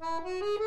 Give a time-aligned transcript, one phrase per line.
[0.00, 0.63] É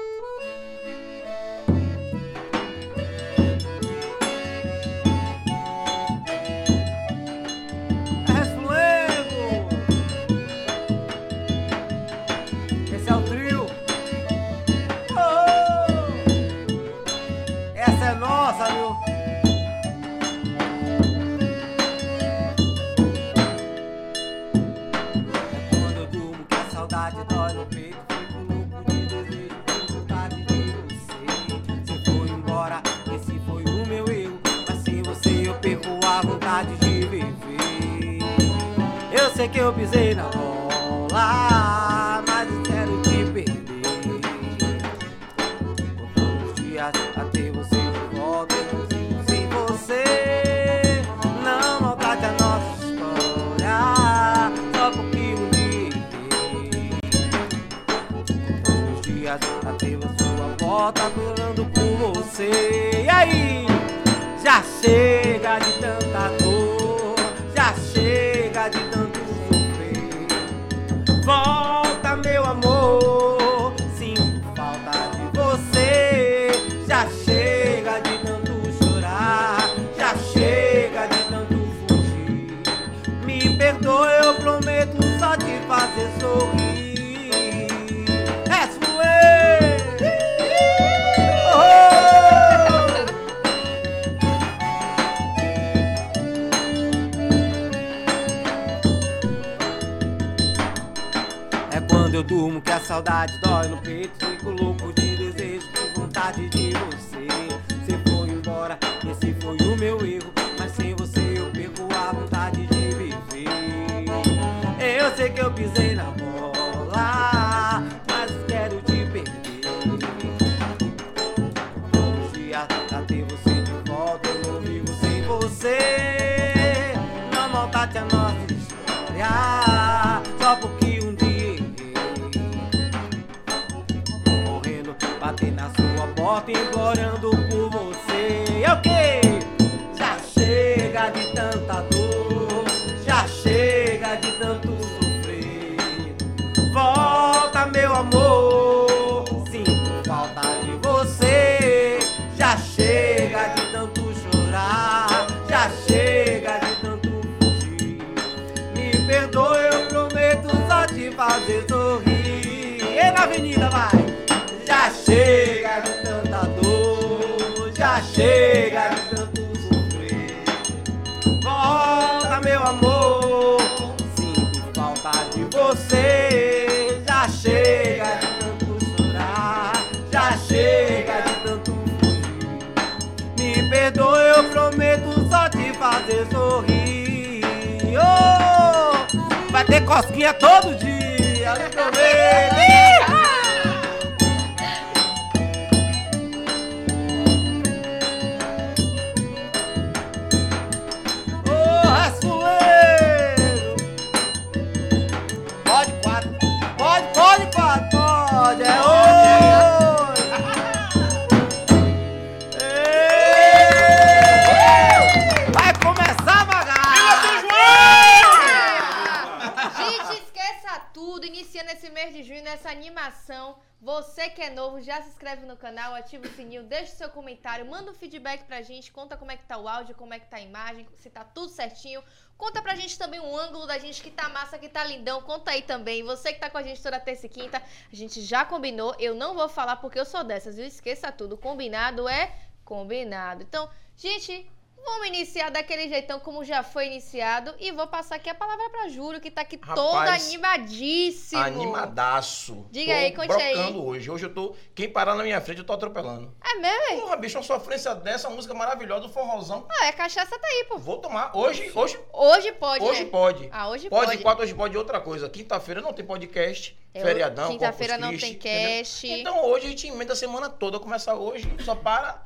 [224.07, 227.09] Você que é novo, já se inscreve no canal, ativa o sininho, deixa o seu
[227.09, 230.19] comentário, manda um feedback pra gente, conta como é que tá o áudio, como é
[230.19, 232.01] que tá a imagem, se tá tudo certinho.
[232.37, 235.21] Conta pra gente também o ângulo da gente que tá massa, que tá lindão.
[235.21, 236.03] Conta aí também.
[236.03, 238.95] Você que tá com a gente toda terça e quinta, a gente já combinou.
[238.97, 240.65] Eu não vou falar porque eu sou dessas, viu?
[240.65, 241.37] Esqueça tudo.
[241.37, 243.43] Combinado é combinado.
[243.43, 244.49] Então, gente,
[244.87, 247.53] vamos iniciar daquele jeitão como já foi iniciado.
[247.59, 251.41] E vou passar aqui a palavra pra Júlio, que tá aqui todo Rapaz, animadíssimo.
[251.41, 252.65] Animadaço.
[252.71, 253.73] Diga Tô aí, conte aí.
[253.75, 254.09] hoje.
[254.09, 254.55] Hoje eu tô.
[254.73, 256.33] Quem parar na minha frente, eu tô atropelando.
[256.43, 257.01] É mesmo?
[257.01, 259.67] Porra, bicho, uma sofrência dessa, música maravilhosa do forrozão.
[259.69, 260.77] Ah, é cachaça tá aí, pô.
[260.77, 261.31] Vou tomar.
[261.35, 263.09] Hoje, hoje, Hoje pode, hoje né?
[263.09, 263.49] pode.
[263.51, 264.23] Ah, hoje Pode, pode.
[264.23, 265.29] quatro, hoje pode outra coisa.
[265.29, 266.77] Quinta-feira não tem podcast.
[266.97, 267.49] É, feriadão.
[267.51, 268.77] quinta-feira não Christi, tem entendeu?
[268.79, 269.07] cast.
[269.07, 270.79] Então hoje a gente emenda a semana toda.
[270.79, 272.23] Começa hoje, só para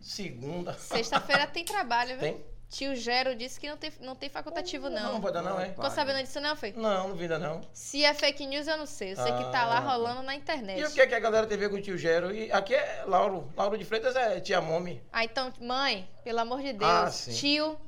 [0.00, 0.74] segunda.
[0.74, 2.20] Sexta-feira tem trabalho, viu?
[2.20, 2.54] Tem?
[2.70, 5.12] Tio Gero disse que não tem, não tem facultativo, Não, não.
[5.12, 5.66] não vai dar não, é?
[5.68, 6.72] Ficou sabendo disso, não, foi?
[6.72, 7.60] Não, não vi ainda não.
[7.72, 9.12] Se é fake news, eu não sei.
[9.12, 9.80] Eu sei que tá lá Ah.
[9.80, 10.80] rolando na internet.
[10.80, 12.34] E o que é que a galera tem a ver com o tio Gero?
[12.34, 13.48] E aqui é Lauro.
[13.56, 15.00] Lauro de Freitas é tia Momi.
[15.12, 17.32] Ah, então, mãe, pelo amor de Deus, Ah, sim.
[17.32, 17.78] tio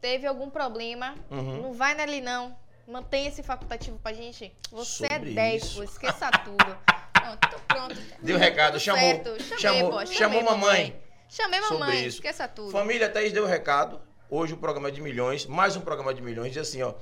[0.00, 1.62] teve algum problema, Uhum.
[1.62, 2.56] não vai nele não.
[2.86, 4.52] Mantenha esse facultativo pra gente.
[4.70, 5.76] Você é Sobre 10, isso.
[5.76, 6.78] pô, esqueça tudo.
[7.12, 7.96] Pronto, tô pronto.
[8.20, 9.00] Deu recado, Tudo chamou.
[9.00, 9.42] certo.
[9.44, 11.00] Chamei, chamou, pô, chamei chamou mamãe.
[11.28, 12.16] Chamei Sobre mamãe, isso.
[12.16, 12.72] esqueça tudo.
[12.72, 14.00] Família Thaís deu recado.
[14.28, 16.52] Hoje o programa é de milhões, mais um programa de milhões.
[16.52, 16.94] Diz assim, ó.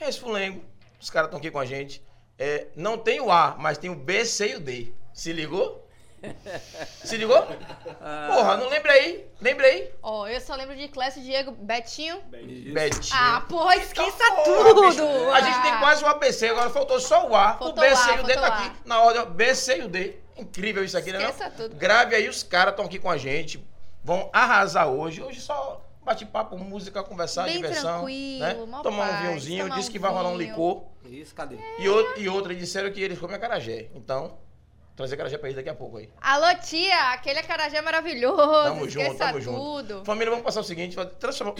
[0.00, 0.64] Esse Fulengo,
[1.00, 2.02] os caras estão aqui com a gente.
[2.36, 4.92] É, não tem o A, mas tem o B, C e o D.
[5.14, 5.81] Se ligou?
[7.04, 7.40] Se ligou?
[7.42, 9.26] Porra, não lembra aí?
[9.40, 9.90] Lembra aí?
[10.02, 12.20] Ó, eu só lembro de Clécio, Diego, Betinho.
[12.30, 13.16] Betinho.
[13.18, 15.30] Ah, porra, esqueça Porra, bicho, tudo!
[15.32, 15.78] A gente tem Ah.
[15.78, 17.54] quase o ABC, agora faltou só o A.
[17.54, 18.46] Faltou o B, C e o D tá A.
[18.66, 19.24] aqui na ordem.
[19.32, 20.16] B, C e o D.
[20.36, 21.18] Incrível isso aqui, né?
[21.18, 21.28] não?
[21.30, 21.74] Esqueça tudo.
[21.76, 23.64] Grave aí, os caras estão aqui com a gente.
[24.02, 25.22] Vão arrasar hoje.
[25.22, 27.98] Hoje só bate-papo, música, conversar, Bem diversão.
[27.98, 28.80] tranquilo, né?
[28.82, 29.64] Tomar um vinhozinho.
[29.64, 30.84] tomar Disse um que vai rolar um licor.
[31.04, 31.56] Isso, cadê?
[31.78, 33.88] E, o- e outra, disseram que eles comem acarajé.
[33.94, 34.38] Então,
[34.96, 36.08] trazer acarajé pra eles daqui a pouco aí.
[36.20, 38.36] Alô, tia, aquele acarajé maravilhoso.
[38.36, 39.58] Tamo junto, tamo junto.
[39.58, 40.04] tudo.
[40.04, 40.96] Família, vamos passar o seguinte: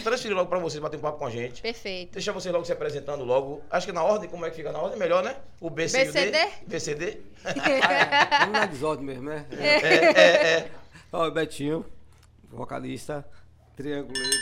[0.01, 1.61] transferir logo pra vocês, bater um papo com a gente.
[1.61, 2.13] Perfeito.
[2.13, 3.61] Deixar vocês logo se apresentando logo.
[3.69, 4.99] Acho que na ordem, como é que fica na ordem?
[4.99, 5.35] Melhor, né?
[5.59, 6.19] O B, C e o D.
[6.19, 6.47] BCD?
[6.67, 7.21] BCD.
[8.39, 9.45] Vamos na desordem mesmo, né?
[9.57, 10.71] É, é, é.
[11.11, 11.85] Ó, o Betinho,
[12.49, 13.25] vocalista,
[13.75, 14.37] trianguleiro.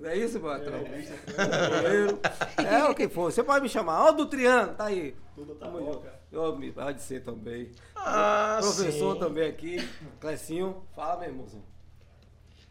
[0.00, 0.82] Não é isso, patrão?
[0.84, 2.20] Trianguleiro.
[2.58, 3.32] É o que for.
[3.32, 4.04] Você pode me chamar.
[4.04, 5.14] Ó, do Triângulo, tá aí.
[5.34, 6.00] Tudo tá Tamo bom, junto.
[6.00, 6.23] cara.
[6.34, 7.70] Eu me- Pode ser também.
[7.94, 9.20] Ah, Professor sim.
[9.20, 9.76] também aqui.
[10.20, 10.82] Clecinho.
[10.94, 11.64] Fala, meu irmãozinho.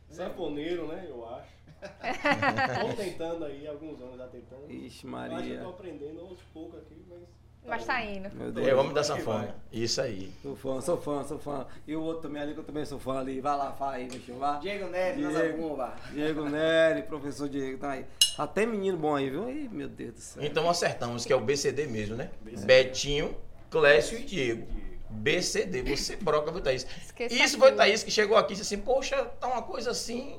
[0.10, 1.06] Sanfoneiro, né?
[1.10, 1.54] Eu acho.
[2.88, 4.69] Tô tentando aí, alguns anos já tentando.
[4.71, 5.54] Ixi, Acho que Maria.
[5.56, 7.19] eu tô aprendendo aos poucos aqui, mas.
[7.65, 8.30] Mas tá indo.
[8.36, 8.80] Meu É Deus.
[8.80, 9.56] homem da sanfona.
[9.71, 10.31] Isso aí.
[10.42, 11.66] Sou fã, sou fã, sou fã.
[11.88, 13.39] E o outro também ali que eu também sou fã ali.
[13.39, 14.33] Vai lá, fala aí, bicho.
[14.33, 14.59] Vai.
[14.59, 15.80] Diego Neves, Diego.
[16.12, 18.06] Diego Nery, professor Diego, tá aí.
[18.38, 19.50] Até menino bom aí, viu?
[19.50, 20.44] Ih, meu Deus do céu.
[20.44, 22.31] Então acertamos, que é o BCD mesmo, né?
[22.42, 22.66] BCD.
[22.66, 23.33] Betinho,
[23.78, 24.68] Clécio e Diego.
[25.10, 26.86] BCD, você broca, viu, Thaís?
[27.06, 27.72] Esqueça Isso foi.
[27.72, 30.36] Thaís que chegou aqui e disse assim, poxa, tá uma coisa assim.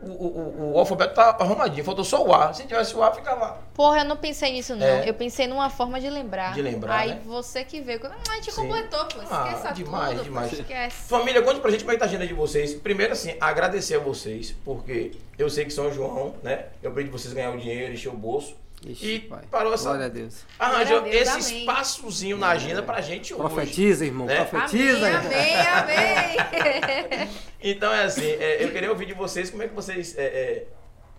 [0.00, 2.52] O, o, o- alfabeto tá arrumadinho, faltou só o A.
[2.52, 3.58] Se tivesse o A, ficava.
[3.72, 4.84] Porra, eu não pensei nisso, não.
[4.84, 5.08] É.
[5.08, 6.54] Eu pensei numa forma de lembrar.
[6.54, 7.20] De lembrar, Aí né?
[7.24, 8.00] você que veio.
[8.04, 8.62] Hum, a gente Sim.
[8.62, 9.20] completou, pô.
[9.30, 10.24] Ah, Esqueça demais, tudo.
[10.24, 10.50] demais.
[10.50, 11.08] Pô, esquece.
[11.08, 12.74] Família, conte pra gente como é que tá a agenda de vocês.
[12.74, 16.66] Primeiro, assim, agradecer a vocês, porque eu sei que São João, né?
[16.82, 18.56] Eu pedi vocês ganhar o dinheiro, encher o bolso.
[18.86, 19.42] Ixi, e pai.
[19.50, 19.84] parou essa.
[19.90, 20.44] Glória a Deus.
[20.58, 21.60] Arranjou Glória a Deus, esse amém.
[21.60, 23.42] espaçozinho na agenda pra gente hoje.
[23.42, 24.26] Profetiza, irmão.
[24.26, 24.44] né?
[24.44, 25.82] Profetiza, amém, irmão.
[25.82, 27.28] amém, amém.
[27.64, 30.16] Então é assim, é, eu queria ouvir de vocês como é que vocês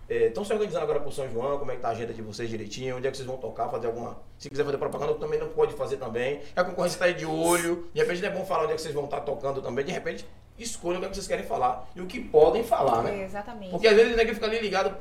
[0.10, 2.50] estão se organizando agora pro São João, como é que tá a agenda de vocês
[2.50, 4.18] direitinho, onde é que vocês vão tocar, fazer alguma.
[4.38, 6.42] Se quiser fazer propaganda, também não pode fazer também.
[6.56, 8.82] A concorrência tá aí de olho, de repente não é bom falar onde é que
[8.82, 10.26] vocês vão estar tocando também, de repente
[10.60, 13.24] escolha o que, é que vocês querem falar e o que podem falar, né?
[13.24, 13.72] Exatamente.
[13.72, 14.96] Porque às vezes o nego fica ali ligado,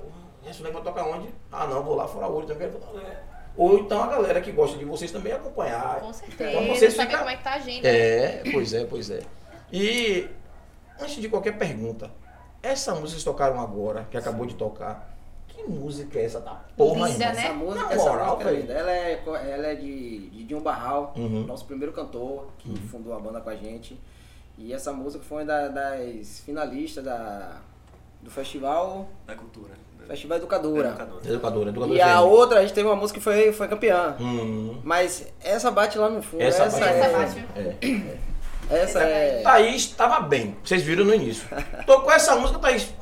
[0.62, 1.28] nego vai tocar onde?
[1.50, 2.68] Ah não, vou lá fora o olho também.
[2.68, 3.24] quero tocar.
[3.56, 6.00] Ou então a galera que gosta de vocês também acompanhar.
[6.00, 6.50] Com certeza.
[6.50, 7.88] Então vocês saber ficam- como é que tá a agenda.
[7.88, 9.20] é, pois é, pois é.
[9.72, 10.28] E
[11.00, 12.10] antes de qualquer pergunta,
[12.62, 15.10] essa música que vocês tocaram agora, que acabou de tocar,
[15.48, 17.34] que música é essa da porra, Linda, irmão?
[17.34, 17.44] né?
[17.44, 18.60] Essa música, Na essa moral, música, velho.
[18.62, 18.72] linda.
[18.72, 19.22] Ela é,
[19.52, 21.44] ela é de, de Dinho Barral, Uhum.
[21.46, 24.00] nosso primeiro cantor, que fundou a banda com a gente.
[24.56, 27.60] E essa música foi uma da- das finalistas da,
[28.22, 29.74] do festival, Da cultura.
[30.06, 30.88] Festival Educadora.
[30.88, 31.20] Educadora.
[31.28, 31.99] Educadora, educadora.
[31.99, 32.25] E a FM.
[32.26, 34.14] outra, a gente teve uma música que foi, foi campeã.
[34.20, 36.43] Hum, Mas essa bate lá no fundo.
[36.43, 37.46] essa Essa, bate- é, Essa bate.
[38.70, 38.76] é.
[38.82, 39.40] essa é.
[39.43, 41.46] Thaís estava bem, vocês viram no início.
[41.87, 42.93] Tocou essa música, Thaís.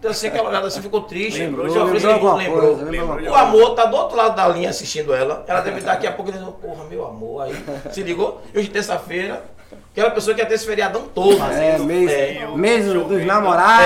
[0.00, 1.40] Deu assim aquela olhada assim, ficou triste.
[1.40, 2.76] Lembrou, lembrou lembrou, lembrou.
[2.76, 5.44] coisa, lembrou O amor tá do outro lado da linha assistindo ela.
[5.46, 7.42] Ela deve estar daqui a pouco dizendo, porra, meu amor.
[7.42, 7.52] Aí
[7.90, 9.42] se ligou, hoje terça-feira,
[9.90, 11.42] aquela pessoa que ia ter esse feriadão todo.
[11.52, 12.46] É, assim, mês, é.
[12.54, 13.84] mês dos namorados.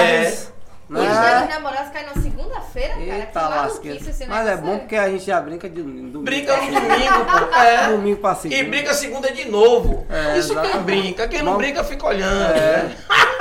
[0.49, 0.52] É.
[0.93, 1.49] Os dias dos Né?
[1.49, 3.03] namorados caem na segunda-feira, cara.
[3.05, 6.21] Eita que maluquice esse Mas é bom porque a gente já brinca de domingo.
[6.23, 7.57] Brinca no domingo, pô.
[7.59, 7.89] É.
[7.89, 8.61] Domingo pra segunda.
[8.61, 10.07] E brinca segunda de novo.
[10.11, 10.85] É, Isso quem exatamente.
[10.85, 11.29] brinca.
[11.29, 11.59] Quem não Bom.
[11.59, 12.53] brinca fica olhando.
[12.53, 12.97] É, né?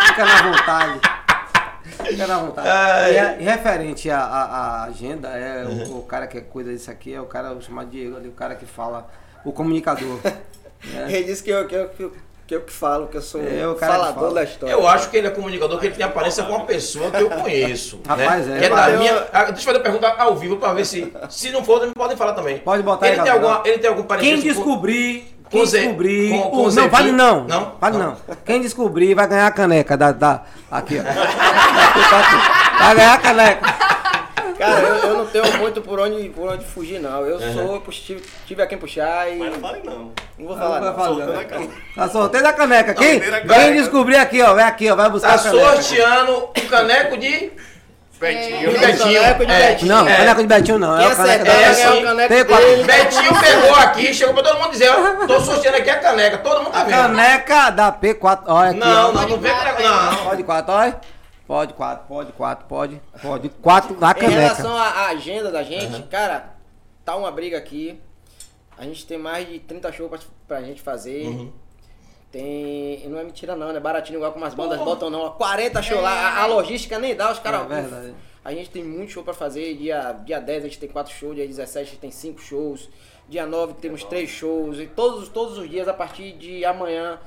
[0.08, 1.00] fica na vontade.
[2.08, 2.68] Fica na vontade.
[3.14, 6.90] E, é- e referente à, à- à agenda, é o, o cara que cuida disso
[6.90, 9.08] aqui, é o cara chamado Diego ali, o cara que fala,
[9.46, 10.20] o comunicador.
[10.24, 10.34] né?
[11.10, 12.14] Ele disse que eu que, eu, que, eu,
[12.52, 14.34] que eu que falo, que eu sou É, o falador fala.
[14.34, 14.74] da história.
[14.74, 17.30] Eu acho que ele é comunicador, que ele tem aparência com uma pessoa que eu
[17.30, 18.02] conheço.
[18.06, 18.58] Rapaz, né?
[18.58, 18.60] é.
[18.60, 19.28] Que é da Eu- minha.
[19.32, 21.14] Ah, Deixa eu fazer uma pergunta ao vivo pra ver se.
[21.30, 22.58] Se não for, também podem falar também.
[22.58, 25.34] Pode botar ele aí, tem, alguma, ele tem algum parentesco Quem descobrir.
[25.46, 26.30] com Quem Zé- descobrir.
[26.32, 27.44] com- com o- Zé não, vale não.
[27.46, 27.72] Não?
[27.80, 28.06] Vale Não.
[28.28, 28.36] não.
[28.46, 30.12] Quem descobrir vai ganhar a caneca da.
[30.12, 31.04] da aqui, ó.
[32.84, 33.91] vai ganhar a caneca.
[34.62, 37.26] Cara, eu, eu não tenho muito por onde, por onde fugir, não.
[37.26, 39.36] Eu sou, eu tive, tive a quem puxar e.
[39.38, 40.12] Mas não fale não.
[40.38, 41.04] Não vou falar, Não não.
[41.06, 41.40] soltando não.
[41.40, 41.68] a cara.
[41.96, 42.94] Tá sorteio da caneca.
[42.94, 43.72] Quem, quem caneca.
[43.74, 45.82] descobrir aqui, ó, vai aqui, ó, vai buscar Tá a caneca.
[45.82, 47.52] sorteando o caneco de.
[48.20, 48.72] Betinho.
[48.72, 49.20] Não, Betinho.
[49.20, 49.68] caneco de É.
[49.72, 49.96] Betinho.
[49.96, 50.16] Não, É.
[50.16, 50.98] caneca de Betinho não.
[50.98, 51.88] Quem É o caneca é, ganhar sim.
[52.00, 52.84] o caneco dele.
[52.84, 56.58] Betinho pegou aqui, chegou pra todo mundo dizer, ó, tô sorteando aqui a caneca, todo
[56.60, 56.92] mundo tá vendo.
[56.98, 58.42] Caneca da P4.
[58.46, 59.12] Olha aqui, Não, ó.
[59.12, 60.16] não, não vem caneca, não.
[60.18, 61.00] Pode quatro, olha.
[61.52, 63.02] Pode quatro, pode quatro, pode.
[63.22, 64.30] Pode quatro Em caneca.
[64.30, 66.56] relação à agenda da gente, cara,
[67.04, 68.00] tá uma briga aqui.
[68.78, 71.28] A gente tem mais de 30 shows pra, pra gente fazer.
[71.28, 71.52] Uhum.
[72.32, 73.06] Tem.
[73.10, 75.30] Não é mentira não, é baratinho igual com as bandas botam não.
[75.32, 77.70] 40 shows lá, a, a logística nem dá, os caras.
[77.70, 78.16] É verdade.
[78.46, 79.76] A gente tem muito show pra fazer.
[79.76, 82.90] Dia, dia 10 a gente tem 4 shows, dia 17 a gente tem 5 shows.
[83.28, 84.80] Dia 9 temos 3 shows.
[84.80, 87.20] E todos, todos os dias, a partir de amanhã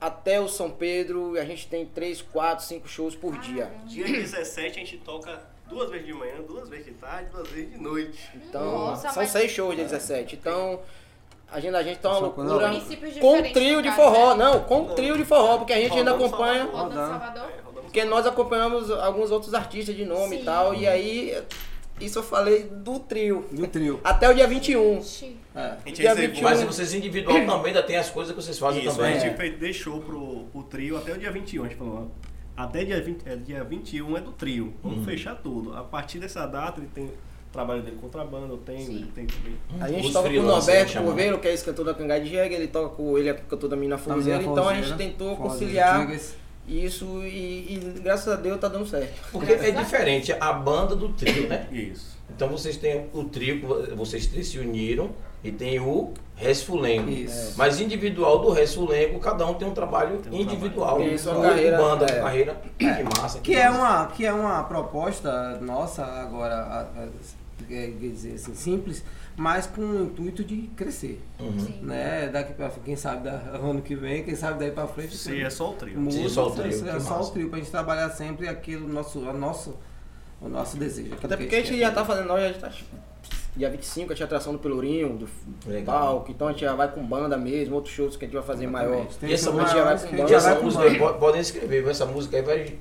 [0.00, 3.70] até o São Pedro, a gente tem 3, 4, 5 shows por dia.
[3.86, 7.72] Dia 17 a gente toca duas vezes de manhã, duas vezes de tarde, duas vezes
[7.72, 8.18] de noite.
[8.34, 10.36] Então, Nossa, são mas- 6 shows dia 17.
[10.36, 10.80] Então,
[11.50, 12.70] a agenda da gente tá uma loucura.
[13.20, 14.44] Com trio de caso, forró, né?
[14.44, 16.66] não, com trio de forró, porque a gente ainda Rodando acompanha.
[16.70, 17.50] Salvador.
[17.64, 20.42] Rodando Porque nós acompanhamos alguns outros artistas de nome Sim.
[20.42, 20.74] e tal.
[20.74, 21.42] E aí,
[22.00, 23.44] isso eu falei do trio.
[23.52, 24.00] Do trio.
[24.04, 24.98] Até o dia 21.
[24.98, 25.36] Ixi.
[25.54, 25.60] É.
[25.60, 26.34] A gente Dia reservou.
[26.36, 26.42] 21.
[26.48, 29.12] Mas vocês individual também ainda tem as coisas que vocês fazem Isso, também.
[29.12, 29.20] a É.
[29.20, 31.64] gente fez- deixou pro, pro trio até o dia 21.
[31.64, 32.10] A gente falou,
[32.56, 34.74] ó, até dia, 20, é, dia 21 é do trio.
[34.82, 35.74] Vamos fechar tudo.
[35.76, 37.12] A partir dessa data ele tem o
[37.52, 38.96] trabalho dele contrabando, eu tenho, Sim.
[38.96, 39.56] ele tem também.
[39.80, 41.02] A gente Os toca com o Norberto.
[41.02, 43.70] Corveiro, que é esse cantor da Cangai de Jegue, ele toca com ele é cantor
[43.70, 46.06] da Mina Forzeira, Também então a gente tentou conciliar.
[46.68, 49.12] Isso e, e graças a Deus tá dando certo.
[49.32, 51.66] Porque é diferente a banda do trio, né?
[51.72, 52.18] Isso.
[52.34, 55.10] Então vocês têm o trio, que vocês três se uniram
[55.42, 57.10] e tem o Resfulengo.
[57.10, 57.54] Isso.
[57.56, 60.96] Mas individual do Resfulengo, cada um tem um trabalho Tem um individual.
[60.96, 61.14] trabalho.
[61.14, 62.20] Isso, uma carreira, banda, é.
[62.20, 62.62] carreira.
[62.78, 63.40] Que massa.
[63.40, 63.78] Que é massa.
[63.78, 66.88] uma, que é uma proposta nossa agora,
[67.66, 69.02] quer dizer assim, simples,
[69.38, 71.22] mas com o intuito de crescer.
[71.38, 71.58] Uhum.
[71.58, 71.78] Sim.
[71.82, 72.28] Né?
[72.28, 73.30] Daqui pra quem sabe da
[73.62, 75.16] ano que vem, quem sabe daí pra frente.
[75.16, 75.98] Se é só o trio.
[75.98, 78.88] muda, Sim, só o trio, É que só o trio, pra gente trabalhar sempre aquilo,
[78.88, 79.76] nosso, o nosso,
[80.40, 81.14] o nosso desejo.
[81.14, 81.78] Até que porque a gente quer.
[81.78, 82.72] já tá fazendo, nós já tá,
[83.56, 85.28] dia 25 a gente atração do Pelourinho, do
[85.66, 85.98] Legal.
[86.00, 88.44] palco, então a gente já vai com banda mesmo, outros shows que a gente vai
[88.44, 88.90] fazer maior.
[89.06, 89.18] Exatamente.
[89.18, 90.64] Tem E essa música maior vai que com a gente banda, já essa vai com
[90.64, 91.12] música aí, banda.
[91.12, 92.74] po- podem escrever, essa música aí vai,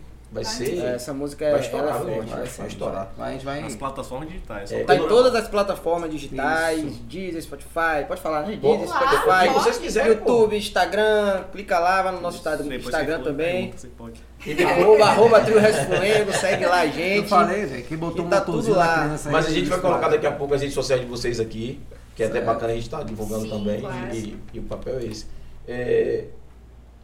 [0.44, 0.80] vai ser.
[0.80, 2.16] É, essa música é, Vai estourar, ela é né?
[2.16, 2.30] forte.
[2.30, 3.14] Vai- Vai, vai estourar.
[3.18, 3.62] Vai, vai.
[3.62, 4.72] Nas plataformas digitais.
[4.72, 7.00] É, Tá Eu em todas as plataformas digitais, Isso.
[7.04, 8.58] Deezer, Spotify, pode falar, né?
[8.62, 10.32] Pô, Deezer, claro, Spotify, O que vocês quiserem, pô.
[10.32, 13.72] YouTube, Instagram, clica lá, vai no nosso Instagram, Instagram também.
[13.72, 14.64] pergunta, pode.
[14.64, 17.28] arroba, arroba Trio Resfulengo, segue lá a Eu gente.
[17.30, 19.18] falei, velho, que botou um tá tudo lá.
[19.32, 21.82] Mas a gente vai colocar daqui a pouco as redes sociais de vocês aqui,
[22.16, 23.84] que é até bacana a gente estar divulgando Sim, também.
[24.14, 25.26] E, e o papel é esse.
[25.68, 26.26] É,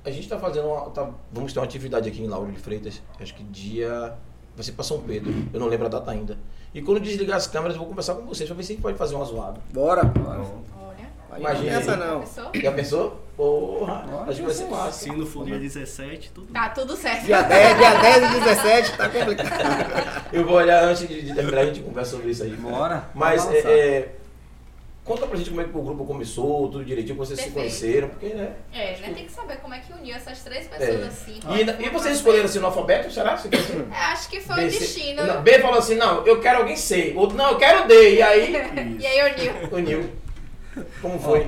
[0.06, 0.90] a gente está fazendo uma.
[0.90, 4.14] tá- vamos ter uma atividade aqui em Lauro de Freitas, acho que dia.
[4.56, 6.38] Vai ser para São Pedro, eu não lembro a data ainda.
[6.76, 8.84] E quando desligar as câmeras, eu vou conversar com vocês para ver se a gente
[8.84, 9.60] pode fazer uma zoada.
[9.74, 10.02] Bora.
[10.28, 11.40] Olha.
[11.40, 11.98] Imagina aí.
[11.98, 12.20] não.
[12.20, 12.52] Pensou?
[12.54, 13.24] Já pensou?
[13.36, 14.92] Porra, Olha, acho que vai ser massa.
[14.92, 17.26] Se não for dia 17, tudo Tá tudo certo.
[17.26, 20.30] Dia 10, dia 10 e 17 tá complicado.
[20.32, 22.56] Eu vou olhar antes de, de terminar, a gente conversa sobre isso aí.
[22.56, 23.10] Bora.
[23.16, 24.16] Mas é, é,
[25.04, 27.70] conta pra gente como é que o grupo começou, tudo direitinho, como vocês Perfeito.
[27.72, 28.54] se conheceram, porque, né?
[28.74, 29.12] É, né?
[29.14, 31.08] Tem que saber como é que uniu essas três pessoas É.
[31.08, 31.40] assim.
[31.50, 33.36] E, e vocês escolheram assim no alfabeto, será?
[33.38, 33.86] Você quer assim?
[33.92, 35.24] É, acho que foi B, o C- destino.
[35.26, 37.14] Não, B falou assim, não, eu quero alguém C.
[37.16, 38.16] Outro, não, eu quero D.
[38.16, 38.54] E aí,
[39.00, 39.54] E aí uniu.
[39.78, 40.10] uniu.
[41.02, 41.48] Como foi?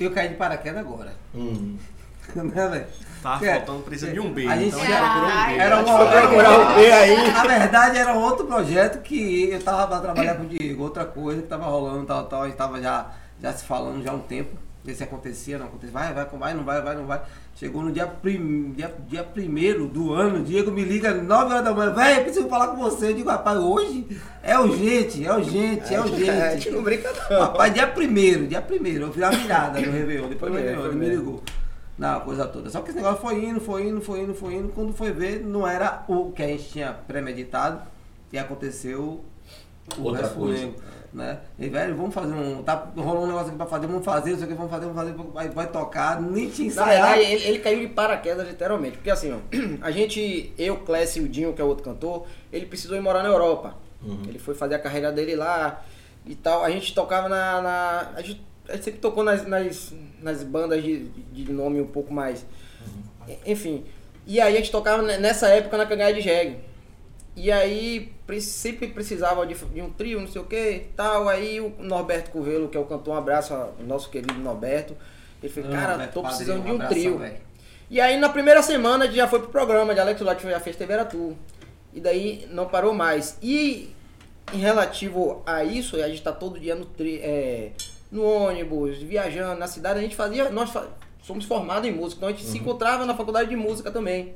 [0.00, 1.14] Eu caí de paraquedas agora.
[1.34, 1.76] Hum.
[2.34, 2.86] né, velho?
[3.24, 4.46] Tá É, faltando, precisa de um B.
[4.46, 5.54] a gente então já- procurou um B.
[5.58, 7.32] Era gente foi procurar o B aí.
[7.32, 11.42] Na verdade, era outro projeto que eu tava pra trabalhar com o Diego, outra coisa
[11.42, 13.06] que tava rolando, tal, tal, a gente tava já,
[13.42, 16.54] já se falando já há um tempo, ver se acontecia, não acontecia, vai, vai, vai,
[16.54, 17.20] não vai, vai, não vai.
[17.56, 21.64] Chegou no dia, prim, dia, dia primeiro do ano, o Diego me liga 9 horas
[21.64, 23.10] da manhã, velho, preciso falar com você.
[23.10, 24.06] Eu digo, rapaz, hoje
[24.42, 26.70] é urgente, é urgente, é A gente urgente.
[26.72, 27.40] não brinca não.
[27.40, 30.94] Rapaz, dia primeiro, dia primeiro, eu fiz a virada no Réveillon, depois mesmo, ele foi
[30.94, 31.42] me ligou.
[31.96, 32.68] Na coisa toda.
[32.70, 34.68] Só que esse negócio foi indo, foi indo, foi indo, foi indo.
[34.72, 37.82] Quando foi ver, não era o que a gente tinha premeditado
[38.32, 39.24] e aconteceu
[39.96, 40.70] o Outra resto coisa.
[41.12, 41.38] Né?
[41.56, 42.60] E, velho, vamos fazer um.
[42.64, 44.86] Tá rolando um negócio aqui pra fazer, vamos fazer, não sei o que, vamos fazer,
[44.86, 47.16] vamos fazer, vai, vai tocar, nem te ensaiar.
[47.16, 48.96] ele, ele caiu de paraquedas, literalmente.
[48.96, 49.38] Porque assim, ó,
[49.80, 53.22] a gente, eu, Clécio e o Dinho, que é outro cantor, ele precisou ir morar
[53.22, 53.76] na Europa.
[54.26, 55.82] Ele foi fazer a carreira dele lá
[56.26, 56.64] e tal.
[56.64, 57.62] A gente tocava na.
[57.62, 59.92] na- a, gente, a gente sempre tocou nas, nas,
[60.22, 62.44] nas bandas de, de nome um pouco mais.
[63.46, 63.84] Enfim.
[64.26, 66.56] E aí a gente tocava ne- nessa época na Cangaia de Jegue.
[67.36, 71.28] E aí pre- sempre precisava de, de um trio, não sei o que tal.
[71.28, 74.96] Aí o Norberto Curvelo, que é o cantor, um abraço ao nosso querido Norberto.
[75.42, 77.18] Ele falou, cara, Beto tô precisando de um abração, trio.
[77.18, 77.36] velho.
[77.90, 80.58] E aí na primeira semana a gente já foi pro programa de Alex Lott já
[80.60, 81.36] fez TV Era Tu.
[81.92, 83.36] E daí não parou mais.
[83.42, 83.90] E
[84.52, 87.72] em relativo a isso, a gente tá todo dia no, tri, é,
[88.14, 90.48] no ônibus, viajando na cidade, a gente fazia.
[90.48, 90.72] Nós
[91.22, 94.34] somos formados em música, então a gente se encontrava na faculdade de música também.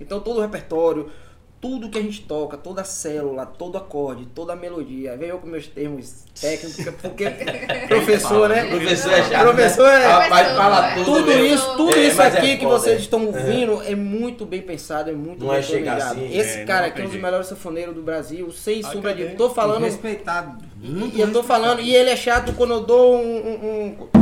[0.00, 1.10] Então todo o repertório,
[1.60, 5.16] tudo que a gente toca, toda a célula, todo acorde, toda a melodia.
[5.16, 7.24] Veio eu com meus termos técnicos, porque
[7.88, 8.64] professor, né?
[8.66, 10.02] Professor é chato, Professor né?
[10.04, 11.16] é- Rapaz, fala Professor, tudo.
[11.18, 11.54] Tudo mesmo.
[11.54, 13.00] isso, tudo É, isso é aqui que foda, vocês é.
[13.00, 13.94] estão ouvindo é.
[13.96, 16.02] muito bem pensado, é muito Não bem é planejado.
[16.20, 19.30] assim, Esse é, cara aqui é um dos melhores sanfoneiros do Brasil, sem sombra de.
[19.34, 19.82] Tô falando.
[19.82, 20.58] Respeitado.
[20.80, 23.18] Muito E eu tô falando, e ele é chato quando eu dou um.
[23.20, 24.17] um- um-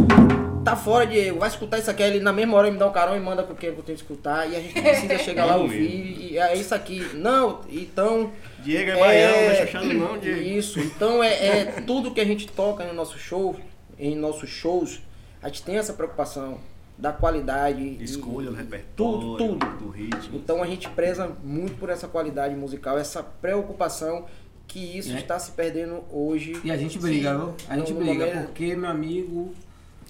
[0.71, 2.03] tá fora, Diego, vai escutar isso aqui.
[2.03, 3.73] Aí Ele na mesma hora ele me dá um carão e manda pro que eu
[3.75, 4.51] tenho que escutar.
[4.51, 6.33] E a gente precisa chegar lá Vamos ouvir.
[6.33, 7.01] E é isso aqui.
[7.15, 8.31] Não, então.
[8.61, 10.41] Diego é baiano, não deixa achando não, Diego.
[10.41, 13.57] Isso, então é, é tudo que a gente toca no nosso show,
[13.99, 15.01] em nossos shows,
[15.43, 16.59] a gente tem essa preocupação
[16.99, 17.81] da qualidade.
[17.81, 19.67] e- Escolha do repertório, Tudo, tudo.
[19.85, 20.37] do ritmo.
[20.39, 24.25] Então a gente preza muito por essa qualidade musical, essa preocupação
[24.67, 25.19] que isso É.
[25.21, 26.59] está se perdendo hoje.
[26.65, 27.55] E a gente briga, viu?
[27.69, 29.55] A gente no briga, momento- porque, meu amigo,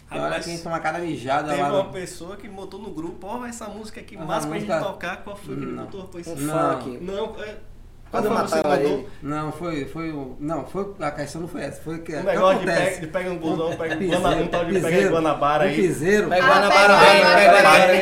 [0.08, 1.68] Rapaz, quem toma cada mijada Teve lá.
[1.72, 4.68] uma no- pessoa que botou no grupo, ó, essa música aqui, Essa massa pra gente
[4.68, 5.16] música- tocar.
[5.25, 5.84] Qual foi que ele Não.
[5.84, 6.08] botou?
[6.12, 6.80] Pois Um Não.
[6.82, 6.98] funk.
[7.02, 7.54] Não, é.
[8.08, 8.72] Quando foi mandou?
[8.76, 9.08] ele.
[9.20, 10.36] Não, foi, foi o.
[10.38, 10.94] Não, foi.
[11.00, 11.82] A questão não foi essa.
[11.82, 12.14] Foi que.
[12.14, 14.72] O que negócio de pega, de pega um busão, pega Piseiro, Guana- um tal de
[14.75, 15.76] pega piseiro, Guanabara um aí.
[15.76, 16.28] piseiro.
[16.28, 17.92] Pega Ah, Guanabara, pega vem, pega Guanabara.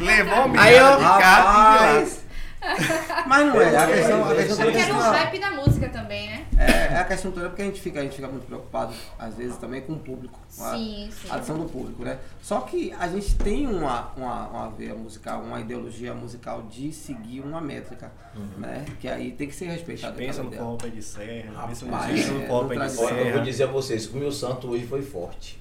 [0.00, 2.21] Levou a Aí de casa
[3.26, 5.38] Mas não é, a questão, a questão toda é Porque que era assim, ó, hype
[5.40, 6.46] da música também, né?
[6.58, 9.34] é, é a questão toda porque a gente fica, a gente fica muito preocupado, às
[9.34, 10.38] vezes, também com o público.
[10.56, 11.28] com a- Sim, sim.
[11.30, 12.18] a adição do público, né?
[12.40, 17.40] Só que a gente tem uma, uma, uma veia musical, uma ideologia musical de seguir
[17.40, 18.12] uma métrica,
[18.58, 18.84] né?
[19.00, 20.14] Que aí tem que ser respeitada.
[20.14, 20.62] Pensa no dela.
[20.64, 23.04] forró pé de serra, pensa no é, forró pé de tradição.
[23.06, 23.44] Olha, eu vou serra.
[23.44, 25.60] dizer a vocês o meu santo hoje foi forte.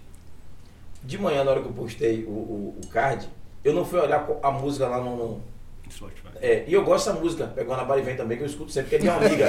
[1.03, 3.27] De manhã, na hora que eu postei o, o, o card,
[3.63, 5.15] eu não fui olhar a música lá no.
[5.15, 5.50] no-
[5.91, 6.27] Spotify.
[6.41, 8.89] É, e eu gosto dessa música, Pegou na Bari Vem também, que eu escuto sempre,
[8.89, 9.47] que é de uma amiga.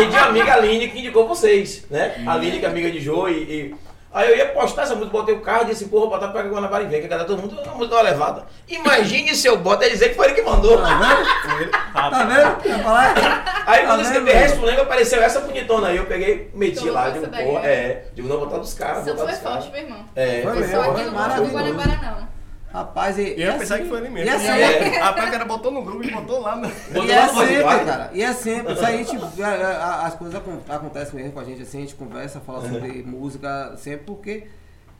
[0.00, 2.22] e de uma amiga Aline que indicou vocês, né?
[2.26, 3.74] A Aline, que é amiga de Jô, e, e-
[4.12, 6.82] Aí eu ia postar essa música, botei o card e disse, porra, botar Pega Guanabara
[6.82, 8.44] e Vem, que a galera todo mundo, a música tá levada.
[8.68, 10.78] Imagine se eu boto, é dizer que foi ele que mandou.
[10.78, 11.70] Tá vendo?
[11.92, 12.68] Tá vendo?
[12.68, 14.32] Ia falar, Aí Tá quando eu vendo, escrevi?
[14.32, 18.26] Respondendo, apareceu essa bonitona aí, eu peguei, meti Então, lá, essa digo, porra, é, digo,
[18.28, 19.64] não, botar dos caras, Isso botar foi dos caras.
[19.66, 20.04] forte, meu irmão.
[20.16, 21.12] É, Foi foi maravilhoso.
[21.20, 22.28] gostou do Guanabara, não.
[22.72, 24.30] Rapaz, e, Eu ia pensar que foi ele mesmo.
[24.30, 26.54] E é sempre, aí, Rapaz, o cara botou no grupo e botou lá.
[26.56, 26.70] né?
[26.92, 28.10] Botou e é lá no sempre, cara.
[28.12, 28.72] E é sempre.
[28.74, 31.78] Isso aí a gente, a- a- as coisas acon- acontecem mesmo com a gente, assim,
[31.78, 34.46] a gente conversa, fala sobre música sempre, porque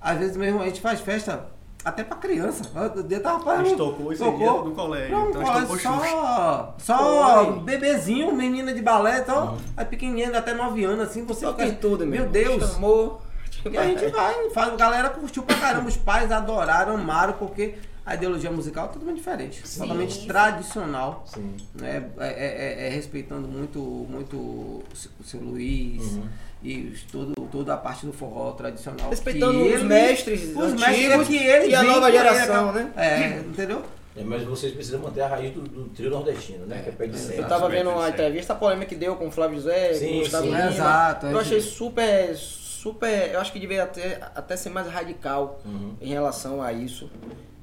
[0.01, 1.47] às vezes mesmo a gente faz festa
[1.85, 2.65] até pra criança.
[2.97, 6.75] O dia tava A gente tocou esse dia do colégio, Não, então a tocou só,
[6.79, 12.05] só bebezinho, menina de balé, então, aí pequenininha, até 9 anos, assim, você Toca tudo,
[12.07, 12.27] Meu.
[12.29, 12.73] Deus.
[12.73, 13.23] Chamou.
[13.71, 17.75] E a gente vai, faz, a galera curtiu pra caramba, os pais adoraram, amaram, porque
[18.07, 19.81] a ideologia musical é totalmente diferente, Sim.
[19.81, 21.55] totalmente tradicional, Sim.
[21.75, 22.05] né?
[22.19, 24.83] É, é- é- é respeitando muito, muito o
[25.25, 26.23] seu- Luiz Uhum.
[26.63, 29.11] e todo, toda a parte do forró tradicional.
[29.11, 32.91] Respeitando que os mestres os mestres que ele e a nova ele, geração, né?
[32.97, 33.83] É, entendeu?
[34.17, 36.81] É, mas vocês precisam manter a raiz do, do trio nordestino, né?
[36.83, 39.31] Que é pé de Eu tava vendo uma entrevista, a polêmica que deu com o
[39.31, 40.51] Flávio José, Sim, com o Gustavo sim.
[40.51, 40.67] Lima.
[40.69, 42.35] Exato, Eu achei super,
[42.81, 43.31] super.
[43.33, 45.95] Eu acho que devia até, até ser mais radical Uhum.
[46.01, 47.11] em relação a isso.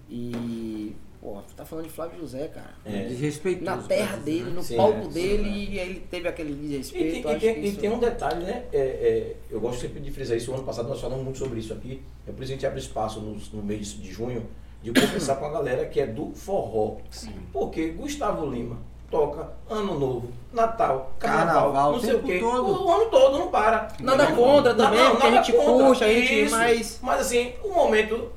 [0.09, 0.95] E.
[1.19, 2.69] Pô, tu tá falando de Flávio José, cara.
[2.85, 3.05] É.
[3.05, 3.65] Desrespeitoso.
[3.65, 4.21] Na terra cara.
[4.21, 5.07] dele, no Sim, palco é.
[5.09, 7.15] dele, e ele teve aquele E tem, desrespeito.
[7.17, 8.63] e eu acho tem- que e isso- tem um detalhe, né?
[8.71, 10.51] É, é, eu gosto sempre de frisar isso.
[10.51, 12.01] O ano passado nós falamos muito sobre isso aqui.
[12.25, 14.45] É por isso que a gente abre espaço no, no mês de junho
[14.81, 16.97] de conversar com a galera que é do forró.
[17.09, 17.33] Sim.
[17.51, 18.77] Porque Gustavo Lima
[19.09, 22.39] toca Ano Novo, Natal, Carnaval, Carnaval, não o sei o quê.
[22.39, 22.85] todo.
[22.85, 23.87] O ano todo, não para.
[23.99, 25.85] Nada contra também, Não, porque a gente contra.
[25.87, 26.43] puxa, a gente.
[26.43, 26.55] Isso.
[26.55, 26.99] Mas.
[27.01, 28.31] Mas assim, o momento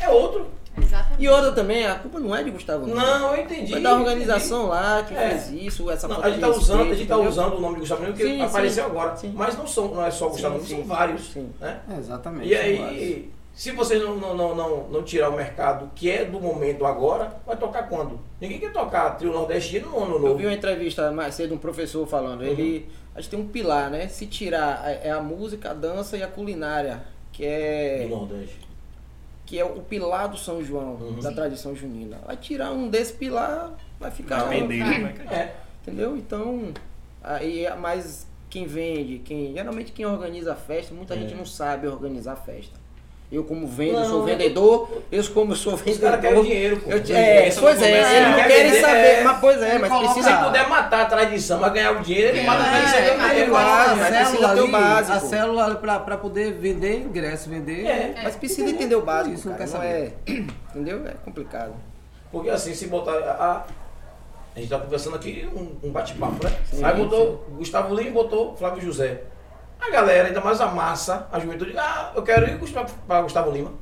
[0.00, 0.46] é outro.
[0.74, 1.22] Exatamente.
[1.22, 2.98] E outra também, a culpa não é de Gustavo Lima.
[3.04, 3.72] Não, eu entendi.
[3.72, 5.28] Foi da organização lá que É.
[5.38, 7.80] fez isso, essa Não, a gente está usando, a gente tá usando o nome de
[7.80, 8.90] Gustavo Lima porque Sim, apareceu sim.
[8.90, 9.16] agora.
[9.16, 9.32] Sim.
[9.36, 11.30] Mas não, são, não é só Gustavo Lima, Sim, são vários.
[11.30, 11.50] Sim.
[11.60, 11.78] Né?
[11.90, 12.50] É, exatamente.
[12.52, 13.24] E são vários.
[13.54, 17.36] Se vocês não, não, não, não, não tirar o mercado que é do momento agora,
[17.46, 18.18] vai tocar quando?
[18.40, 20.36] Ninguém quer tocar trio nordestino no ano Eu novo.
[20.36, 22.88] vi uma entrevista mais cedo de um professor falando, ele.
[23.14, 24.08] A gente tem um pilar, né?
[24.08, 28.06] Se tirar a- é a música, a dança e a culinária, que é.
[28.08, 28.60] No Nordeste.
[29.44, 31.20] que é o pilar do São João, Uhum.
[31.20, 32.18] da tradição junina.
[32.26, 34.44] Vai tirar um desse pilar, vai ficar.
[34.44, 34.98] Vai vender, vai.
[35.02, 35.14] né?
[35.30, 35.52] É.
[35.82, 36.16] Entendeu?
[36.16, 36.72] Então,
[37.22, 39.52] aí é mais quem vende, quem.
[39.52, 41.18] Geralmente quem organiza a festa, muita É.
[41.18, 42.80] gente não sabe organizar a festa.
[43.32, 46.10] Eu como vendo, Não, sou vendedor, eu como sou Os vendedor.
[46.10, 46.90] caras querem dinheiro, pô.
[46.90, 49.24] eu, é, pois é, eles não quer querem vender, saber, é.
[49.24, 50.36] mas pois é, mas coloca- precisa.
[50.38, 53.06] Se puder matar a tradição, mas ganhar o dinheiro, ele mata a É, tradição é,
[53.08, 55.16] é, mas célula precisa ter o básico.
[55.16, 57.86] a célula pra, pra poder vender ingresso, vender.
[57.86, 58.14] É.
[58.22, 59.86] Mas precisa entender o básico, Isso não quer saber.
[59.86, 60.12] é,
[60.74, 61.00] entendeu?
[61.06, 61.72] É complicado.
[62.30, 63.12] Porque assim, se botar.
[63.14, 63.64] A,
[64.54, 66.52] a gente tá conversando aqui um, um bate-papo, né?
[66.70, 69.22] Sim, Aí botou Gustavo Lima e botou Flávio José.
[69.84, 72.58] A galera, ainda mais a massa, a juventude, ah, eu quero ir
[73.06, 73.72] para Gustavo Lima.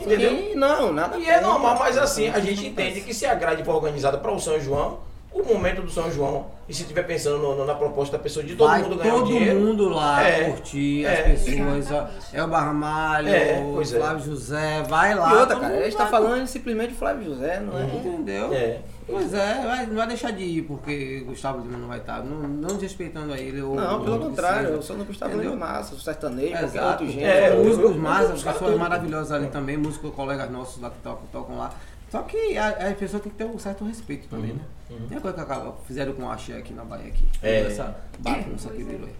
[0.00, 0.32] Entendeu?
[0.32, 3.64] E não, nada E é normal, mas assim, a gente entende que se a grade
[3.64, 5.00] for organizada para o São João,
[5.32, 6.46] o momento do São João.
[6.68, 9.14] E se estiver pensando no- no- na proposta da pessoa de todo Vai mundo ganhar
[9.14, 9.58] todo dinheiro.
[9.60, 11.12] mundo lá É, curtir é.
[11.12, 11.90] as pessoas.
[11.90, 12.06] ó.
[12.32, 13.84] É o Barramalho, É, o é.
[13.84, 15.32] Flávio José, vai lá.
[15.32, 17.82] E outra, todo cara, a gente tá falando simplesmente de Flávio José, não é?
[17.84, 18.52] Entendeu?
[18.52, 18.78] É.
[19.06, 22.22] Pois é, vai, não vai deixar de ir porque Gustavo Lima não vai estar.
[22.22, 23.60] Não, não desrespeitando a ele.
[23.60, 25.36] Ou, Não, pelo contrário, eu sou no Gustavo?
[25.40, 26.88] Lima Massa, o sertanejo, qualquer Exato.
[26.88, 27.30] outro gênero.
[27.30, 31.74] É, músicos massas, pessoas maravilhosas ali também, músicos, colegas nossos lá que tocam, tocam lá.
[32.10, 34.60] Só que a, a pessoa tem que ter um certo respeito também, né?
[35.08, 37.24] Tem a coisa que acaba, fizeram com o Axé aqui na Bahia aqui.
[37.42, 37.62] É.
[37.62, 39.14] Essa bagunça que virou aí.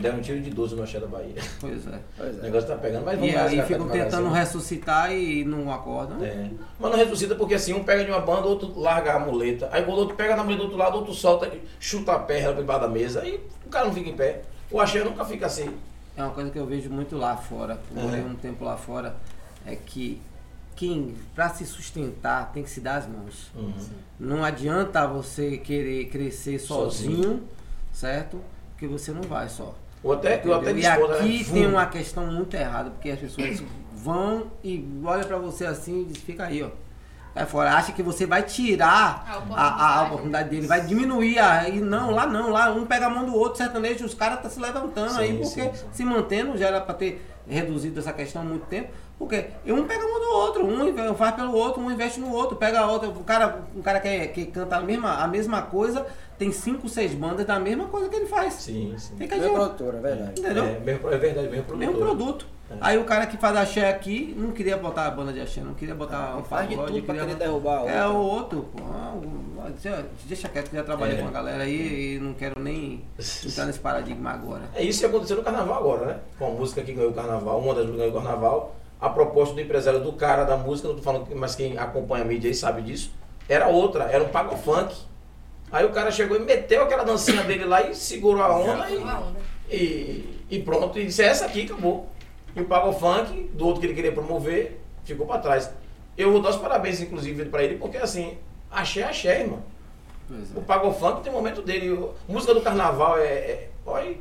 [0.00, 1.34] Deram um tiro de 12 no Axé da Bahia.
[1.60, 1.98] Pois é.
[2.16, 2.42] Pois O é.
[2.42, 4.04] negócio tá pegando, mas vamos E aí ficam tá devagarzinho.
[4.10, 6.22] tentando ressuscitar e não acordam.
[6.24, 6.50] É.
[6.78, 9.68] Mas não ressuscita porque assim, um pega de uma banda, outro larga a muleta.
[9.72, 12.52] Aí quando o outro pega na muleta do outro lado, outro solta, chuta a perna
[12.52, 13.22] por debaixo da mesa.
[13.22, 14.42] Aí o cara não fica em pé.
[14.70, 15.70] O axé nunca fica assim.
[16.16, 19.14] É uma coisa que eu vejo muito lá fora, eu morei um tempo lá fora,
[19.64, 20.20] é que
[20.76, 23.50] quem, pra se sustentar, tem que se dar as mãos.
[23.54, 23.72] Uhum.
[24.18, 27.42] Não adianta você querer crescer sozinho, Sozinho.
[27.92, 28.40] certo?
[28.80, 29.74] Porque você não vai só.
[30.02, 30.70] Ou até, ou até?
[30.70, 31.44] E disposto, aqui né?
[31.52, 33.62] tem uma questão muito errada, porque as pessoas
[33.94, 36.70] vão e olham pra você assim e diz, fica aí, ó.
[37.34, 39.82] Aí fora, acha que você vai tirar A oportunidade.
[39.82, 41.68] a, a oportunidade dele, vai diminuir a.
[41.68, 44.50] E não, lá não, lá um pega a mão do outro, sertanejo, os caras estão
[44.50, 45.86] se levantando Sim, aí, porque sim, sim.
[45.92, 48.88] se mantendo, já era pra ter reduzido essa questão há muito tempo.
[49.20, 52.56] Porque um pega a mão do outro, um faz pelo outro, um investe no outro,
[52.56, 53.10] pega a outra.
[53.10, 56.06] O cara, um cara que, é- que canta a mesma, a mesma coisa,
[56.38, 58.54] tem cinco, seis bandas da mesma coisa que ele faz.
[58.54, 59.14] Sim, sim.
[59.18, 59.60] Fica Mesma junto.
[59.74, 60.40] produtora, é verdade.
[60.40, 60.64] Entendeu?
[60.64, 61.76] É, mesmo- é verdade, mesmo produtor.
[61.78, 62.46] Mesmo produto.
[62.80, 65.74] Aí o cara que faz axé aqui não queria botar a banda de axé, não
[65.74, 68.08] queria botar um faz de tudo pra queria- querer derrubar a É outra.
[68.10, 68.82] o outro, pô.
[68.90, 71.20] Ah, o- deixa- Deixa quieto que já trabalhei É.
[71.20, 73.04] com a galera aí e não quero nem
[73.44, 74.62] entrar nesse paradigma agora.
[74.74, 76.16] É isso que aconteceu no carnaval agora, né?
[76.38, 78.76] Com a música que ganhou o carnaval, uma das músicas que ganhou o carnaval.
[79.00, 82.22] A proposta do empresário do cara da música, não tô falando, que- mas quem acompanha
[82.24, 83.10] a mídia aí sabe disso,
[83.48, 84.94] era outra, era um pago funk.
[85.72, 88.84] Aí o cara chegou e meteu aquela dancinha dele lá e segurou a onda
[89.70, 92.08] e, e, e pronto, e disse, é essa aqui, acabou.
[92.54, 95.70] E o Pago Funk, do outro que ele queria promover, ficou pra trás.
[96.18, 98.36] Eu vou dar os parabéns, inclusive, pra ele, porque assim,
[98.68, 99.62] achei, achei, irmão.
[100.26, 101.92] Pois O Pago Funk tem momento dele.
[101.92, 103.22] O- música do carnaval é.
[103.24, 104.16] é olha,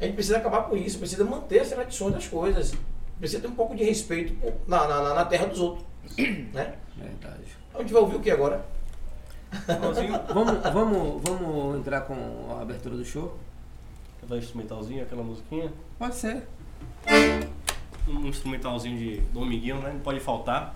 [0.00, 2.72] a gente precisa acabar com isso, precisa manter as tradições das coisas.
[3.18, 4.34] Precisa ter um pouco de respeito
[4.66, 5.84] na, na, na- terra dos outros.
[6.16, 6.74] Né?
[6.96, 7.44] Verdade.
[7.74, 8.64] A gente vai ouvir o que agora?
[10.34, 12.14] Vamos, vamos, vamos entrar com
[12.58, 13.36] a abertura do show?
[14.22, 15.72] aquela instrumentalzinha, aquela musiquinha.
[15.98, 16.42] Pode ser.
[18.08, 19.92] Um instrumentalzinho de Dominguinho, né?
[19.92, 20.74] Não pode faltar.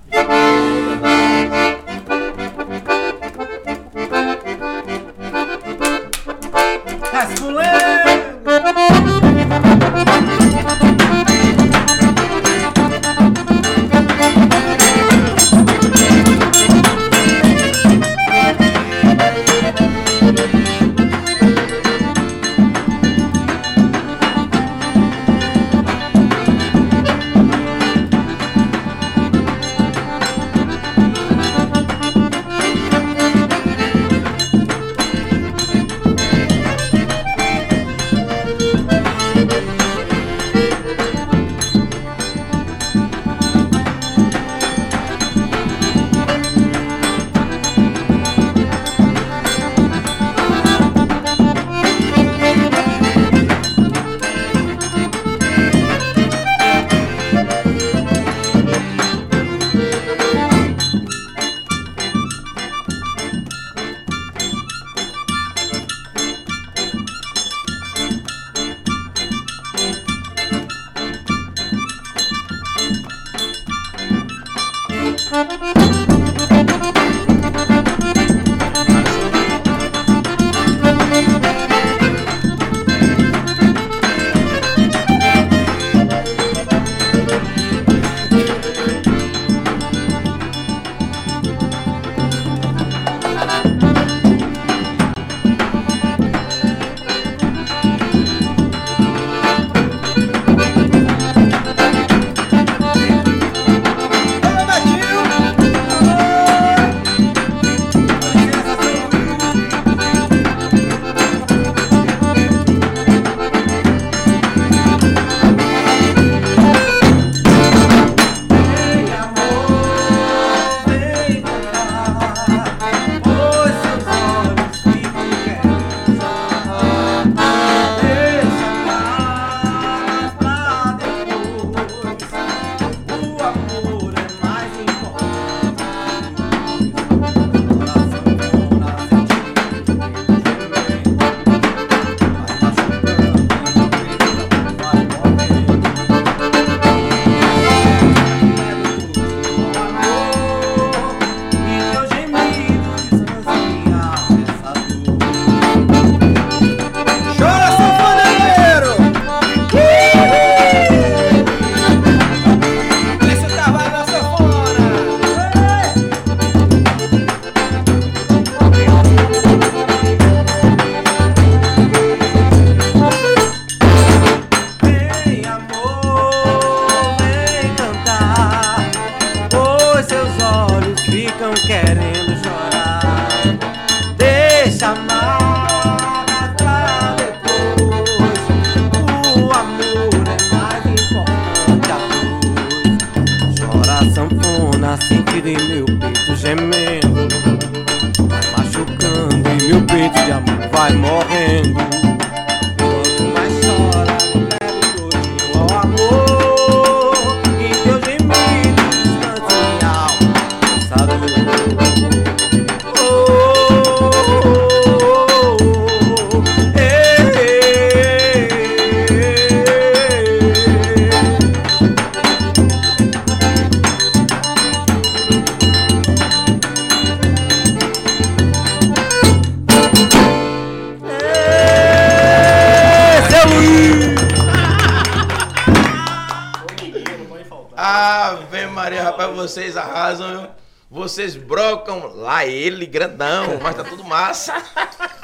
[242.61, 244.55] Ele, grandão, mas tá tudo massa.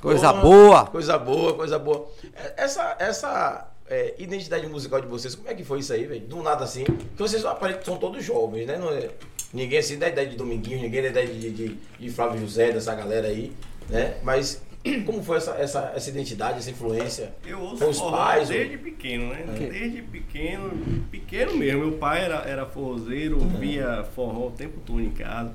[0.00, 0.86] Coisa Porra, boa.
[0.86, 2.06] Coisa boa, coisa boa.
[2.34, 6.20] É, Essa, essa é, identidade musical de vocês, como é que foi isso aí, velho?
[6.26, 6.84] Do nada assim.
[6.84, 8.76] Porque vocês aparentemente são todos jovens, né?
[8.76, 9.08] Não é,
[9.52, 12.94] ninguém assim da idade de Dominguinhos, ninguém da idade de, de, de Flávio José, dessa
[12.94, 13.52] galera aí,
[13.88, 14.16] né?
[14.22, 14.62] Mas
[15.06, 17.34] como foi essa, essa, essa identidade, essa influência?
[17.46, 19.44] Eu ouço Com os pais, desde pequeno, né?
[19.58, 20.70] Desde pequeno,
[21.10, 21.80] pequeno mesmo.
[21.80, 25.50] Meu pai era, era forrozeiro, ouvia forró o tempo todo em casa.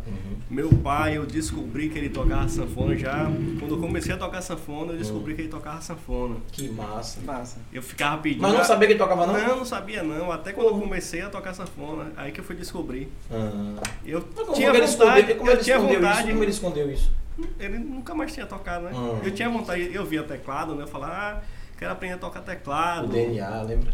[0.50, 3.26] Meu pai, eu descobri que ele tocava sanfona já.
[3.60, 6.38] Quando eu comecei a tocar sanfona, eu descobri que ele tocava sanfona.
[6.52, 7.22] Que massa.
[7.22, 7.60] Massa.
[7.72, 8.42] Eu ficava pedindo.
[8.42, 9.34] Mas não sabia que ele tocava, não?
[9.34, 10.32] Não, não sabia não.
[10.32, 13.08] Até quando eu comecei a tocar sanfona, aí que eu fui descobrir.
[13.32, 13.84] Ah.
[14.04, 16.20] Eu Mas como tinha vontade, escondeu, como eu ele tinha escondeu vontade.
[16.20, 16.30] isso?
[16.32, 17.12] Como ele escondeu isso?
[17.60, 18.92] Ele nunca mais tinha tocado, né?
[18.94, 19.20] Hum.
[19.24, 20.84] Eu tinha vontade, eu via teclado, né?
[20.84, 21.42] Eu falava, ah,
[21.80, 23.06] quero aprender a tocar teclado.
[23.06, 23.94] O DNA, lembra?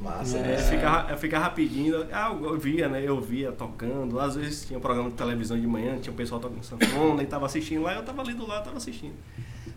[0.00, 0.38] Massa.
[0.38, 1.16] É, né?
[1.16, 3.02] ficava, pedindo, ah, eu via, né?
[3.04, 4.18] Eu via tocando.
[4.18, 7.26] Às vezes tinha um programa de televisão de manhã, tinha o pessoal tocando sanfona e
[7.26, 9.14] tava assistindo lá, eu tava ali do lado, tava assistindo.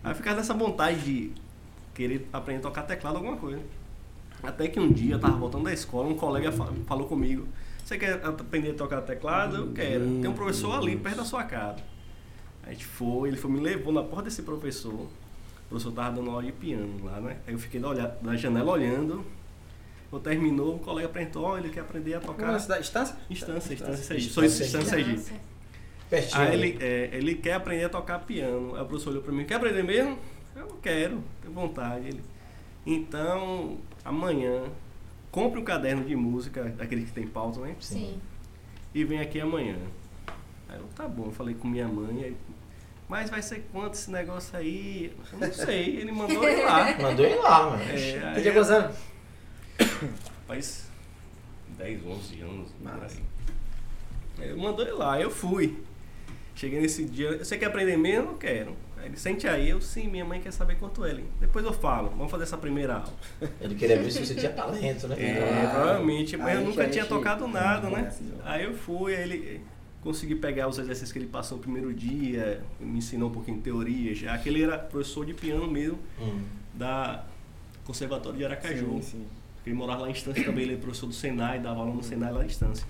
[0.01, 1.31] Aí eu ficava nessa vontade de
[1.93, 3.61] querer aprender a tocar teclado, alguma coisa.
[4.41, 7.45] Até que um dia eu tava voltando da escola, um colega fa- falou comigo,
[7.83, 9.57] você quer aprender a tocar teclado?
[9.57, 9.99] Eu quero.
[10.21, 11.77] Tem um professor ali perto da sua casa.
[12.65, 15.07] A gente foi, ele foi, me levou na porta desse professor.
[15.73, 17.37] O professor tava dando aula de piano lá, né?
[17.47, 19.25] Aí eu fiquei da, olha- da janela olhando.
[20.11, 22.43] Quando terminou, o colega perguntou, ó, ele quer aprender a tocar.
[22.45, 22.83] Qual a cidade?
[22.83, 23.15] Estância?
[23.27, 24.33] Instância, instância Sergipe.
[24.33, 25.33] Sou Instância instância Sergipe.
[26.11, 26.41] Pertinho.
[26.41, 28.75] Aí ele, é, ele quer aprender a tocar piano.
[28.75, 30.15] Aí o professor olhou pra mim, quer aprender mesmo?
[30.55, 32.07] Eu quero, tenho vontade.
[32.07, 32.21] Ele,
[32.85, 34.65] então, amanhã,
[35.31, 37.75] compre um caderno de música, daquele que tem pauta, né?
[37.79, 38.19] Sim.
[38.93, 39.77] E vem aqui amanhã.
[40.69, 42.37] Aí eu, tá bom, eu falei com minha mãe, aí,
[43.13, 45.15] mas vai ser quanto esse negócio aí?
[45.31, 46.97] Eu não sei, ele mandou ir lá.
[46.99, 47.83] Mandou ir lá, mano.
[47.83, 48.97] É, quantos anos?
[50.47, 50.85] faz
[51.77, 52.69] 10, 11 anos.
[54.39, 55.77] Aí Eu mandou ir lá, eu fui.
[56.55, 58.31] Cheguei nesse dia, você quer aprender mesmo?
[58.31, 58.75] Eu quero.
[58.97, 61.11] Aí ele, sente aí, eu sim, minha mãe quer saber quanto é.
[61.11, 63.13] Ele, Depois eu falo, vamos fazer essa primeira aula.
[63.61, 65.15] Ele queria ver se você tinha talento, né?
[65.19, 68.11] É, provavelmente, mas eu nunca tinha tocado nada, né?
[68.19, 68.41] né?
[68.43, 69.72] Aí eu fui, aí ele
[70.03, 73.63] consegui pegar os exercícios que ele passou no primeiro dia, me ensinou um pouquinho de
[73.63, 76.41] teoria já, que ele era professor de piano mesmo, Hum.
[76.73, 77.23] da
[77.85, 78.85] Conservatório de Aracaju.
[78.95, 79.25] Sim, sim.
[79.65, 82.31] Ele morava lá em Estância também, ele é professor do Senai, dava aula no Senai
[82.33, 82.85] lá em Estância.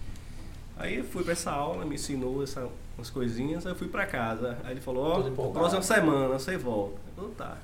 [0.75, 4.05] Aí eu fui pra essa aula, me ensinou essa, umas coisinhas, aí eu fui pra
[4.07, 4.57] casa.
[4.63, 5.53] Aí ele falou, ó, empolgado.
[5.59, 6.95] próxima semana você volta.
[7.09, 7.57] Eu falei, tá.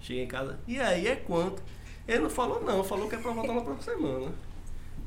[0.00, 1.62] Cheguei em casa, e aí é quanto?
[2.06, 4.32] Ele não falou não, falou que é pra voltar na próxima semana.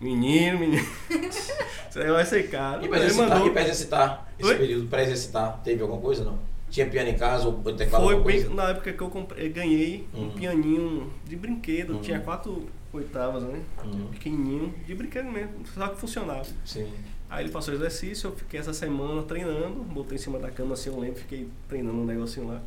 [0.01, 0.83] Menino, menino,
[1.29, 2.83] isso aí vai ser caro.
[2.83, 4.57] E pra Ele exercitar, mandou- e pra exercitar esse Oi?
[4.57, 6.39] período, pra exercitar, teve alguma coisa não?
[6.69, 8.03] Tinha piano em casa ou teclado?
[8.05, 10.31] Foi bem na época que eu comprei, ganhei um Uhum.
[10.31, 12.01] pianinho de brinquedo, Uhum.
[12.01, 13.61] tinha quatro oitavas, né?
[13.85, 14.07] Uhum.
[14.07, 16.45] Pequenininho, de brinquedo mesmo, só que funcionava.
[16.65, 16.89] Sim.
[17.29, 20.73] Aí ele passou o exercício, eu fiquei essa semana treinando, botei em cima da cama
[20.73, 22.59] assim, eu lembro, fiquei treinando um negocinho lá.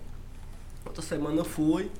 [0.87, 1.91] Outra semana eu fui,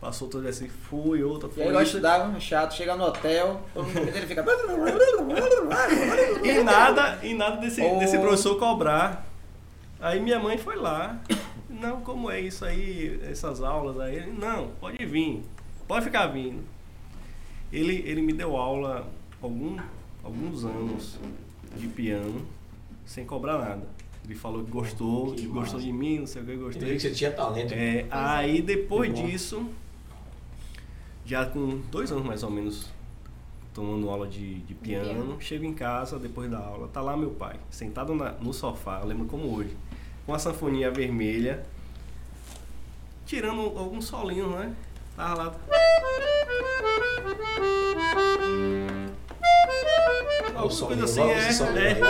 [0.00, 1.64] passou outro exercício, fui, outra E foi.
[1.64, 4.44] aí eu estudava, chato, chega no hotel, todo mundo ele fica.
[6.44, 7.98] E nada, e nada desse, Oh.
[7.98, 9.26] desse professor cobrar.
[10.00, 11.18] Aí minha mãe foi lá.
[11.68, 14.16] Não, como é isso aí, essas aulas aí?
[14.16, 15.42] Ele, não, pode vir,
[15.86, 16.62] pode ficar vindo.
[17.72, 19.06] Ele, ele me deu aula
[19.42, 19.76] algum,
[20.22, 21.18] alguns anos
[21.76, 22.46] de piano,
[23.04, 23.82] sem cobrar nada.
[24.24, 26.92] Ele falou que gostou, Que gostou de mim, não sei o que, Ele viu gostei.
[26.94, 27.72] que você tinha talento.
[27.74, 29.68] É, aí depois disso,
[31.26, 32.86] já com dois anos mais ou menos,
[33.74, 35.36] tomando aula de, de piano, piano.
[35.40, 39.06] chego em casa depois da aula, tá lá meu pai, sentado na- no sofá, eu
[39.06, 39.76] lembro como hoje,
[40.24, 41.66] com a sanfoninha vermelha,
[43.26, 44.72] tirando alguns solinhos, né?
[45.16, 45.56] Tava lá.
[50.54, 51.48] o Alguma som, coisa assim, é.
[51.78, 52.00] é.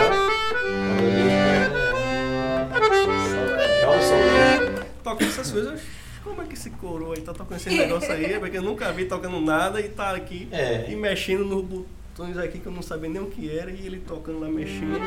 [3.81, 5.81] É o tocando essas coisas.
[6.23, 8.39] Como é que esse coroa aí tá tocando esse negócio aí?
[8.39, 10.91] Porque eu nunca vi tocando nada e tá aqui É.
[10.91, 13.99] e mexendo nos botões aqui que eu não sabia nem o que era e ele
[13.99, 14.99] tocando lá mexendo.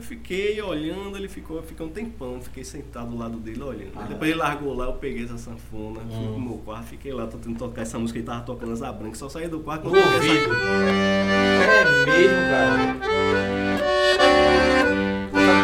[0.00, 3.92] fiquei olhando, ele ficou, eu fiquei um tempão, fiquei sentado do lado dele olhando.
[3.94, 4.02] Ah.
[4.02, 6.32] Depois ele largou lá, eu peguei essa sanfona, fui Hum.
[6.32, 9.28] pro meu quarto, fiquei lá tentando tocar essa música, ele tava tocando asa branca, só
[9.28, 10.34] saí do quarto quando eu ouvido.
[10.34, 10.54] essa-
[11.62, 13.61] É mesmo, cara.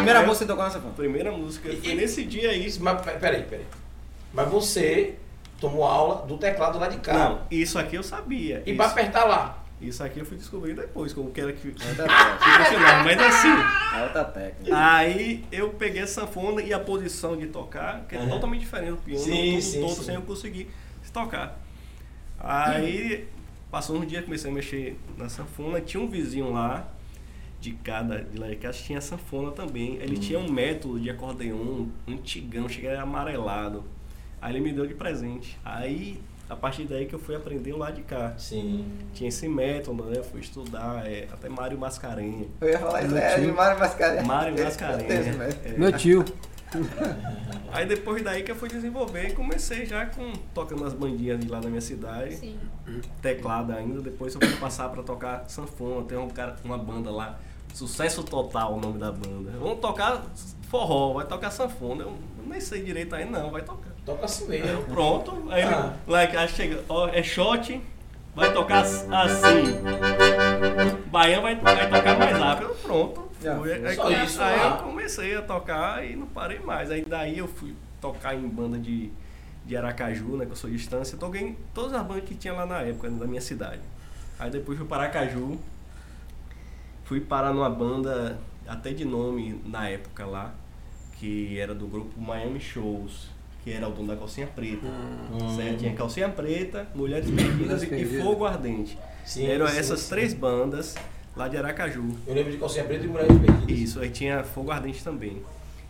[0.09, 0.89] Primeira música que você tocou nessa fã.
[0.91, 1.69] primeira música.
[1.69, 2.73] E- Foi e- nesse dia aí.
[2.79, 3.65] Mas pe- peraí, peraí.
[4.33, 5.15] Mas você
[5.59, 7.13] tomou aula do teclado lá de cá.
[7.13, 8.61] Não, isso aqui eu sabia.
[8.65, 9.63] E isso, pra apertar lá.
[9.81, 12.39] isso aqui eu fui descobrir depois, como que era que que Outra técnica.
[12.65, 13.03] funcionava.
[13.03, 14.75] Mas assim, É outra técnica.
[14.95, 18.29] aí eu peguei a sanfona e a posição de tocar, que é Aham.
[18.29, 20.03] totalmente diferente do piano, Sim, tudo sim, todo sim.
[20.03, 20.69] sem eu conseguir
[21.13, 21.57] tocar.
[22.39, 23.27] Aí
[23.71, 26.87] passou um dia, comecei a mexer na sanfona, tinha um vizinho lá
[27.59, 29.95] de cada de lá de casa tinha sanfona também.
[29.95, 30.19] Ele Hum.
[30.19, 33.83] tinha um método de acordeon antigão, chega era amarelado.
[34.41, 35.57] Aí ele me deu de presente.
[35.65, 36.19] Aí
[36.49, 38.33] a partir daí que eu fui aprender o lado de cá.
[38.37, 38.85] Sim.
[39.13, 40.17] Tinha esse método, né?
[40.17, 42.47] Eu fui estudar, é, até Mário Mascarenha.
[42.61, 44.25] Eu ia falar isso, Meu é Mário Mascarenhas.
[44.27, 45.09] Mário Mascarenha.
[45.65, 45.77] é.
[45.77, 46.25] Meu tio.
[47.71, 51.47] Aí depois daí que eu fui desenvolver e comecei já com tocando as bandinhas de
[51.47, 52.35] lá na minha cidade.
[52.35, 52.57] Sim.
[53.21, 56.05] Teclado ainda, depois eu fui passar pra tocar sanfona.
[56.05, 57.39] Tem um cara, uma banda lá,
[57.73, 59.51] Sucesso Total o nome da banda.
[59.59, 60.23] Vamos tocar
[60.69, 62.03] forró, vai tocar sanfona.
[62.03, 63.89] Eu nem sei direito aí não, vai tocar.
[64.05, 64.83] Toca assim Aí mesmo.
[64.83, 65.93] pronto, aí Ah.
[66.07, 67.81] lá aí chega, ó, é shot,
[68.35, 69.07] vai tocar assim.
[71.11, 73.29] Baiano vai, vai tocar mais rápido, pronto.
[73.41, 74.77] Aí, Só come- isso, aí ah.
[74.79, 76.91] eu comecei a tocar e não parei mais.
[76.91, 79.11] Aí daí eu fui tocar em banda de,
[79.65, 81.17] de Aracaju, né, que eu sou de distância.
[81.17, 83.81] Toquei em todas as bandas que tinha lá na época, da minha cidade.
[84.37, 85.57] Aí depois fui para Aracaju,
[87.09, 90.53] fui parar numa banda até de nome na época lá,
[91.17, 93.29] que era do grupo Miami Shows,
[93.63, 94.85] que era o dono da calcinha preta.
[94.85, 95.55] Hum.
[95.55, 95.79] Certo?
[95.79, 98.21] Tinha calcinha preta, Mulheres Perdidas e- e.
[98.21, 98.95] Fogo Ardente.
[99.25, 100.09] Sim, Eram sim, essas sim.
[100.11, 100.93] três bandas
[101.35, 102.15] lá de Aracaju.
[102.27, 103.79] Eu lembro de calcinha preta e mulheres perdidas.
[103.79, 105.41] Isso, aí tinha Fogo Ardente também.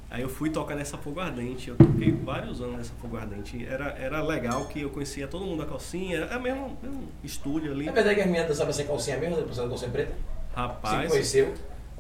[0.10, 3.64] Aí eu fui tocar nessa Fogo Ardente, eu toquei vários anos nessa Fogo Ardente.
[3.66, 7.90] Era, era legal que eu conhecia todo mundo da calcinha, era mesmo, mesmo estúdio ali.
[7.90, 10.14] É verdade que as meninas dançavam sem calcinha mesmo, depois da calcinha preta?
[10.68, 11.54] Você Rapaz, conheceu?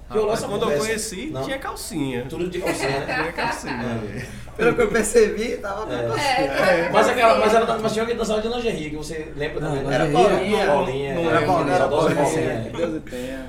[0.10, 0.86] Rapaz quando eu conversa.
[0.86, 1.44] conheci, Não?
[1.44, 2.26] tinha calcinha.
[2.28, 3.06] Tudo de calcinha, né?
[3.22, 4.28] Tinha calcinha.
[4.58, 5.94] Pelo que eu percebi, tava.
[5.94, 6.86] É.
[6.86, 9.62] É, Mas, aquela, mas, ela, mas tinha alguém que dançava de lingerie, que você lembra
[9.62, 9.84] Não, também?
[9.86, 9.96] né?
[9.96, 10.66] Era Paulinha.
[10.68, 11.14] Paulinha.
[11.14, 12.16] Não é, era Paulinha, era Paulinha.
[12.16, 12.64] Paulinha.
[12.72, 13.46] Que Deus tenha.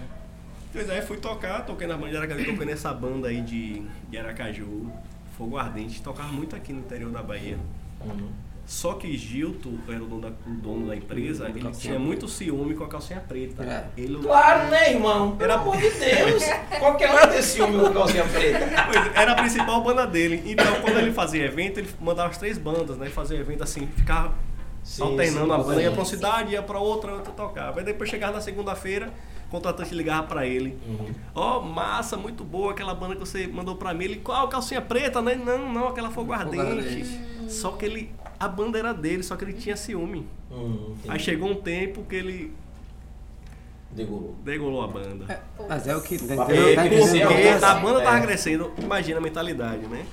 [0.72, 4.18] Pois é, fui tocar, toquei na banda de Aracaju, toquei nessa banda aí de, de
[4.18, 4.92] Aracaju,
[5.36, 7.58] Fogo Ardente, tocava muito aqui no interior da Bahia.
[8.04, 8.30] Uhum.
[8.70, 12.76] Só que Gilto era o dono da, o dono da empresa, ele tinha muito ciúme
[12.76, 13.64] com a calcinha preta.
[13.64, 14.00] É.
[14.00, 15.34] Ele, Claro, né, irmão?
[15.36, 16.44] Pelo amor de Deus.
[16.78, 18.60] Qualquer um tem ciúme com calcinha preta.
[18.92, 20.44] Pois, era a principal banda dele.
[20.46, 23.10] Então, quando ele fazia evento, ele mandava as três bandas, né?
[23.10, 24.34] Fazia evento assim, ficava
[24.84, 26.14] Sim, alternando sim, a banda, ia pra uma sim.
[26.14, 27.80] cidade, ia pra outra, outra tocava.
[27.80, 29.12] Aí depois chegava na segunda-feira,
[29.48, 30.78] o contratante ligava pra ele.
[30.86, 31.12] Uhum.
[31.34, 34.04] Ó, massa, muito boa aquela banda que você mandou pra mim.
[34.04, 34.46] Ele, qual?
[34.48, 35.34] Calcinha preta, né?
[35.34, 36.60] Não, não, aquela fogo ardente.
[36.60, 37.20] Ardente.
[37.48, 40.26] Só que ele, a banda era dele, só que ele tinha ciúme.
[40.50, 42.52] Hum, Aí chegou um tempo que ele
[43.92, 44.34] Degolou.
[44.42, 45.42] degolou a banda.
[45.68, 46.16] Mas é o que.
[46.18, 46.36] Tá?
[46.36, 47.26] Tá porque entendendo?
[47.28, 48.22] Porque é a banda tava É.
[48.22, 50.06] crescendo, imagina a mentalidade, né?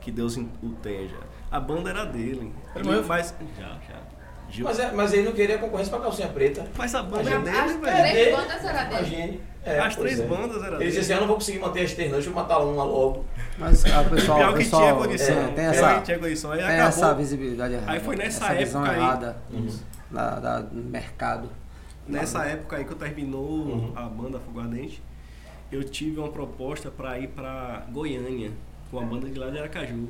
[0.00, 0.44] Que Deus o
[0.82, 1.10] tenha.
[1.50, 2.52] A banda era dele.
[2.74, 3.02] Ele?
[3.06, 3.34] Mas.
[3.58, 4.00] Já, já.
[4.48, 6.66] Gil- Mas, é, mas ele não queria concorrência pra calcinha preta.
[6.76, 7.44] Mas a banda é Imagina.
[7.44, 7.80] dele, As velho.
[7.96, 8.36] três dele.
[8.36, 8.94] bandas era dele.
[9.14, 9.40] Imagine.
[9.64, 10.26] É, As três é.
[10.26, 10.90] bandas era Ele dele.
[10.90, 13.24] disse assim, eu não vou conseguir manter as três não, deixa eu matar uma logo.
[13.58, 15.38] Mas ah, o pessoal, Pior o que pessoal tinha condição.
[15.40, 16.52] é, tem essa, que tinha condição.
[16.52, 16.86] Aí tem acabou.
[16.88, 17.92] essa visibilidade errada.
[17.92, 19.02] Aí foi nessa essa visão época aí.
[19.02, 19.68] errada Uhum.
[20.10, 21.50] da, da- do mercado.
[22.06, 23.92] Nessa época aí que eu terminou Uhum.
[23.96, 25.02] a banda Fogo Ardente,
[25.72, 28.52] eu tive uma proposta pra ir pra Goiânia,
[28.88, 30.08] com a banda de lá de Aracaju.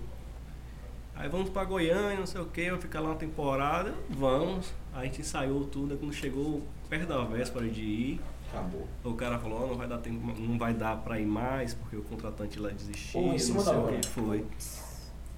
[1.16, 4.66] Aí vamos pra Goiânia, não sei o que, vou ficar lá uma temporada, vamos.
[4.92, 8.86] Aí a gente ensaiou tudo, aí quando chegou perto da véspera de ir, Acabou.
[9.02, 11.96] o cara falou, "Ó, não vai dar tempo, não vai dar pra ir mais, porque
[11.96, 14.44] o contratante lá desistiu, Pô, em não sei da o que foi.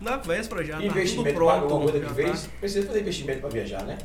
[0.01, 1.68] Na véspera já, tá tudo pronto.
[1.81, 2.47] coisa já que tá- fez?
[2.61, 3.99] Precisa fazer investimento pra viajar, né?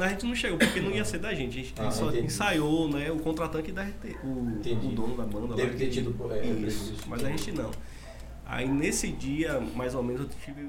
[0.00, 1.58] a gente não chegou, porque não ia ser da gente.
[1.58, 2.26] A gente Ah, só entendi.
[2.26, 3.10] ensaiou, né?
[3.10, 5.54] O contratante da RT, o, o dono da banda.
[5.56, 7.70] Deve lá, ter que- tido, é, Isso, mas a gente não.
[8.46, 10.68] Aí nesse dia, mais ou menos, eu tive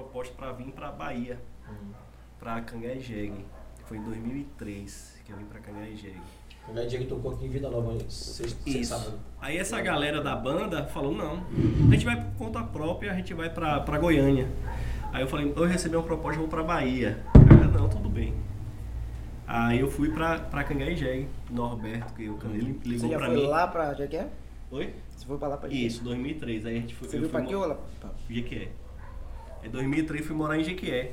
[0.00, 1.38] proposta para vir para Bahia,
[1.68, 1.92] Hum.
[2.38, 3.44] para Cangai Jegue.
[3.86, 6.20] Foi em 2003 que eu vim para Cangai Jegue.
[6.68, 9.18] O Gaia Diego tocou aqui em Vida Nova, sexta, Isso.
[9.40, 11.42] Aí essa galera da banda falou, não,
[11.88, 14.46] a gente vai por conta própria, a gente vai pra, pra Goiânia.
[15.12, 17.24] Aí eu falei, eu recebi uma proposta, eu vou pra Bahia.
[17.34, 18.34] Aí, não, tudo bem.
[19.48, 23.36] Aí eu fui pra, pra Cangaijeg, Norberto, que o ele Você ligou já pra foi
[23.36, 23.46] mim.
[23.46, 24.28] lá pra Jequié?
[24.70, 24.94] Oi?
[25.16, 26.66] Você foi pra lá pra Isso, 2003.
[26.66, 27.08] Aí a gente foi.
[27.08, 27.76] Você viu pra mo- ou lá?
[28.28, 28.68] Jequié.
[29.62, 31.12] Em 2003 fui morar em Jequié.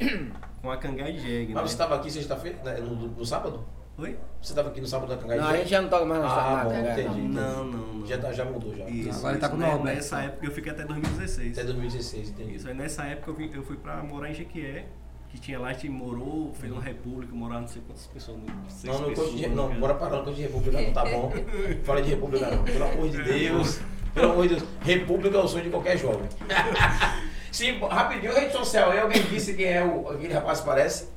[0.62, 1.54] com a Cangaijeg, né?
[1.54, 3.64] Mas você estava aqui sexta-feira, né, no, no sábado?
[3.98, 4.16] Oi?
[4.40, 6.26] Você estava aqui no sábado da Cangai Não, a gente já não toca mais na
[6.28, 7.20] Ah, na- bom, na- entendi.
[7.20, 8.06] Não, não, não.
[8.06, 8.88] Já Já, tá, já mudou já.
[8.88, 9.66] Isso, Agora ele tá isso, com o né?
[9.74, 9.96] Norberto.
[9.96, 11.52] Nessa época eu fiquei até 2016.
[11.58, 12.54] Até 2016, entendi.
[12.56, 14.86] Isso aí nessa época eu, vim, eu fui pra morar em Jequié,
[15.28, 18.38] que tinha lá, a gente morou, fez uma república, moraram não sei quantas pessoas.
[18.38, 21.04] Não, seis Não, não, pessoas, de, né, não, bora parar, coisa de república não tá
[21.04, 21.32] bom.
[21.84, 23.80] Fala de república não, pelo amor de Deus.
[24.12, 24.68] Pelo amor de Deus.
[24.80, 26.26] República é o sonho de qualquer jovem.
[27.54, 31.08] Sim, rapidinho, rede social aí, alguém disse quem é o, aquele rapaz que parece?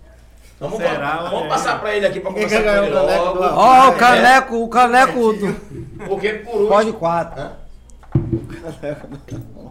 [0.59, 1.23] Vamos, Será?
[1.23, 1.47] vamos É.
[1.49, 3.55] passar pra ele aqui pra Quem conversar com ele ganhar o caneco logo.
[3.59, 5.47] Ó, o caneco, o caneco do.
[5.47, 6.67] É, porque por último...
[6.67, 7.41] Pode quatro.
[7.41, 7.51] Hã?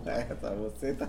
[0.07, 1.07] É, tá, você tá.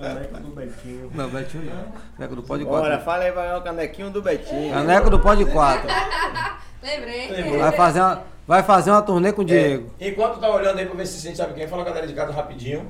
[0.00, 1.10] Caneco do Betinho.
[1.12, 1.92] Não, Betinho não.
[2.16, 3.04] Caneco do pode Bora, quatro.
[3.04, 4.72] fala aí, vai o canequinho do Betinho.
[4.74, 5.88] Caneco do pode quatro.
[6.80, 7.58] Lembrei.
[7.58, 9.92] Vai fazer uma, vai fazer uma turnê com o Diego.
[9.98, 12.06] É, enquanto tá olhando aí pra ver se a gente sabe quem, fala a galera
[12.06, 12.88] de casa rapidinho.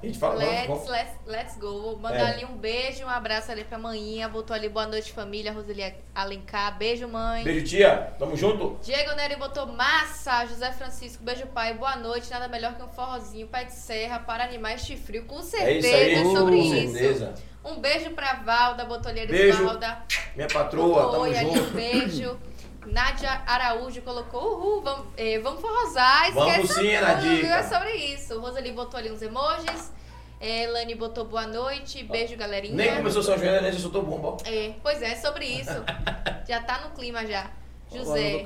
[0.00, 0.88] A gente fala, Let's, vamos.
[0.88, 1.82] let's, let's go.
[1.82, 2.32] Vou mandar É.
[2.34, 4.28] ali um beijo, um abraço ali pra manhinha.
[4.28, 5.52] Botou ali boa noite, família.
[5.52, 6.78] Roseli Alencar.
[6.78, 7.42] Beijo, mãe.
[7.42, 8.12] Beijo, tia.
[8.16, 8.78] Tamo junto.
[8.82, 10.46] Diego Neri botou massa.
[10.46, 11.74] José Francisco, beijo, pai.
[11.74, 12.30] Boa noite.
[12.30, 15.24] Nada melhor que um forrozinho, pé de serra para animais de frio.
[15.24, 16.14] Com É certeza isso aí.
[16.14, 16.92] é sobre com isso.
[16.92, 17.34] certeza.
[17.64, 19.64] Um beijo pra Valda, botou ali a Beijo.
[19.66, 19.98] Valda.
[20.36, 21.70] Minha patroa, Botou tamo ali, um junto.
[21.74, 22.38] beijo.
[22.86, 27.52] Nádia Araújo colocou, uhul, vamos, eh, vamos forrosar, Vamos esqueça sim, viu?
[27.52, 28.40] É sobre isso.
[28.40, 29.92] Roseli botou ali uns emojis.
[30.40, 32.74] Eh, Elane botou boa noite, beijo, galerinha.
[32.74, 34.36] Nem começou São João, nem já soltou bomba.
[34.44, 35.84] É, pois é, sobre isso.
[36.48, 37.50] já tá no clima já.
[37.92, 38.44] José.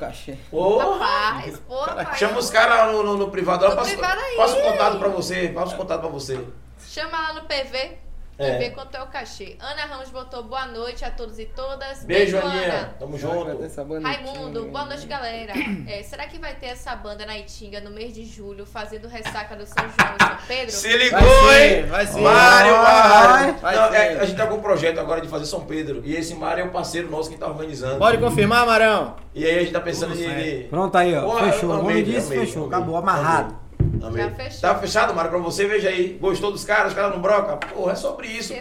[0.53, 2.19] Ô, Rapaz, pô, rapaz.
[2.19, 3.69] Chama os caras no, no, no privado.
[3.69, 4.37] No privado aí.
[4.37, 5.49] passa o contato pra você.
[5.49, 6.47] Passa o contato pra você.
[6.87, 7.99] Chama lá no PV.
[8.39, 8.59] É.
[8.59, 9.57] PV quanto é o cachê.
[9.61, 12.03] Ana Ramos botou boa noite a todos e todas.
[12.05, 12.49] Beijo, Ana.
[12.51, 12.95] Aninha.
[12.99, 13.63] Tamo junto.
[13.63, 14.11] Essa bonitinha.
[14.17, 15.53] Raimundo, boa noite, galera.
[15.87, 19.55] É, será que vai ter essa banda na Itinga no mês de julho, fazendo ressaca
[19.55, 20.71] do São João e São Pedro?
[20.73, 21.87] Se ligou, Vai ser, hein?
[21.87, 22.21] vai ser.
[22.21, 23.55] Mário, Vai, Mário.
[23.61, 23.97] vai Não, ser.
[23.97, 26.01] é, a gente tá com um projeto agora de fazer São Pedro.
[26.05, 27.99] E esse Mário é um parceiro nosso que tá organizando.
[27.99, 29.17] Pode confirmar, Marão?
[29.35, 30.69] E aí a gente tá pensando Tudo em.
[30.69, 31.23] Pronto aí, ó.
[31.23, 31.71] Pô, fechou.
[31.71, 32.65] eu O amei, nome amei, fechou.
[32.65, 32.77] amei.
[32.77, 33.57] Acabou, amarrado.
[34.03, 34.23] Amei.
[34.25, 34.61] Já fechou.
[34.61, 35.67] Tá fechado, Mário, pra você?
[35.67, 36.19] Veja aí.
[36.21, 36.89] Gostou dos caras?
[36.89, 37.57] Os caras não broca?
[37.69, 38.53] Porra, é sobre isso.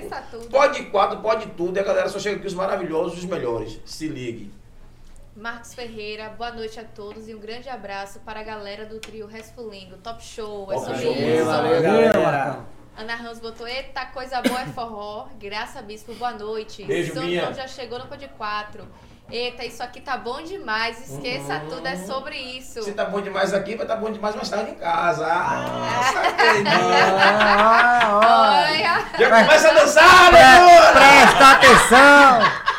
[0.49, 1.77] Pode quatro, pode tudo.
[1.77, 3.79] E a galera só chega aqui os maravilhosos, os melhores.
[3.85, 4.51] Se ligue.
[5.35, 9.25] Marcos Ferreira, boa noite a todos e um grande abraço para a galera do trio
[9.27, 9.97] Resfulengo.
[9.97, 11.13] Top show, é sobre show.
[11.13, 11.45] isso.
[11.45, 12.59] Valeu, Valeu, galera.
[12.97, 15.27] Ana Ramos botou, eita, coisa boa é forró.
[15.39, 16.83] Graça Bispo, boa noite.
[16.83, 17.43] Beijo, São Minha.
[17.43, 18.85] João já chegou no Pod 4.
[19.31, 21.09] Eita, isso aqui tá bom demais.
[21.09, 22.83] Esqueça tudo, é sobre isso.
[22.83, 25.25] Se tá bom demais aqui, vai tá bom demais mais tarde em casa.
[25.25, 26.63] Ah, saquei.
[27.23, 28.71] Ah, ó.
[28.71, 30.93] Olha, Já começa a dançar, meu amor!
[30.93, 32.70] Presta atenção!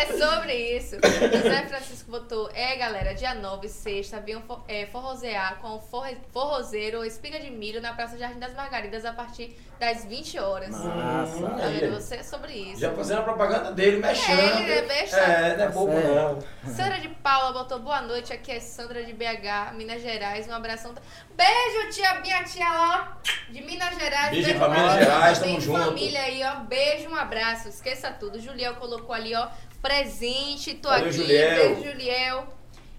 [0.00, 0.96] É sobre isso.
[0.96, 6.16] José Francisco botou, é galera, dia 9, sexta, venham for, é, forrosear com o forre,
[6.32, 10.70] forrozeiro Espiga de Milho na Praça Jardim das Margaridas a partir das 20 horas.
[10.70, 11.42] Massa.
[11.42, 11.94] Tá vendo?
[11.94, 12.80] Você é sobre isso.
[12.80, 14.38] Já fazendo a propaganda dele, mexendo.
[14.38, 15.16] É, ele é besta.
[15.16, 16.46] É, não é bobo Certo.
[16.64, 16.74] não.
[16.74, 20.94] Sandra de Paula botou boa noite, aqui é Sandra de BH, Minas Gerais, um abração.
[21.34, 24.30] Beijo, tia, minha tia lá de Minas Gerais.
[24.30, 25.84] Beijo pra Minas Gerais, Tem tamo junto.
[25.86, 26.56] família aí, ó.
[26.60, 27.68] Beijo, um abraço.
[27.68, 28.38] Esqueça tudo.
[28.38, 29.48] Juliel colocou ali, ó,
[29.80, 31.16] presente, tô Valeu, aqui.
[31.16, 31.74] Juliel.
[31.74, 32.46] Beijo, Juliel.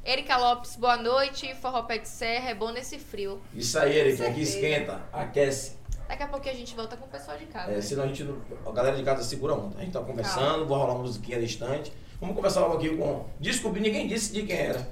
[0.04, 1.54] Erika Lopes, boa noite.
[1.56, 3.40] Forró Pé de Serra, é bom nesse frio.
[3.54, 5.78] Isso aí, Eric, aqui esquenta, aquece.
[6.08, 7.72] Daqui a pouquinho a gente volta com o pessoal de casa.
[7.72, 7.82] É, né?
[7.82, 9.78] senão a gente não, a galera de casa segura onda.
[9.78, 11.94] A gente tá conversando, vou rolar uma musiquinha no instante.
[12.20, 13.26] Vamos conversar logo aqui com.
[13.40, 14.88] Desculpe, ninguém disse de quem era.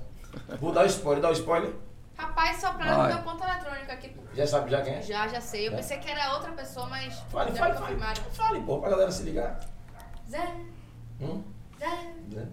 [0.62, 1.74] Vou dar o spoiler, dá o spoiler.
[2.16, 3.14] Rapaz, sopraram no Vai.
[3.14, 4.16] meu ponto eletrônico aqui.
[4.36, 5.02] Já sabe já quem é?
[5.02, 5.68] Já, já sei.
[5.68, 5.76] Eu É.
[5.78, 7.74] pensei que era outra pessoa, mas Fale, fale, fale.
[7.80, 8.24] confirmaram.
[8.32, 9.60] Fale, pô, pra galera se ligar.
[10.30, 10.54] Zé,
[11.20, 11.44] Hum?
[11.80, 12.12] Zé.
[12.32, 12.48] Né?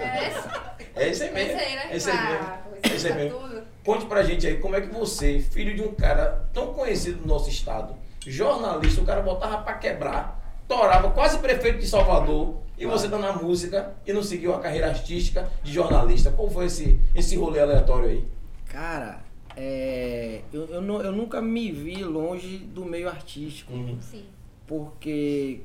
[0.00, 0.48] É esse?
[0.96, 1.52] É isso aí mesmo.
[1.52, 1.88] Esse aí, né?
[1.90, 2.44] É isso aí mesmo.
[2.46, 3.38] Ah, É isso aí mesmo.
[3.38, 3.62] tudo.
[3.84, 7.26] Conte pra gente aí como é que você, filho de um cara tão conhecido no
[7.28, 7.94] nosso estado,
[8.26, 13.32] jornalista, o cara botava pra quebrar, torava, quase prefeito de Salvador, e você tá na
[13.34, 16.32] música e não seguiu a carreira artística de jornalista.
[16.32, 18.24] Qual foi esse, esse rolê aleatório aí?
[18.66, 19.20] Cara,
[19.56, 23.72] é, eu, eu, eu nunca me vi longe do meio artístico.
[24.00, 24.24] Sim.
[24.66, 25.60] Porque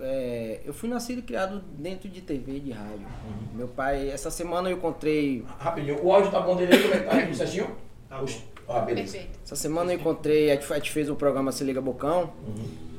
[0.00, 3.06] é, eu fui nascido e criado dentro de TV e de rádio.
[3.52, 5.44] Meu pai, essa semana eu encontrei.
[5.58, 7.34] Rapidinho, o áudio tá bom dele aí, como é que tá?
[7.34, 7.76] Certinho?
[8.08, 8.26] Tá bom.
[8.68, 9.12] Ah, beleza.
[9.12, 9.38] Perfeito.
[9.44, 12.32] Essa semana eu encontrei, a gente, fez o programa Se Liga Bocão.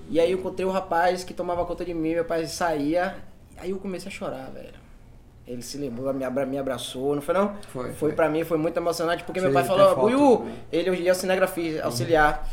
[0.09, 3.17] E aí eu encontrei o rapaz que tomava conta de mim, meu pai saía.
[3.57, 4.79] Aí eu comecei a chorar, velho.
[5.45, 7.55] Ele se lembrou, me, abra, me abraçou, não foi não?
[7.69, 8.13] Foi, Foi foi.
[8.13, 10.53] pra mim, foi muito emocionante, porque meu Sim, pai falou, também.
[10.71, 12.47] ele hoje em dia é cinegrafista, auxiliar.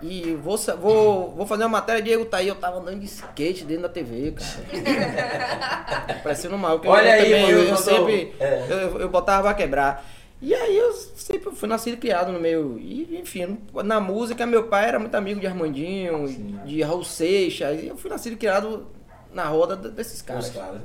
[0.00, 3.64] E vou, vou, vou fazer uma matéria, Diego tá aí, eu tava andando de skate
[3.64, 6.20] dentro da TV, cara.
[6.22, 8.66] Parecendo mal, Olha eu, aí, também, mano, eu, eu sempre, é.
[8.68, 10.04] eu, eu botava pra quebrar.
[10.40, 12.78] E aí eu sempre fui nascido e criado no meio.
[12.78, 16.28] E, enfim, na música, meu pai era muito amigo de Armandinho,
[16.64, 17.82] de Raul Seixas.
[17.82, 18.86] E eu fui nascido e criado
[19.32, 20.50] na roda desses caras.
[20.50, 20.80] caras.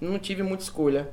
[0.00, 1.10] Não tive muita escolha.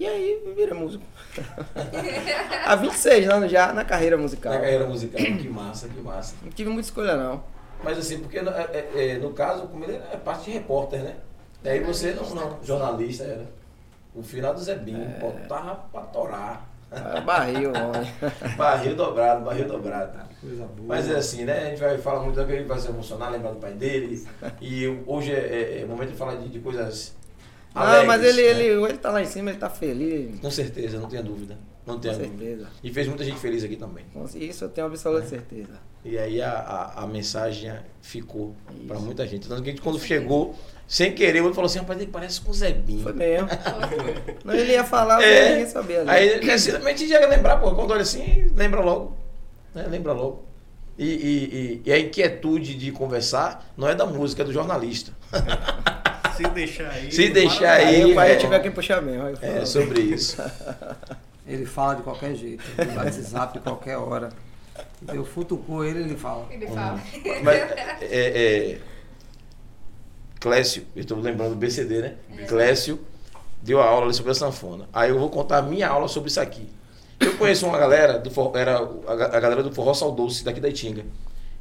[0.00, 1.04] E aí virei músico.
[2.64, 4.54] Há 26 anos já na carreira musical.
[4.54, 5.20] Na carreira musical.
[5.20, 6.36] Que massa, que massa.
[6.42, 7.44] Não tive muita escolha não.
[7.84, 11.16] Mas assim, porque é, é, é, no caso, como ele é parte de repórter, né?
[11.62, 13.46] Daí você não, não, jornalista era.
[14.14, 16.66] O final do Zé Binho, botava pra torar.
[16.90, 18.10] Ah, Barril, homem.
[18.56, 20.18] Barril dobrado, barril dobrado.
[20.40, 20.88] Coisa boa.
[20.88, 21.58] Mas é assim, né?
[21.58, 24.26] A gente vai falar muito que ele vai se emocionar, lembrar do pai dele.
[24.62, 27.14] E hoje é, é, é momento de falar de, de coisas.
[27.74, 28.48] Não, alegres, mas ele, né?
[28.48, 30.40] ele, ele tá lá em cima, ele tá feliz.
[30.40, 31.56] Com certeza, não tenha dúvida.
[31.86, 32.36] Não Com tenha dúvida.
[32.38, 32.68] certeza.
[32.82, 34.04] E fez muita gente feliz aqui também.
[34.12, 35.72] Com Isso eu tenho absoluta certeza.
[36.04, 38.54] E aí a, a, a mensagem ficou
[38.86, 39.48] para muita gente.
[39.48, 40.54] Tanto que a gente, quando chegou,
[40.86, 43.02] sem querer, o outro falou assim, rapaz, ele parece com o Zé Binho.
[43.02, 43.48] Foi mesmo.
[44.44, 45.50] Não, ele ia falar, mas É.
[45.50, 46.04] ninguém sabia.
[46.04, 46.12] Né?
[46.12, 49.16] Aí, simplesmente já ia lembrar, pô, quando olha assim, lembra logo.
[49.74, 49.86] Né?
[49.88, 50.44] Lembra logo.
[50.98, 51.10] E, e,
[51.54, 55.12] e, e a inquietude de conversar não é da música, é do jornalista.
[56.42, 57.12] Se deixar aí.
[57.12, 58.36] Se deixar para- aí, Aí o pai é.
[58.36, 59.28] tiver quem puxar mesmo.
[59.42, 60.36] É sobre isso.
[61.46, 62.62] Ele fala de qualquer jeito.
[62.78, 64.28] No WhatsApp, qualquer hora.
[65.12, 66.46] Eu futucou ele, ele fala.
[66.50, 67.00] Ele fala.
[67.42, 67.56] Mas,
[68.02, 68.06] é,
[68.72, 68.78] é,
[70.38, 72.14] Clécio, eu estou lembrando do BCD, né?
[72.48, 73.00] Clécio
[73.62, 74.88] deu a aula ali sobre a sanfona.
[74.92, 76.68] Aí eu vou contar a minha aula sobre isso aqui.
[77.18, 80.60] Eu conheço uma galera, do forró, era a ga- a galera do Forró Saudoce, daqui
[80.60, 81.04] da Itinga.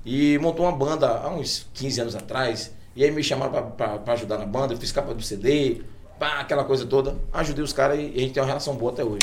[0.05, 2.71] E montou uma banda há uns 15 anos atrás.
[2.99, 4.73] E aí me chamaram para ajudar na banda.
[4.73, 5.83] Eu fiz capa do CD,
[6.19, 7.15] pá, aquela coisa toda.
[7.31, 9.21] Ajudei os caras e a gente tem uma relação boa até hoje.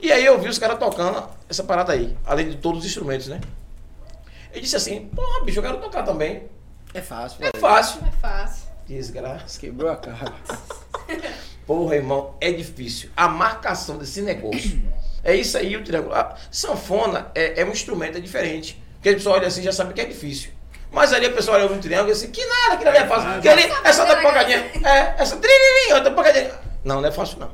[0.00, 3.26] E aí eu vi os caras tocando essa parada aí, além de todos os instrumentos,
[3.26, 3.40] né?
[4.54, 6.44] Eu disse assim, porra, bicho, eu quero tocar também.
[6.94, 7.38] É fácil.
[7.40, 7.60] É velho.
[7.60, 8.00] fácil.
[8.06, 8.68] É fácil.
[8.86, 9.58] Desgraça.
[9.58, 10.32] Quebrou a cara.
[11.66, 13.10] Porra, irmão, é difícil.
[13.16, 14.80] A marcação desse negócio.
[15.24, 16.14] É isso aí, o triângulo.
[16.14, 18.80] A sanfona é, é um instrumento, é diferente.
[18.94, 20.59] Porque a pessoa olha assim e já sabe que é difícil.
[20.92, 23.06] Mas ali a pessoa olha no triângulo e diz assim, que nada, que ali é
[23.06, 23.40] fácil.
[23.40, 24.58] Que ali, essa da pancadinha.
[24.84, 26.50] É, essa trinininha, outra pancadinha.
[26.84, 27.50] Não, não é fácil não.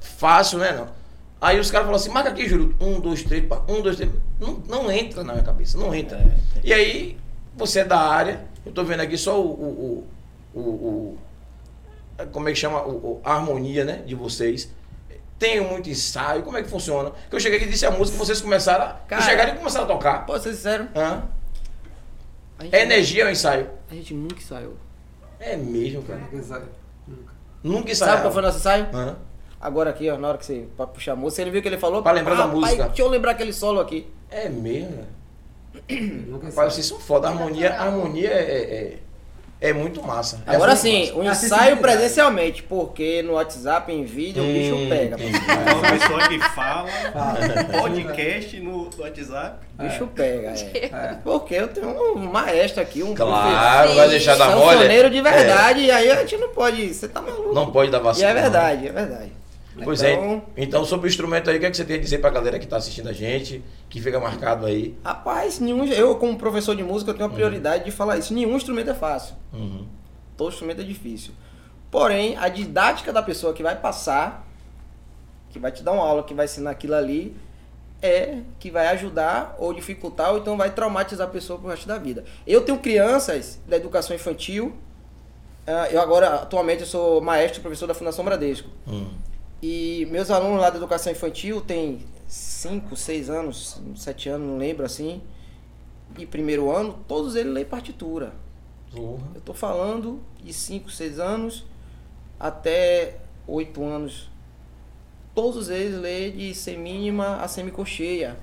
[0.00, 0.88] Fácil, né, não.
[1.40, 2.74] Aí os caras falam assim, marca aqui, Júlio.
[2.80, 3.62] Um, dois, três, pá.
[3.68, 4.10] Um, dois, três.
[4.38, 6.20] Não, não entra na minha cabeça, não entra.
[6.62, 7.18] E aí,
[7.54, 9.46] você é da área, eu tô vendo aqui só o.
[9.46, 10.08] o,
[10.54, 11.18] o, o,
[12.18, 12.82] o- como é que chama?
[12.82, 14.02] O, o- a harmonia, né?
[14.06, 14.70] De vocês.
[15.38, 17.12] Tenho muito ensaio, como é que funciona?
[17.30, 18.88] Que eu cheguei aqui e disse a música, vocês começaram a.
[19.08, 20.26] Cara, chegaram e começaram a tocar.
[20.26, 20.88] Pô, ser sincero.
[20.94, 21.22] Hã?
[22.70, 23.68] É energia ou ensaio?
[23.90, 24.74] A gente nunca ensaiou.
[25.38, 26.20] É mesmo, cara.
[26.20, 26.62] Nunca sai.
[27.08, 27.32] Nunca.
[27.62, 28.10] Nunca ensaiou.
[28.10, 28.86] Sabe qual foi o nosso ensaio?
[28.92, 29.16] Hã?
[29.60, 31.78] Agora aqui, ó, na hora que você pra puxar a música, você viu que ele
[31.78, 32.02] falou?
[32.02, 32.86] Pra lembrar da Rapaz, música.
[32.88, 34.06] Deixa eu lembrar aquele solo aqui.
[34.30, 35.06] É mesmo.
[35.90, 36.70] Nunca Rapaz, sai.
[36.70, 37.28] vocês são foda.
[37.28, 38.98] A harmonia, a harmonia é, é,
[39.60, 40.38] é muito massa.
[40.46, 41.12] É Agora muito sim, massa.
[41.14, 41.80] o É ensaio acessibilidade.
[41.80, 45.16] presencialmente, porque no WhatsApp, em vídeo, o Hum, bicho pega.
[45.16, 45.38] entendi.
[45.38, 46.88] Uma pessoa que fala,
[47.80, 49.56] podcast no WhatsApp.
[49.78, 50.84] O bicho pega, é.
[50.86, 51.16] É.
[51.22, 55.10] Porque eu tenho um maestro aqui, um Claro, vai deixar da mole.
[55.10, 56.92] de verdade, e aí a gente não pode.
[56.92, 57.54] Você tá maluco.
[57.54, 58.28] Não pode dar e vacina.
[58.30, 59.32] é verdade, é verdade.
[59.84, 60.62] Pois Então- é.
[60.62, 62.58] Então, sobre o instrumento aí, o que, é que você tem a dizer pra galera
[62.58, 64.96] que tá assistindo a gente, que fica marcado aí?
[65.04, 68.32] Rapaz, nenhum, eu como professor de música eu tenho a prioridade de falar isso.
[68.34, 69.34] Nenhum instrumento é fácil.
[69.52, 69.86] Uhum.
[70.36, 71.32] Todo instrumento é difícil.
[71.90, 74.46] Porém, a didática da pessoa que vai passar,
[75.50, 77.36] que vai te dar uma aula, que vai ensinar aquilo ali,
[78.02, 81.98] é que vai ajudar ou dificultar, ou então vai traumatizar a pessoa pro resto da
[81.98, 82.24] vida.
[82.46, 84.72] Eu tenho crianças da educação infantil.
[85.66, 88.68] ah, Eu agora, atualmente, eu sou maestro e professor da Fundação Bradesco.
[88.88, 89.08] Hum.
[89.62, 94.86] E meus alunos lá da educação infantil têm 5, 6 anos, 7 anos, não lembro
[94.86, 95.20] assim.
[96.18, 98.32] E primeiro ano, todos eles leem partitura.
[98.90, 99.22] Porra.
[99.34, 101.64] Eu tô falando de 5, 6 anos
[102.38, 104.30] até 8 anos.
[105.34, 108.36] Todos eles leem de semínima a semicocheia.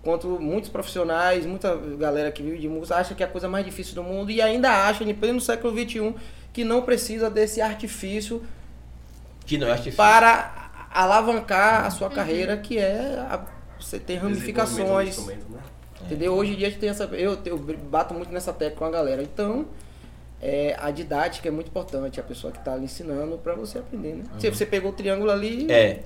[0.00, 3.64] Enquanto muitos profissionais, muita galera que vive de música acha que é a coisa mais
[3.64, 6.14] difícil do mundo e ainda acha, em pleno século XXI,
[6.52, 8.42] que não precisa desse artifício
[9.48, 9.96] Que não é artifício.
[9.96, 13.40] para alavancar a sua carreira, que é a-
[13.80, 15.18] você ter do ramificações.
[15.26, 15.36] né?
[16.02, 16.34] Entendeu?
[16.34, 17.04] Hoje em dia a gente tem essa.
[17.04, 19.22] Eu, eu bato muito nessa tecla com a galera.
[19.22, 19.66] Então,
[20.40, 24.14] é, a didática é muito importante, a pessoa que está ali ensinando para você aprender,
[24.14, 24.24] né?
[24.38, 25.62] Se você pegou o triângulo ali.
[25.64, 25.70] Uhum.
[25.70, 25.98] É.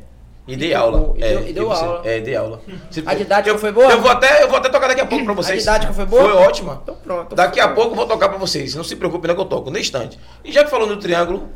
[0.47, 0.99] E dei E aula.
[0.99, 2.03] deu- e é, deu- e deu assim, aula.
[2.05, 2.61] É, dei aula.
[3.07, 3.93] A didática eu, foi boa?
[3.93, 5.57] Eu vou, até, eu vou até tocar daqui a pouco pra vocês.
[5.69, 6.23] A didática foi boa?
[6.25, 6.81] Foi ótima.
[6.83, 7.35] Então pronto.
[7.37, 8.75] Daqui a pouco eu vou tocar pra vocês.
[8.75, 10.19] Não se preocupe, não que eu toco, no instante.
[10.45, 11.49] E já que falou no triângulo,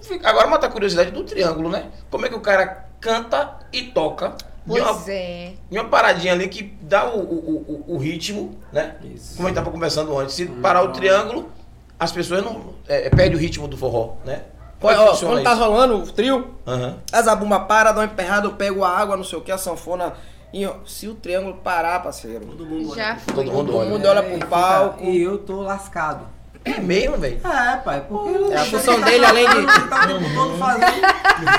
[0.00, 1.90] fico- agora mata a curiosidade do triângulo, né?
[2.10, 4.34] Como é que o cara canta e toca
[4.66, 5.52] de uma, Pois é.
[5.70, 8.96] de uma paradinha ali que dá o, o, o, o ritmo, né?
[9.02, 9.36] Isso.
[9.36, 10.34] Como a gente tava conversando antes.
[10.34, 11.50] Se parar o triângulo,
[11.98, 12.74] as pessoas não.
[12.88, 14.42] É, perdem o ritmo do forró, né?
[14.80, 15.62] Como é Ó, quando tá isso?
[15.64, 16.98] rolando o trio, Aham.
[17.12, 19.58] a zabumba para, dá uma emperrada, eu pego a água, não sei o que, a
[19.58, 20.12] sanfona.
[20.52, 23.16] E, ó, se o triângulo parar, parceiro, Todo mundo Já olha.
[23.20, 23.34] foi.
[23.34, 23.88] Todo mundo todo olha.
[23.90, 25.04] mundo olha É, pro fica- palco.
[25.04, 26.26] E eu tô lascado.
[26.64, 27.40] É mesmo, velho.
[27.44, 28.52] É, pai, porque...
[28.52, 29.66] É a função dele, além de.
[29.90, 31.02] Tá o tempo todo fazendo...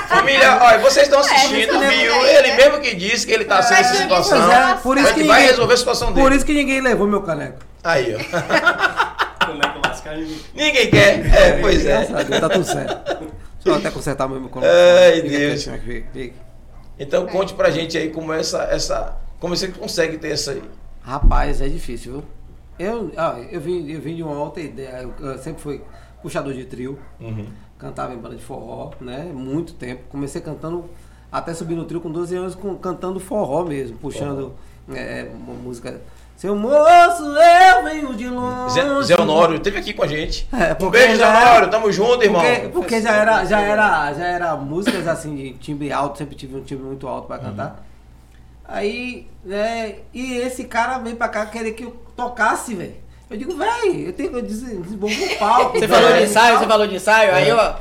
[0.08, 2.12] Família, olha, vocês estão assistindo, É, viu?
[2.14, 2.38] é.
[2.38, 4.38] Ele mesmo que disse que ele tá sem essa Mas situação.
[4.40, 6.20] Pois é, por isso Mas que que vai ninguém- resolver a situação dele.
[6.26, 7.58] Por isso que ninguém levou meu caneco.
[7.82, 8.18] Aí, ó.
[9.44, 11.26] Caneco lascado Ninguém quer.
[11.34, 12.04] É, pois é.
[12.40, 13.04] Tá tudo certo.
[13.04, 13.28] Deixa
[13.66, 14.72] eu até consertar meu microfone.
[14.72, 15.64] Ai, Fica Deus.
[15.64, 16.34] quietinho aqui, fica.
[16.98, 19.16] Então conte pra gente aí como essa, essa.
[19.38, 20.62] Como você consegue ter essa aí.
[21.02, 22.24] Rapaz, é difícil, viu?
[22.78, 25.02] Eu, ó, eu, vim, eu vim de uma outra ideia.
[25.02, 25.80] Eu, eu sempre fui
[26.22, 26.98] puxador de trio,
[27.78, 29.30] cantava em banda de forró, né?
[29.34, 30.04] Muito tempo.
[30.08, 30.84] Comecei cantando,
[31.30, 34.54] até subir no trio com 12 anos, com, cantando forró mesmo, puxando
[34.92, 36.00] é, uma música.
[36.36, 38.74] Seu moço, eu venho de longe.
[38.74, 40.48] Zé, Zé Honório teve aqui com a gente.
[40.52, 41.70] É, um beijo, Zé Honório.
[41.70, 42.42] Tamo junto, irmão.
[42.42, 46.56] Porque, porque já era, já era, já era músicas assim de timbre alto, sempre tive
[46.56, 47.84] um timbre muito alto pra cantar.
[48.74, 52.96] Aí, né, e esse cara veio pra cá querer que eu tocasse, velho.
[53.30, 55.78] Eu digo, velho, eu tenho que des- desenvolver um palco.
[55.78, 57.74] Você falou de ensaio, você falou de ensaio, aí ó.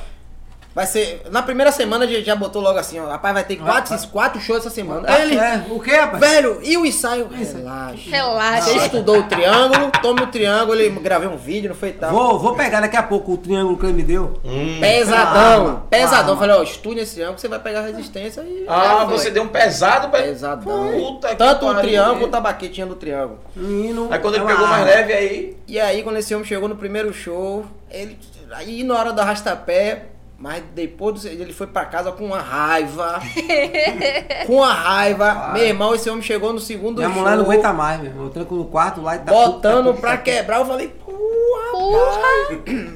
[0.75, 1.21] Vai ser.
[1.29, 3.07] Na primeira semana já, já botou logo assim, ó.
[3.07, 5.03] Rapaz, vai ter quatro, quatro shows essa semana.
[5.07, 5.37] Aí ele.
[5.37, 6.19] É, o que, rapaz?
[6.19, 7.27] Velho, e o ensaio?
[7.27, 8.09] Relaxa.
[8.09, 8.61] Relaxa.
[8.69, 12.11] Você estudou o triângulo, tome o triângulo, ele gravei um vídeo, não foi tal.
[12.11, 14.39] Vou, vou pegar daqui a pouco o triângulo que ele me deu.
[14.43, 14.77] Hum.
[14.79, 16.25] Pesadão, Calma, pesadão.
[16.25, 16.39] calma.
[16.39, 18.65] Falei, ó, estude esse triângulo, você vai pegar a resistência e.
[18.67, 20.91] Ah, você deu um pesado pra Pesadão.
[20.91, 23.39] Puta que Tanto o triângulo quanto a baquetinha do triângulo.
[23.55, 24.07] Menino.
[24.09, 25.57] Aí quando ele é pegou uma mais leve aí.
[25.67, 28.17] E aí, quando esse homem chegou no primeiro show, ele.
[28.51, 30.05] Aí na hora do arrastapé,
[30.43, 33.21] mas depois do- ele foi pra casa com uma raiva.
[34.45, 35.51] com uma raiva.
[35.53, 37.19] Meu irmão, esse homem chegou no segundo Minha show.
[37.21, 38.25] mulher não aguenta mais, meu irmão.
[38.25, 39.31] Eu tranco no quarto lá e tá.
[39.31, 41.13] Botando tá- pra quebrar, eu falei, porra,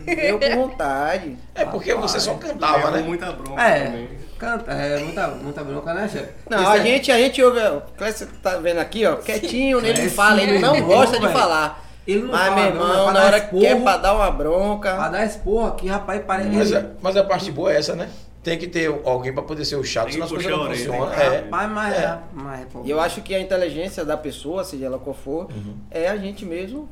[0.05, 1.37] Deu com vontade.
[1.55, 3.01] É porque você só cantava, Levou né?
[3.03, 4.09] muita bronca É, também.
[4.37, 6.29] canta, é muita, muita bronca, né, chefe?
[6.49, 7.59] Não, Isso a é- gente, a gente ouve.
[7.61, 11.17] ó, O Clécio tá vendo aqui, ó, quietinho, ele não fala, ele não meu gosta
[11.17, 11.86] de falar.
[12.07, 13.97] Ele não Mas, fala, meu irmão, mas pra na dar hora que quer esporro- pra
[13.97, 15.09] dar uma Pra bronca.
[15.09, 16.49] dar esse porra aqui, rapaz, parece.
[16.49, 18.09] Mas, é- mas a parte boa é essa, né?
[18.41, 21.11] Tem que ter alguém pra poder ser o chato, senão as que coisas não funcionam.
[21.11, 21.15] É.
[21.15, 22.17] que- Rapaz, mas, É.
[22.33, 22.81] mas, pô.
[22.85, 25.75] E eu acho que a inteligência da pessoa, seja ela qual for, Uhum.
[25.91, 26.87] é a gente mesmo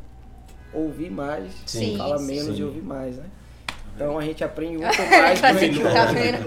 [0.74, 2.26] ouvir mais, Sim, fala sim.
[2.26, 2.62] menos Sim.
[2.62, 3.24] e ouvir mais, né?
[3.96, 5.40] Então a gente aprende muito mais.
[5.42, 5.80] Tá com vendo?
[5.88, 6.46] o- Tá vendo?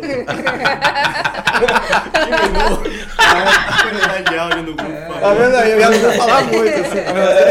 [4.30, 5.20] De áudio no grupo.
[5.20, 5.72] Tá vendo aí?
[5.72, 6.80] Eu vou falar muito.
[6.80, 6.98] assim.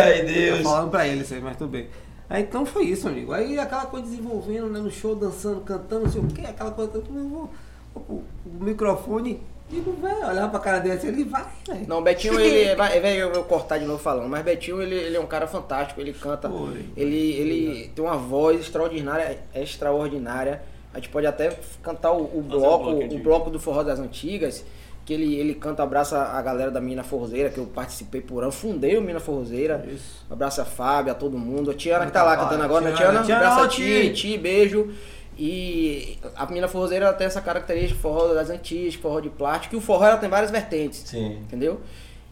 [0.03, 0.61] Ai, Deus.
[0.61, 1.87] falando pra ele isso aí, mas tudo bem.
[2.29, 3.31] Aí então foi isso, amigo.
[3.33, 6.91] Aí aquela coisa desenvolvendo, né, no show, dançando, cantando, não sei o que, aquela coisa.
[6.95, 7.49] Eu vou,
[7.95, 8.23] o
[8.59, 11.85] microfone, digo, velho, olhar pra cara dele assim, ele vai, velho.
[11.87, 12.73] Não, Betinho, ele.
[12.75, 15.47] Vai, vai eu vou cortar de novo falando, mas Betinho, ele, ele é um cara
[15.47, 16.49] fantástico, ele canta.
[16.49, 16.85] Foi.
[16.95, 20.61] Ele, ele tem uma voz extraordinária, extraordinária.
[20.93, 23.99] A gente pode até cantar o, o um bloco, bloco o bloco do Forró das
[23.99, 24.65] Antigas,
[25.05, 28.51] que ele, ele canta, abraça a galera da Mina Forrozeira, que eu participei por ano,
[28.51, 29.85] fundei o Mina Forrozeira.
[29.87, 30.25] Isso.
[30.29, 31.71] Abraça a Fábio, a todo mundo.
[31.71, 32.91] A Tiana que tá lá Muita cantando agora, né?
[32.93, 34.91] Tiana, abraça a Ti, Ti, beijo.
[35.39, 39.77] E a Mina Forrozeira ela tem essa característica, forró das antigas, forró de plástico, e
[39.77, 41.37] o forró ela tem várias vertentes Sim.
[41.43, 41.79] entendeu?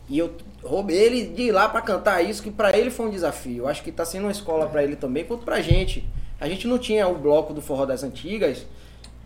[0.09, 0.31] E eu
[0.63, 3.63] roubei ele de ir lá pra cantar isso, que pra ele foi um desafio.
[3.63, 6.03] Eu acho que tá sendo uma escola pra ele também, quanto pra gente.
[6.39, 8.65] A gente não tinha o bloco do Forró das Antigas.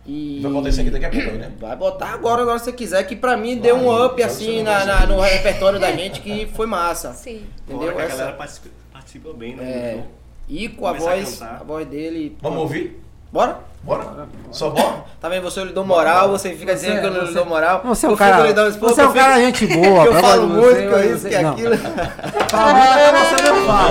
[0.06, 0.40] E.
[0.42, 1.52] Vai botar isso aqui daqui a pouco né?
[1.60, 4.30] Vai botar agora, agora se você quiser, que pra mim deu um Vai, up vai,
[4.30, 7.12] assim na, na- no repertório da gente que foi massa.
[7.14, 7.44] Sim.
[7.68, 7.90] Entendeu?
[7.90, 9.64] A galera participa, participa bem, né?
[9.64, 10.04] É.
[10.48, 11.60] E com a Começar a voz, cantar.
[11.60, 12.36] a voz dele.
[12.40, 13.02] Vamos ouvir?
[13.32, 13.58] Bora?
[13.82, 14.28] Bora?
[14.50, 15.04] Só bora?
[15.20, 15.42] Tá vendo?
[15.44, 17.80] Você eu lhe dou moral, você fica Você- dizendo que eu não lhe dou moral.
[17.84, 18.42] Você é um Eu fico cara.
[18.78, 20.02] Você é um eu cara gente boa.
[20.02, 21.50] que eu falo você, muito, que é você- isso, que é não.
[21.52, 21.76] aquilo.
[22.50, 23.90] Fala muito, até você não fala.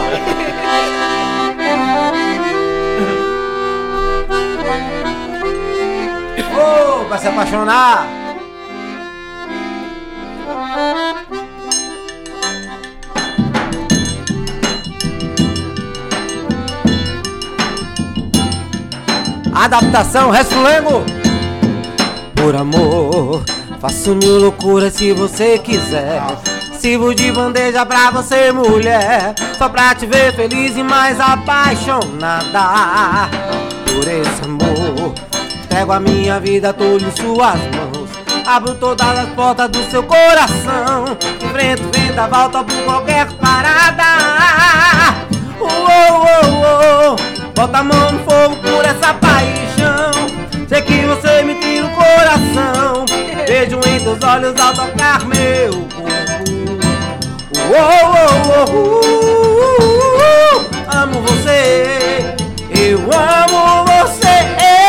[6.56, 8.08] Ô, vai se apaixonar!
[19.60, 21.04] Adaptação, Resfulengo!
[22.34, 23.44] Por amor,
[23.82, 26.24] faço mil loucuras se você quiser.
[26.80, 29.36] Sirvo de bandeja pra você, mulher.
[29.58, 32.50] Só pra te ver feliz e mais apaixonada.
[33.86, 35.14] Por esse amor,
[35.68, 38.10] pego a minha vida toda em suas mãos.
[38.48, 41.18] Abro todas as portas do seu coração.
[41.44, 44.06] Enfrento o vendaval, topo qualquer parada.
[45.60, 47.39] Uou, uou, uou.
[47.60, 50.14] Bota a mão no fogo por essa paixão.
[50.70, 53.04] Sei que você me tira o coração.
[53.46, 56.80] Vejo em teus olhos ao tocar meu corpo.
[57.68, 60.70] Uou, uou, uou, uh,
[61.04, 62.34] amo você.
[62.74, 64.89] Eu amo você.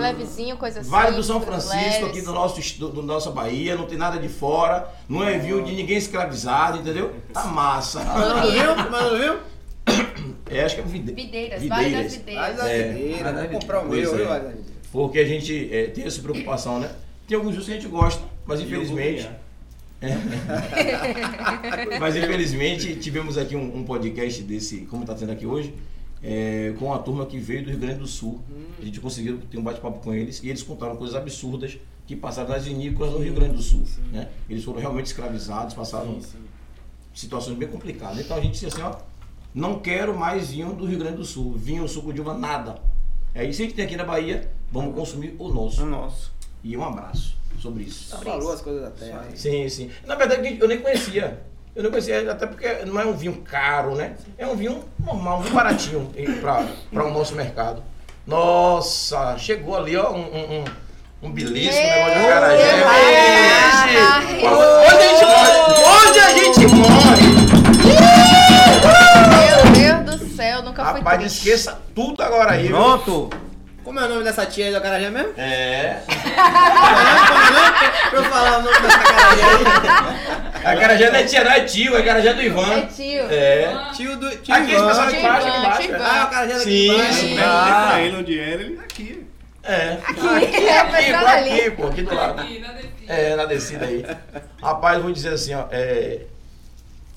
[0.00, 0.54] Levezinho.
[0.54, 0.90] tá coisa assim.
[0.90, 4.28] Vale do São Francisco, aqui do nosso, do, do nossa Bahia, não tem nada de
[4.28, 7.14] fora, não é vinho de ninguém escravizado, entendeu?
[7.32, 8.02] Tá massa.
[8.04, 8.90] Mano, viu?
[8.90, 9.50] Mano, viu?
[10.50, 11.12] É, acho que é vide...
[11.12, 12.56] Videiras, Vale das Vai Videiras.
[12.56, 12.92] da É.
[12.92, 14.40] videira, vou comprar o meu, é.
[14.40, 14.64] viu?
[14.92, 16.90] Porque a gente é, tem essa preocupação, né?
[17.28, 19.28] Tem alguns juros que a gente gosta, mas infelizmente.
[20.02, 20.16] É.
[22.00, 25.74] mas infelizmente tivemos aqui um, um podcast desse, como está tendo aqui hoje,
[26.22, 28.40] é, com uma turma que veio do Rio Grande do Sul.
[28.78, 32.48] A gente conseguiu ter um bate-papo com eles e eles contaram coisas absurdas que passaram
[32.48, 33.84] nas vinícolas no Rio Grande do Sul.
[34.12, 34.28] Né?
[34.48, 36.18] Eles foram realmente escravizados, passaram
[37.14, 38.18] situações bem complicadas.
[38.18, 38.96] Então a gente disse assim, ó,
[39.54, 42.80] não quero mais vinho do Rio Grande do Sul, vinho, suco de uva, nada.
[43.34, 45.84] É isso que a gente tem aqui na Bahia, vamos consumir o nosso.
[45.86, 46.30] Nossa.
[46.62, 48.16] E um abraço sobre isso.
[48.16, 49.26] Falou as coisas da terra.
[49.34, 49.90] Sim, sim.
[50.06, 51.42] Na verdade, eu nem conhecia.
[51.74, 54.14] Eu não conhecia, até porque não é um vinho caro, né?
[54.36, 56.10] É um vinho normal, um vinho baratinho
[56.40, 57.82] para o nosso mercado.
[58.26, 60.64] Nossa, chegou ali, ó, um, um, um,
[61.28, 62.20] um belisco, um negócio de.
[62.20, 62.90] Deus!
[63.70, 64.46] Ixi!
[64.46, 65.60] Onde a gente morre?
[66.08, 67.30] Onde a gente morre?
[69.78, 71.38] Meu Deus do céu, nunca fui Rapaz, triste.
[71.38, 72.66] esqueça tudo agora aí.
[72.66, 72.76] viu?
[72.76, 73.30] Pronto.
[73.84, 75.32] Como é o nome dessa tia aí do Acarajé mesmo?
[75.36, 76.00] É.
[76.04, 77.70] Como é o nome?
[78.10, 80.49] Pra eu falar o nome dessa Acarajé aí.
[80.64, 82.86] A cara já não é tia, não é tio, é cara já do É Ivan.
[82.86, 83.22] tio.
[83.30, 83.90] É.
[83.94, 84.30] Tio do.
[84.38, 84.86] Tio Aqui, Ivan.
[84.88, 85.82] pessoal aqui Tio embaixo, Ivan, aqui embaixo.
[85.82, 85.96] tio é.
[85.96, 86.04] Ivan.
[86.04, 87.12] Ah, o cara já daqui Sim, embaixo.
[87.14, 87.38] sim.
[87.38, 87.86] Ah.
[87.90, 89.26] pra ele onde era, ele aqui.
[89.62, 89.92] É.
[90.04, 90.20] Aqui,
[90.66, 91.50] é a Aqui, pessoa pô, ali.
[91.60, 92.40] aqui, pô, aqui do lado.
[92.40, 93.12] Aqui, na descida.
[93.12, 94.04] É, na descida aí.
[94.62, 95.66] Rapaz, eu vou dizer assim, ó.
[95.70, 96.22] É,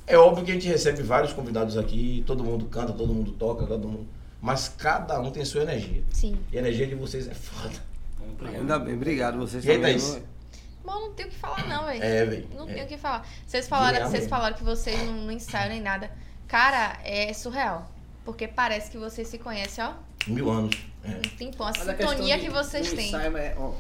[0.08, 3.66] é óbvio que a gente recebe vários convidados aqui, todo mundo canta, todo mundo toca,
[3.66, 4.08] todo mundo.
[4.42, 6.04] Mas cada um tem sua energia.
[6.12, 6.38] Sim.
[6.52, 7.76] E a energia de vocês é foda.
[8.46, 9.38] Ainda bem, obrigado.
[9.38, 9.80] Vocês E aí.
[9.80, 10.20] Thaís?
[10.94, 12.04] Bom, não tem o que falar não, velho.
[12.04, 12.48] É, velho.
[12.56, 12.74] Não é.
[12.74, 13.26] tem o que falar.
[13.48, 16.12] Vocês falaram, vocês falaram que vocês não, não ensaiam nem nada.
[16.48, 17.90] Cara, é surreal.
[18.24, 19.94] Porque parece que vocês se conhecem, ó.
[20.28, 20.76] Mil anos.
[21.04, 21.10] É.
[21.10, 21.68] Um tempão.
[21.68, 23.08] A Mas a sintonia de- que vocês têm.
[23.08, 23.72] ensaio é- ó.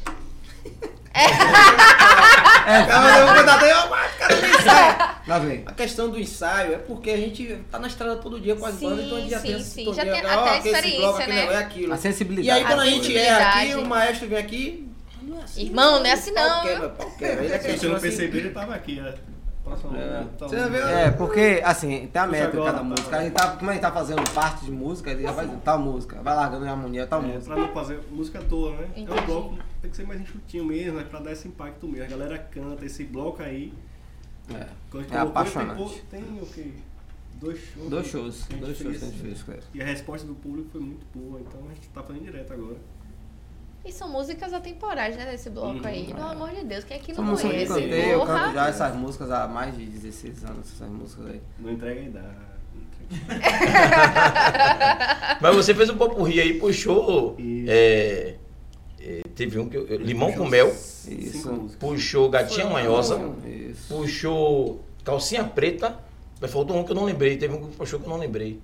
[1.13, 1.25] É,
[2.87, 4.97] Calma, eu vou contar até ó, mas, cara, do ensaio.
[5.27, 5.63] lá vem.
[5.65, 8.75] A questão do ensaio é porque a gente tá na estrada todo dia com as
[8.75, 9.63] Sim, bandas, então a gente já sim, tem sim.
[9.85, 11.45] sintonia, Já tem ó, até esse experiência, bloco, né?
[11.45, 11.93] é aquilo.
[11.93, 12.47] A sensibilidade.
[12.47, 14.92] E aí quando a A gente erra aqui, o maestro vem aqui.
[15.33, 16.71] Não é assim, Irmão, não é assim não, Pau viu?
[16.71, 17.43] quebra, pau quebra.
[17.45, 18.01] Ele é Se você não assim.
[18.07, 19.13] perceber, ele tava aqui, né?
[19.63, 20.25] Próximo É.
[20.35, 20.53] então?
[20.53, 22.83] É, porque, assim, tem a Puxa métrica agora, da tá.
[22.83, 23.17] música.
[23.17, 25.61] A gente tá, como a gente tá fazendo parte de música, ele já vai dizendo
[25.61, 27.53] tal música, vai largando a harmonia, tal É, música.
[27.55, 28.87] pra não fazer música à toa, né?
[28.95, 29.21] É Entendi.
[29.21, 32.03] um bloco, tem que ser mais enxutinho mesmo, é pra dar esse impacto mesmo.
[32.05, 33.73] A galera canta, esse bloco aí.
[34.53, 34.67] É.
[34.91, 36.03] quando a gente É apaixonante.
[36.11, 36.67] Tem, tem o quê?
[37.35, 37.89] Dois shows.
[37.89, 38.99] Dois shows, que a gente dois shows fez.
[38.99, 39.63] que a gente fez ele.
[39.73, 42.75] E a resposta do público foi muito boa, então a gente tá fazendo direto agora.
[43.85, 45.85] E são músicas atemporais, né, desse bloco Uhum.
[45.85, 46.05] aí.
[46.05, 47.81] Pelo amor de Deus, quem aqui Essa não música que eu conhece?
[47.89, 48.39] cantei, eu Porra.
[48.39, 51.41] canto já essas músicas há mais de 16 anos, essas músicas aí.
[51.59, 52.27] Não entrega a idade.
[52.73, 52.81] não
[53.27, 53.43] entrega-
[55.41, 57.35] Mas você fez um popurri aí, puxou.
[57.67, 58.35] É,
[59.01, 61.51] é, teve um que eu, Limão com mel, Isso.
[61.51, 61.75] músicas.
[61.77, 63.93] puxou Gatinha Manhosa, Isso.
[63.93, 65.99] puxou Calcinha Preta.
[66.39, 68.59] Mas faltou um que eu não lembrei, teve um que puxou que eu não lembrei.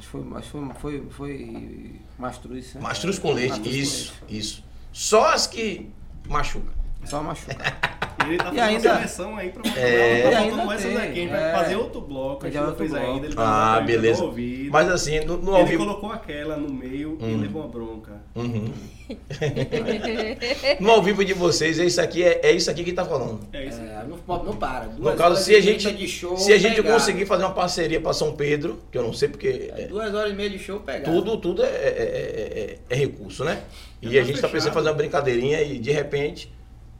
[0.00, 2.74] Acho que foi, acho que foi, foi, foi Mastruz.
[2.74, 2.80] né?
[2.80, 4.38] Mastruz com leite, Mastruz com isso, leite.
[4.38, 4.64] isso.
[4.92, 5.90] Só as que
[6.26, 6.72] machucam.
[7.04, 7.54] Só machuca.
[8.20, 10.22] E ele tá fazendo ainda- seleção aí pra É.
[10.30, 11.08] tá ainda faltando essas tem, aqui.
[11.10, 11.52] A gente é.
[11.52, 13.26] vai fazer outro bloco, a gente Já não fez ainda.
[13.26, 14.22] Ele vai Ah, beleza.
[14.24, 14.70] ouvido.
[14.70, 15.86] Mas assim, no, no Ele vivo.
[15.86, 17.40] colocou aquela no meio e Hum.
[17.40, 18.20] levou uma bronca.
[18.34, 18.70] Uhum.
[20.80, 23.40] No ao vivo de vocês, é isso aqui, é, é isso aqui que tá falando.
[23.52, 23.80] É isso.
[23.80, 24.86] É, não, não para.
[24.86, 26.94] No Duas caso, horas se a gente, show, se a gente pegado.
[26.94, 30.32] conseguir fazer uma parceria para São Pedro, que eu não sei porque é, Duas horas
[30.32, 31.04] e meia de show pegado.
[31.12, 33.62] tudo, tudo é, é- é- é- é recurso, né?
[34.02, 34.72] E a gente tá pensando em fechado.
[34.74, 36.52] fazer uma brincadeirinha e de repente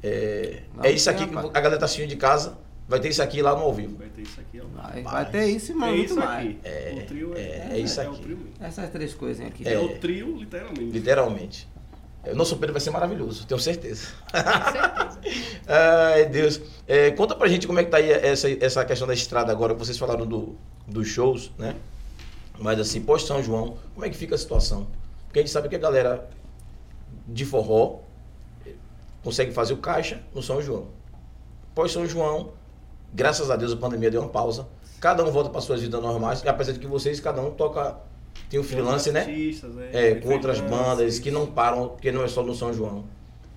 [0.02, 1.50] é, Não, é isso aqui que rapaz.
[1.54, 2.56] a galera tá assistindo de casa,
[2.88, 3.96] vai ter isso aqui lá no ao vivo.
[3.98, 4.82] Vai ter isso aqui, ó.
[4.82, 6.48] Vai, vai ter isso e É isso mais.
[6.48, 6.58] aqui.
[7.02, 8.36] o trio é, é- é isso o aqui.
[8.60, 9.66] Essas três coisas aqui.
[9.68, 9.74] É.
[9.74, 9.78] É.
[9.78, 10.82] o trio, literalmente.
[10.90, 11.68] Literalmente.
[12.26, 14.08] O nosso Pedro vai ser maravilhoso, tenho certeza.
[14.30, 15.10] Com certeza.
[15.66, 16.60] Ai, Deus.
[16.86, 19.72] É, conta pra gente como é que tá aí essa, essa questão da estrada agora.
[19.72, 20.56] Vocês falaram do,
[20.86, 21.76] dos shows, né?
[22.58, 24.86] Mas assim, pós São João, como é que fica a situação?
[25.26, 26.28] Porque a gente sabe que a galera
[27.26, 28.00] de forró
[28.66, 28.72] eh,
[29.22, 30.88] consegue fazer o caixa no São João.
[31.74, 32.52] Pós São João,
[33.14, 34.68] graças a Deus a pandemia deu uma pausa.
[35.00, 37.96] Cada um volta para suas vidas normais, apesar de que vocês, cada um toca.
[38.48, 39.20] Tem o freelance, né?
[39.20, 42.72] Artistas, É, tem com outras bandas que não param, porque não é só no São
[42.72, 43.04] João.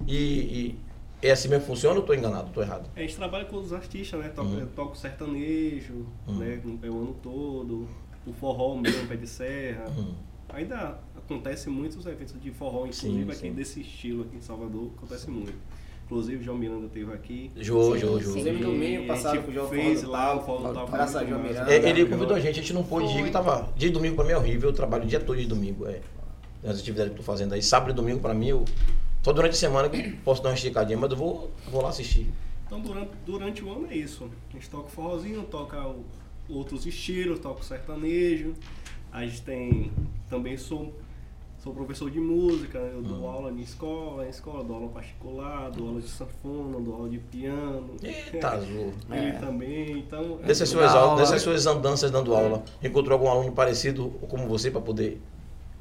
[0.07, 0.79] E, e
[1.21, 2.89] é assim mesmo que funciona ou estou enganado, estou errado?
[2.95, 4.29] A gente trabalha com os artistas, né?
[4.29, 4.59] Toca, Uhum.
[4.59, 6.37] eu toco sertanejo, Uhum.
[6.37, 6.61] né?
[6.83, 7.87] É o ano todo.
[8.25, 9.85] O forró mesmo, pé de serra.
[9.97, 10.13] Uhum.
[10.49, 13.53] Ainda acontece muitos eventos de forró, Sim, inclusive aqui sim.
[13.53, 15.53] desse estilo aqui em Salvador, acontece muito.
[16.05, 17.51] Inclusive o João Miranda esteve aqui.
[17.55, 18.23] Jô, Sim, Jô, sim.
[18.25, 18.33] Jô.
[18.33, 20.43] Fizemos E domingo passado com o João fez lá, o.
[20.43, 21.43] Paulo tava Graças a muito João.
[21.43, 21.73] Miranda.
[21.73, 23.69] É, ele convidou a gente, a gente não pôde ir, que tava.
[23.75, 25.87] Dia de domingo pra mim é horrível, eu trabalho o dia todo de domingo.
[25.87, 26.01] É.
[26.63, 27.61] As atividades que eu tô fazendo aí.
[27.61, 28.65] Sábado e domingo pra mim, eu.
[29.23, 31.89] Só durante a semana que eu posso dar uma esticadinha, mas eu vou, vou lá
[31.89, 32.27] assistir.
[32.67, 34.29] Então durante, durante o ano é isso.
[34.49, 36.03] A gente toca forrozinho, toca o-
[36.49, 38.53] outros estilos, toca o sertanejo.
[39.11, 39.91] A gente tem.
[40.29, 40.93] Também sou,
[41.63, 43.27] sou professor de música, eu dou Uhum.
[43.27, 47.19] aula em escola, em escola, dou aula particular, dou aula de sanfona, dou aula de
[47.19, 47.91] piano.
[48.03, 48.91] Eita, azul.
[49.09, 49.31] Ele É.
[49.33, 50.39] também, então.
[50.43, 51.15] é Dessas suas, aula.
[51.21, 55.21] dessas suas andanças dando aula, encontrou algum aluno parecido como você pra poder.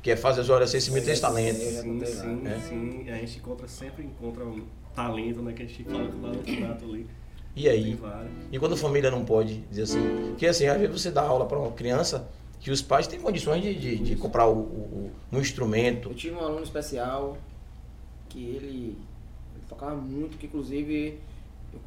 [0.02, 1.56] Que é fazer as horas assim, esse menino tem esse talento.
[1.58, 2.00] Sim.
[2.04, 3.10] Sim, tem sim.
[3.10, 4.62] A gente encontra, sempre encontra um
[4.94, 5.52] talento, né?
[5.52, 7.06] Que a gente fala com o Nato ali.
[7.54, 7.98] E aí?
[8.50, 11.44] E quando a família não pode dizer assim, porque assim, às vezes você dá aula
[11.46, 12.28] para uma criança
[12.62, 16.10] que os pais têm condições de, de, de comprar o, o- um instrumento.
[16.10, 17.36] Eu tive um aluno especial
[18.28, 18.96] que ele,
[19.54, 21.18] ele tocava muito, que inclusive
[21.72, 21.80] eu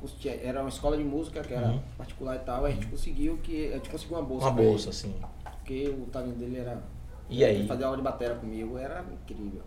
[0.43, 1.79] era uma escola de música que era Uhum.
[1.97, 4.47] particular e tal, a gente conseguiu que a gente conseguiu uma bolsa.
[4.47, 5.13] Uma pra ele, bolsa, assim.
[5.43, 6.81] Porque o talento dele era
[7.29, 7.55] E aí?
[7.59, 9.61] ele fazer aula de bateria comigo, era incrível.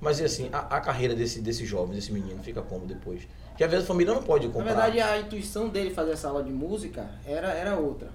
[0.00, 3.26] Mas e assim, a, a carreira desse, desse jovem, desse menino, fica como depois?
[3.56, 4.72] Que às vezes a família não pode Na comprar.
[4.74, 8.08] verdade, a intuição dele fazer essa aula de música era, era outra.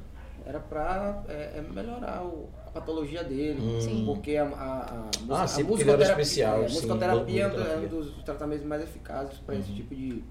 [0.46, 3.60] Era pra é, é melhorar o, a patologia dele.
[3.62, 3.82] Hum.
[3.82, 4.06] Sim.
[4.06, 6.68] Porque a, a, a, música- Ah, sim, a porque ele era musicoterapia- especial, é, a
[6.70, 10.24] sim, musicoterapia é um é um dos tratamentos mais eficazes para esse tipo de,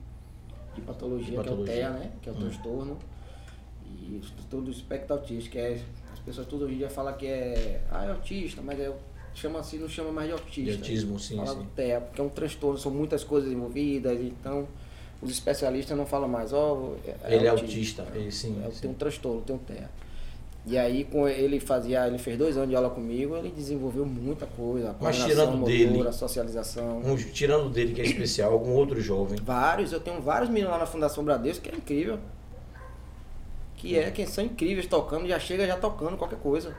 [0.74, 1.74] de patologia, De patologia.
[1.74, 2.11] que é o TEA, né?
[2.22, 2.40] Que é o Hum.
[2.40, 2.96] transtorno.
[2.96, 3.18] transtorno.
[3.90, 5.80] E todo o espectro autista, que é.
[6.12, 7.80] As pessoas todo hoje em dia falam que é.
[7.90, 8.92] Ah, é autista, mas é.
[9.34, 10.72] Chama assim, não chama mais de autista.
[10.72, 11.59] De autismo, sim, Fala sim.
[11.59, 14.66] do TEA, porque é um transtorno, são muitas coisas envolvidas, então
[15.21, 16.93] os especialistas não falam mais, ó.
[17.27, 18.62] Ele é autista, ele sim.
[18.66, 18.81] É, sim.
[18.83, 19.89] tem um transtorno, tem um TEA.
[20.66, 24.45] E aí com ele fazia, ele fez dois anos de aula comigo, ele desenvolveu muita
[24.45, 26.99] coisa, a Mas tirando dele- motora, socialização.
[26.99, 29.39] Um- tirando dele que é especial, algum outro jovem.
[29.43, 32.19] Vários, eu tenho vários meninos lá na Fundação Bradesco que é incrível.
[33.77, 36.75] Que é, que são incríveis tocando, já chega já tocando qualquer coisa.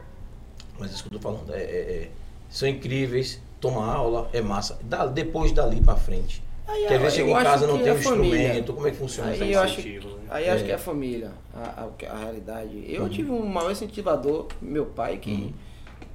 [0.77, 1.63] Mas isso que eu tô falando, é, é-
[2.03, 2.09] é-
[2.49, 4.77] são incríveis, toma aula, é massa.
[4.83, 6.43] Da- depois dali pra frente.
[6.71, 8.91] Aí, Quer ver, eu chega em casa, não que tem é um instrumento, como é
[8.91, 9.99] que funciona Aí eu acho, né?
[10.29, 10.65] aí eu acho É.
[10.67, 12.85] que é a família, a, a, a realidade.
[12.87, 13.09] Eu Uhum.
[13.09, 15.31] tive um maior incentivador, meu pai, que.
[15.31, 15.53] Uhum.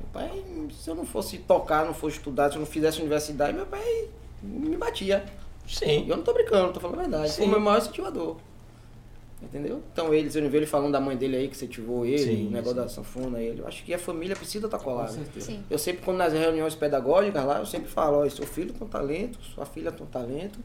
[0.01, 0.45] Meu pai,
[0.81, 4.09] se eu não fosse tocar, não fosse estudar, se eu não fizesse universidade, meu pai
[4.43, 5.25] me batia.
[5.67, 6.07] Sim.
[6.09, 7.33] eu não tô brincando, tô falando a verdade.
[7.33, 7.51] Foi o Sim.
[7.51, 8.37] meu maior incentivador.
[9.45, 9.83] Entendeu?
[9.93, 12.47] Então eles, eu não vi ele falando da mãe dele aí, que incentivou ele, Sim,
[12.49, 12.83] o negócio sim.
[12.83, 13.61] da sanfona, ele.
[13.61, 15.13] Eu acho que a família precisa estar Com colada.
[15.13, 15.47] certeza.
[15.47, 15.63] Sim.
[15.71, 18.91] Eu sempre, quando nas reuniões pedagógicas lá, eu sempre falo, ó, seu filho tem um
[18.91, 20.59] talento, sua filha tem um talento.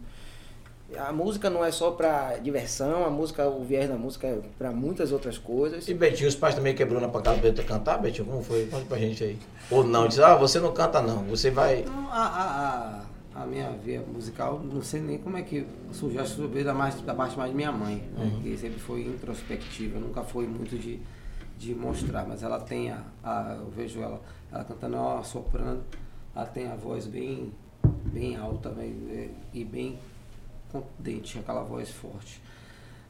[0.98, 4.72] A música não é só pra diversão, a música, o viés da música é pra
[4.72, 5.88] muitas outras coisas.
[5.88, 8.28] E Betinho, os pais também quebrou na pancada pra ele cantar, Betinho?
[8.28, 8.66] Como foi?
[8.66, 9.38] Conta pra gente aí.
[9.70, 11.82] Ou não, diz, ah, você não canta não, você vai.
[11.82, 12.44] Então, a, a,
[12.98, 13.02] a,
[13.42, 16.74] a minha via musical, não sei nem como é que surgiu, acho que veio da,
[16.74, 18.26] mais, da parte mais de minha mãe, né?
[18.26, 18.42] Uhum.
[18.42, 21.00] que sempre foi introspectiva, nunca foi muito de,
[21.58, 24.22] de mostrar, mas ela tem a, a- eu vejo ela,
[24.52, 25.84] ela cantando ó, soprano,
[26.36, 27.54] ela tem a voz bem,
[28.12, 29.98] bem alta bem, e bem
[30.72, 32.42] contente, aquela voz forte.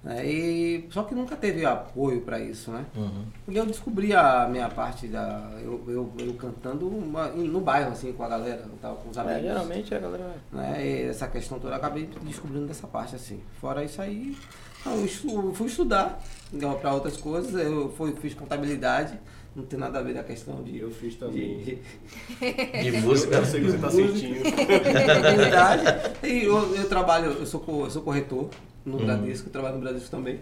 [0.03, 0.25] Né?
[0.25, 2.85] E, só que nunca teve apoio para isso, né?
[2.95, 3.23] Uhum.
[3.49, 5.51] E eu descobri a minha parte da.
[5.61, 9.21] Eu, eu, eu cantando uma- no bairro, assim, com a galera, tava com os É,
[9.21, 9.41] amigos.
[9.41, 10.35] geralmente a galera.
[10.53, 10.85] né?
[10.87, 13.41] E essa questão toda eu acabei descobrindo dessa parte, assim.
[13.59, 14.37] Fora isso aí,
[14.85, 16.21] eu fui estudar
[16.81, 19.19] para outras coisas, eu fui, fiz contabilidade,
[19.53, 20.77] não tem nada a ver da questão de.
[20.79, 21.57] Eu fiz também.
[21.57, 21.77] de-
[22.91, 23.35] De música.
[23.35, 24.39] Eu sei que você tá sentindo.
[26.23, 28.49] E eu, eu trabalho, eu sou, eu sou corretor
[28.89, 29.05] no Uhum.
[29.05, 30.39] Bradesco, eu trabalho no Bradesco também.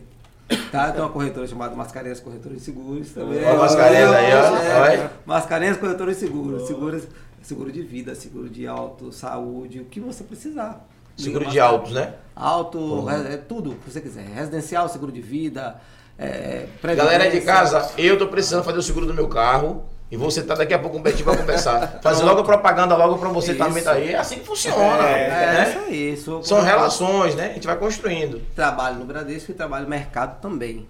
[0.72, 3.44] Tá, tem uma corretora chamada Mascarenhas Corretora de Seguros também.
[3.46, 4.56] Ó, Mascarenhas aí, ó.
[4.88, 5.10] É.
[5.26, 6.68] Mascarenhas Corretora de Seguros.
[6.68, 7.04] Seguros,
[7.44, 10.86] seguro de vida, seguro de auto, saúde, o que você precisar.
[11.18, 12.14] Seguro Liga de autos, né?
[12.36, 13.10] Auto, Uhum.
[13.10, 14.26] é, tudo que você quiser.
[14.26, 15.82] Residencial, seguro de vida,
[16.18, 19.84] é, Galera de casa, eu tô precisando fazer o seguro do meu carro.
[20.10, 22.00] E você tá daqui a pouco com o Betinho vai conversar.
[22.02, 24.14] Fazer logo propaganda logo pra você também tá aí.
[24.14, 25.04] É assim que funciona.
[25.06, 25.70] É, né?
[25.70, 26.18] isso aí.
[26.18, 27.50] Sou São relações, né?
[27.52, 28.42] A gente vai construindo.
[28.56, 30.88] trabalho no Bradesco e trabalho no mercado também.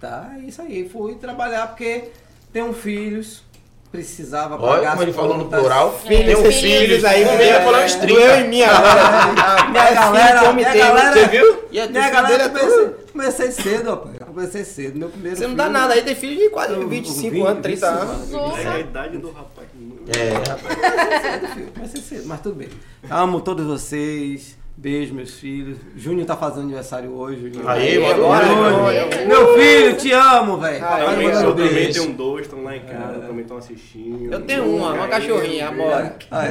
[0.00, 0.32] Tá?
[0.36, 0.88] É isso aí.
[0.88, 2.10] Fui trabalhar porque
[2.52, 3.44] tenho filhos,
[3.92, 5.98] precisava pagar Olha como ele falou no plural.
[5.98, 7.48] Filhos, Tem um filhos filho aí, aí, né?
[7.48, 8.06] ele falar uns 30.
[8.06, 9.70] Doeu em mim agora.
[9.70, 11.64] Minha galera, minha galera, Você viu?
[11.70, 14.19] E a minha galera, é comecei, comecei cedo, rapaz.
[14.32, 14.98] Comecei cedo.
[14.98, 17.46] Meu primeiro Você não dá filho- nada, aí tem filho de quase Eu- 25 20,
[17.46, 18.58] anos, 30 25 anos.
[18.58, 19.68] É a idade do rapaz.
[20.16, 21.22] É, rapaz.
[21.22, 21.68] cedo, filho.
[21.74, 22.68] Comecei cedo, mas tudo bem.
[23.10, 24.58] Amo todos vocês.
[24.76, 25.76] Beijo, meus filhos.
[25.94, 27.52] Júnior tá fazendo aniversário hoje.
[27.66, 28.14] Aí, mano.
[28.14, 28.66] agora, Júnior.
[28.66, 29.26] agora.
[29.26, 30.82] Meu filho, te amo, velho.
[30.82, 32.02] Ah, eu também- Eu também beijo.
[32.02, 34.32] tenho dois, estão lá em casa, também estão assistindo.
[34.32, 36.16] Eu tenho uma, uma cachorrinha, amora.
[36.30, 36.48] Aí,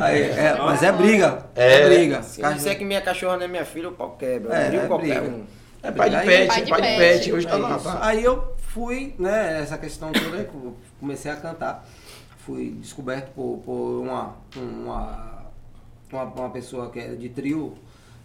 [0.00, 1.46] aí, é, mas é briga.
[1.54, 1.82] É.
[1.82, 2.22] É, briga.
[2.22, 4.56] Se disser que minha cachorra não é minha filha, o pau quebra.
[4.56, 5.36] É, é qualquer briga.
[5.36, 5.44] um.
[5.82, 6.98] É pai de Aí- pet, Pai de pai de pet.
[7.20, 7.32] pet.
[7.32, 7.78] Hoje tá É lá.
[7.78, 7.98] tá.
[8.06, 11.86] Aí eu fui, né, essa questão toda, eu comecei a cantar.
[12.38, 15.44] Fui descoberto por, por uma, uma,
[16.12, 17.74] uma, uma pessoa que era de trio,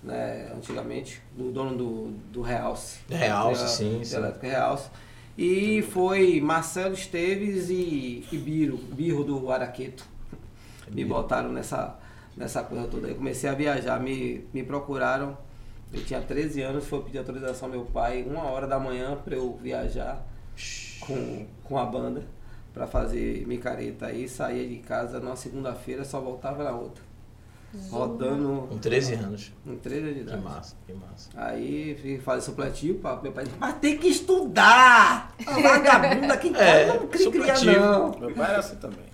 [0.01, 2.99] né, antigamente, do dono do, do Realce.
[3.09, 4.15] Realce, Da- sim, sim.
[4.15, 4.89] Elétrica Realce.
[5.37, 10.05] E foi Marcelo Esteves e, e Biro, Birro do Araqueto.
[10.91, 11.97] Me botaram nessa,
[12.37, 13.07] nessa coisa toda.
[13.07, 15.37] Aí comecei a viajar, me, me procuraram.
[15.93, 19.35] Eu tinha 13 anos, foi pedir autorização ao meu pai, uma hora da manhã, para
[19.35, 20.25] eu viajar
[20.99, 22.23] com, com a banda
[22.73, 24.07] para fazer micareta.
[24.07, 27.03] Aí saía de casa numa segunda-feira, só voltava na outra.
[27.89, 29.51] Rodando Com 13 anos.
[29.63, 30.43] com 13 anos de Que idade.
[30.43, 31.29] massa, que massa.
[31.35, 35.33] Aí fui fazer supletivo, pra- meu pai disse, mas tem que estudar!
[35.45, 37.79] A vagabunda aqui em casa É, não cria, cria supletivo.
[37.85, 38.19] não.
[38.19, 39.05] Meu pai era assim também.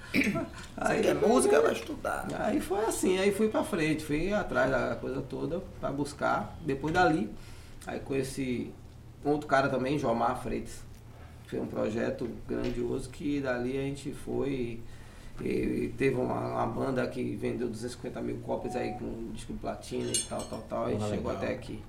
[0.78, 2.28] Aí, é música, vai estudar.
[2.40, 6.58] Aí foi assim, aí fui pra frente, fui atrás da coisa toda pra buscar.
[6.62, 7.30] Depois dali,
[7.86, 8.72] aí conheci
[9.24, 10.82] um outro cara também, Jomar Freitas.
[11.48, 14.80] Foi um projeto grandioso que dali a gente foi
[15.42, 20.12] e teve uma, uma banda que vendeu 250 mil cópias aí com disco de platina
[20.12, 20.90] e tal, tal, tal.
[20.90, 21.44] E Porra, chegou legal.
[21.44, 21.82] até aqui.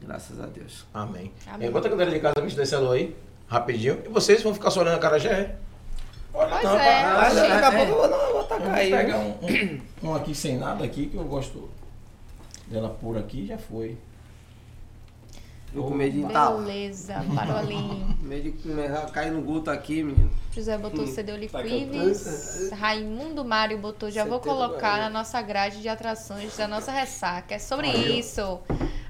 [0.00, 0.84] Graças a Deus.
[0.92, 1.32] Amém.
[1.46, 1.68] Amém.
[1.68, 4.02] Enquanto a galera de casa vem desse alô aí, rapidinho.
[4.04, 5.56] E vocês vão ficar só olhando a cara já é?
[6.34, 7.04] Olha, Pois não, é.
[7.14, 7.48] Mas Oxi.
[7.48, 8.90] daqui a pouco eu vou, não, eu vou atacar aí.
[8.90, 9.26] pegar viu?
[10.02, 11.70] um, um, um aqui sem nada aqui, que eu gosto
[12.66, 13.96] dela por aqui, já foi.
[15.74, 16.58] Eu com medo de tal.
[16.58, 18.16] Beleza, Parolim.
[18.22, 20.30] Medo de começar a cair no guto aqui, menino.
[20.52, 22.70] José botou Hum, CD tá Oliquives.
[22.70, 27.56] Raimundo Mário botou, já vou colocar na nossa grade de atrações da nossa ressaca.
[27.56, 28.60] É sobre isso.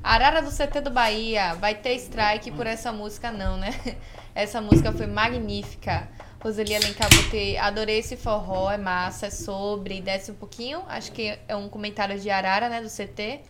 [0.03, 1.55] Arara do CT do Bahia.
[1.55, 3.69] Vai ter strike por essa música, não, né?
[4.35, 6.09] Essa música foi magnífica.
[6.45, 10.83] Roseli Alencar botei, adorei esse forró, é massa, é sobre, desce um pouquinho.
[10.87, 13.41] Acho que é um comentário de Arara, né, do CT.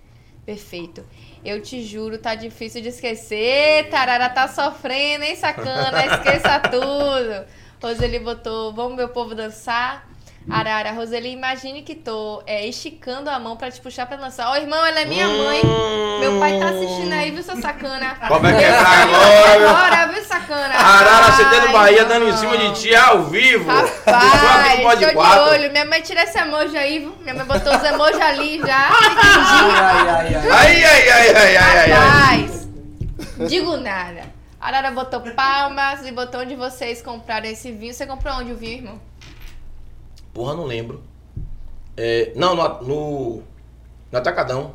[0.47, 1.05] Perfeito.
[1.45, 3.91] Eu te juro, tá difícil de esquecer.
[3.91, 6.07] Tarara tá sofrendo, hein, sacana?
[6.07, 7.45] Esqueça tudo.
[7.83, 10.09] Roseli botou, vamos meu povo dançar.
[10.51, 14.51] Arara, Roseli, imagine que tô é, esticando a mão pra te puxar pra dançar.
[14.51, 15.63] Ó, irmão, ela é minha mãe.
[16.21, 18.15] Meu pai tá assistindo aí, viu, seu sacana?
[18.29, 19.69] Qual vai quebrar agora, meu?
[19.71, 20.75] Agora, viu, sacana?
[20.75, 23.71] Arara, CT do Ai, Bahia dando em cima de ti ao vivo.
[23.71, 25.51] Rapaz, no Pode tô de Quatro.
[25.51, 25.73] olho.
[25.73, 27.15] Minha mãe tira esse emoji aí, viu?
[27.23, 28.89] Minha mãe botou os emojis ali já.
[28.91, 29.17] Ai,
[30.05, 30.51] ai, ai, ai.
[30.51, 32.41] Ai, ai, ai, ai, ai, ai, ai.
[32.43, 32.69] Rapaz,
[33.49, 34.23] digo nada.
[34.61, 37.93] Arara botou palmas e botou onde vocês compraram esse vinho.
[37.93, 39.01] Você comprou onde o vinho, irmão?
[40.35, 41.03] Porra, não lembro.
[41.97, 43.43] É, não, no, no,
[44.11, 44.75] no Atacadão.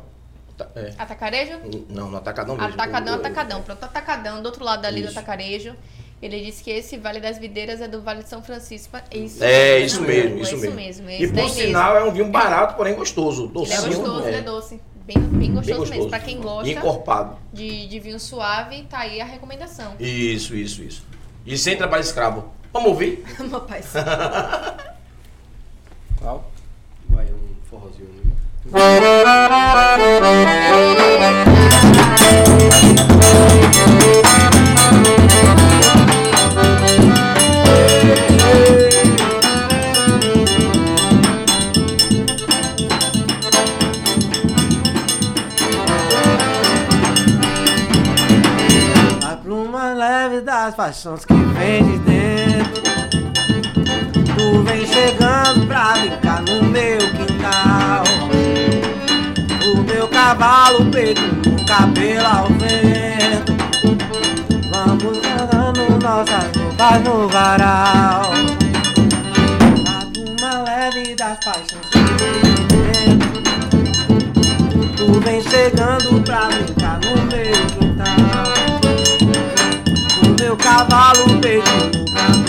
[0.56, 1.58] Ta- é, Atacarejo?
[1.88, 2.72] não, no Atacadão mesmo.
[2.74, 3.62] Atacadão, Eu- eu- atacadão.
[3.62, 5.12] Pronto, atacadão, do outro lado ali Isso.
[5.12, 5.74] do atacarejo.
[6.22, 8.94] Ele disse que esse Vale das Videiras é do Vale de São Francisco.
[9.10, 10.06] É isso, É, mesmo, isso né?
[10.08, 11.06] mesmo, É isso mesmo.
[11.06, 11.10] mesmo.
[11.10, 13.44] E por sinal é um vinho barato, porém gostoso.
[13.44, 14.28] Ele é Docinho, gostoso, é.
[14.28, 14.80] ele é doce.
[15.06, 15.90] Bem, bem gostoso, Bem gostoso.
[15.92, 16.10] mesmo.
[16.10, 17.38] Pra quem gosta encorpado.
[17.52, 19.94] de, de vinho suave, tá aí a recomendação.
[19.98, 21.06] Isso, isso, isso.
[21.46, 22.52] E sem trabalho escravo.
[22.70, 23.24] Vamos ouvir?
[23.40, 23.80] Meu pai.
[26.20, 26.44] Qual?
[27.08, 28.10] Vai, um forrozinho.
[49.24, 52.99] A pluma leve das paixões que vem de dentro.
[54.40, 58.04] Tu vem chegando pra brincar no meu quintal.
[59.74, 63.52] O meu cavalo preto no cabelo ao vento.
[64.72, 68.32] Vamos andando nossas roupas no varal.
[69.86, 72.00] A pluma leve das paixões que.
[74.96, 78.54] Tu vem chegando pra brincar no meu quintal.
[80.24, 82.39] O meu cavalo beijo no cabelo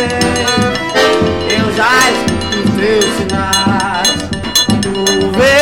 [1.59, 4.19] Eu já escuto os teus sinais.
[4.82, 4.93] Tu
[5.36, 5.61] vem.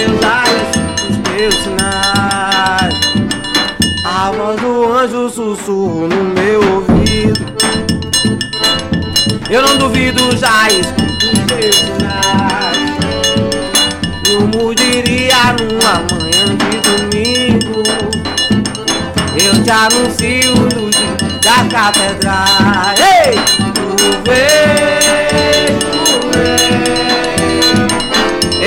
[0.00, 2.94] Eu já escuto os teus sinais.
[4.04, 7.50] A voz do anjo sussurro no meu ouvido.
[9.50, 10.99] Eu não duvido, já escuto
[15.90, 17.82] diria numa manhã de domingo.
[19.34, 20.96] Eu te anuncio luz
[21.42, 22.94] da catedral.
[22.98, 23.34] Ei!
[23.74, 26.04] Tu vem, tu
[26.38, 27.80] vem.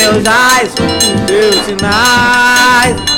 [0.02, 3.13] Eu já escuto teus sinais.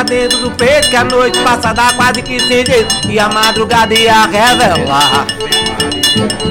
[0.00, 3.94] Cá dentro do peito Que a noite passada quase que sem jeito E a madrugada
[3.94, 5.26] ia revelar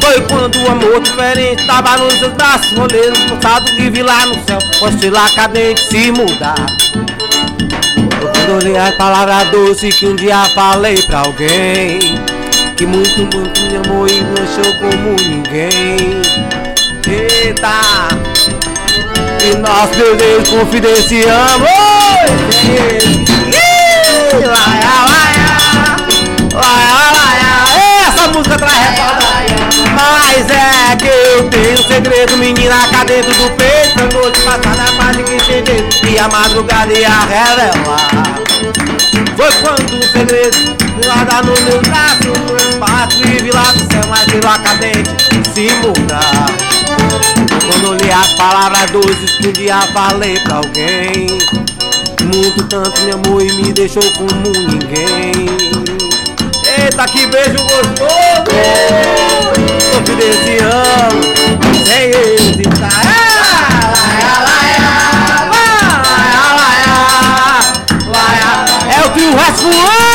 [0.02, 4.36] Foi quando o amor diferente tava nos seus braços Moleiros pulsado que vi lá no
[4.46, 6.66] céu Oscilar cadente se mudar
[8.22, 12.00] Eu quando olhei as palavras doces que um dia falei pra alguém
[12.76, 16.22] Que muito, muito me amou e me achou como ninguém.
[17.06, 18.08] Eita!
[19.42, 21.70] E nosso desejo confidenciamos.
[30.52, 34.00] É que eu tenho segredo, menina, cá dentro do peito.
[34.00, 35.88] A noite passada, mais ninguém entender.
[36.10, 38.40] E a madrugada ia revelar.
[39.36, 44.26] Foi quando o segredo guarda no meu braço, espaço e vi lá do céu, mas
[44.26, 45.10] veio a cadente
[45.54, 46.46] se mudar.
[47.68, 51.28] Quando li as palavras doces que um dia falei pra alguém,
[52.34, 55.89] muito tanto me amou e me deixou como ninguém.
[56.90, 58.50] Eita, que beijo gostoso!
[59.94, 61.22] Confidenciando,
[61.86, 62.90] sem hesitar.
[68.08, 68.66] Laia.
[68.92, 70.09] É o trio Resfuego!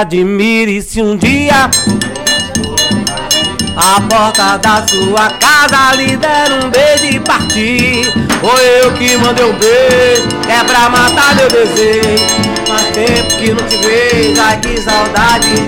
[0.00, 1.68] Admire se um dia
[3.76, 8.12] a porta da sua casa lhe der um beijo e partir.
[8.40, 12.24] Foi eu que mandei um beijo, é pra matar meu desejo.
[12.66, 15.66] Faz tempo que não te vejo, ai que saudade.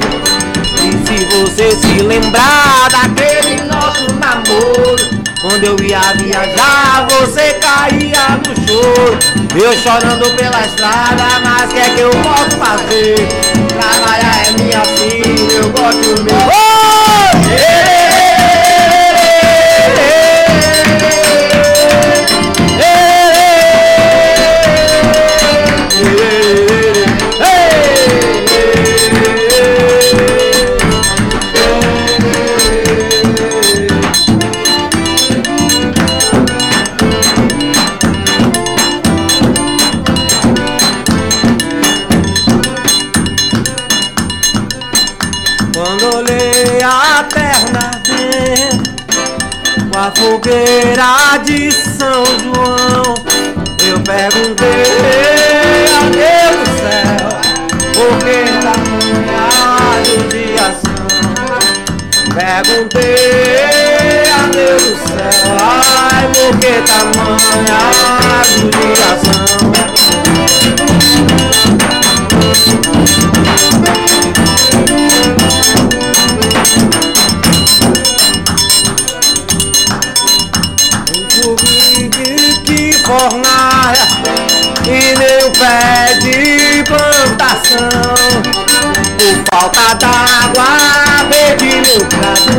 [0.83, 8.67] E se você se lembrar daquele nosso namoro, quando eu ia viajar, você caía no
[8.67, 9.19] choro.
[9.55, 13.29] Eu chorando pela estrada, mas que é que eu posso fazer?
[13.69, 16.35] Trabalhar é minha filha, eu gosto do meu.
[16.49, 16.85] Oh!
[17.45, 18.04] Quando
[46.13, 48.95] olhei a terra dentro
[49.91, 53.15] com a fogueira de São João,
[53.87, 57.29] eu perguntei a Deus do céu,
[57.95, 59.45] por que tamanha
[60.05, 61.07] judiação?
[62.35, 67.79] Perguntei a Deus do céu, ai, por que tamanha
[68.59, 69.55] judiação?
[74.85, 75.24] fogo que
[83.05, 84.07] fornalha
[84.87, 88.15] e nem o pé de plantação.
[89.19, 90.69] Por falta d'água,
[91.29, 92.59] perdi meu gado,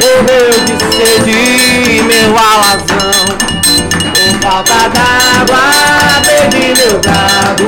[0.00, 3.36] morreu de sede meu alazão.
[4.14, 5.62] Por falta d'água,
[6.24, 7.66] perdi meu gado,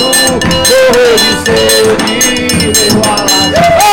[0.69, 3.90] morreu de sede meu alazão.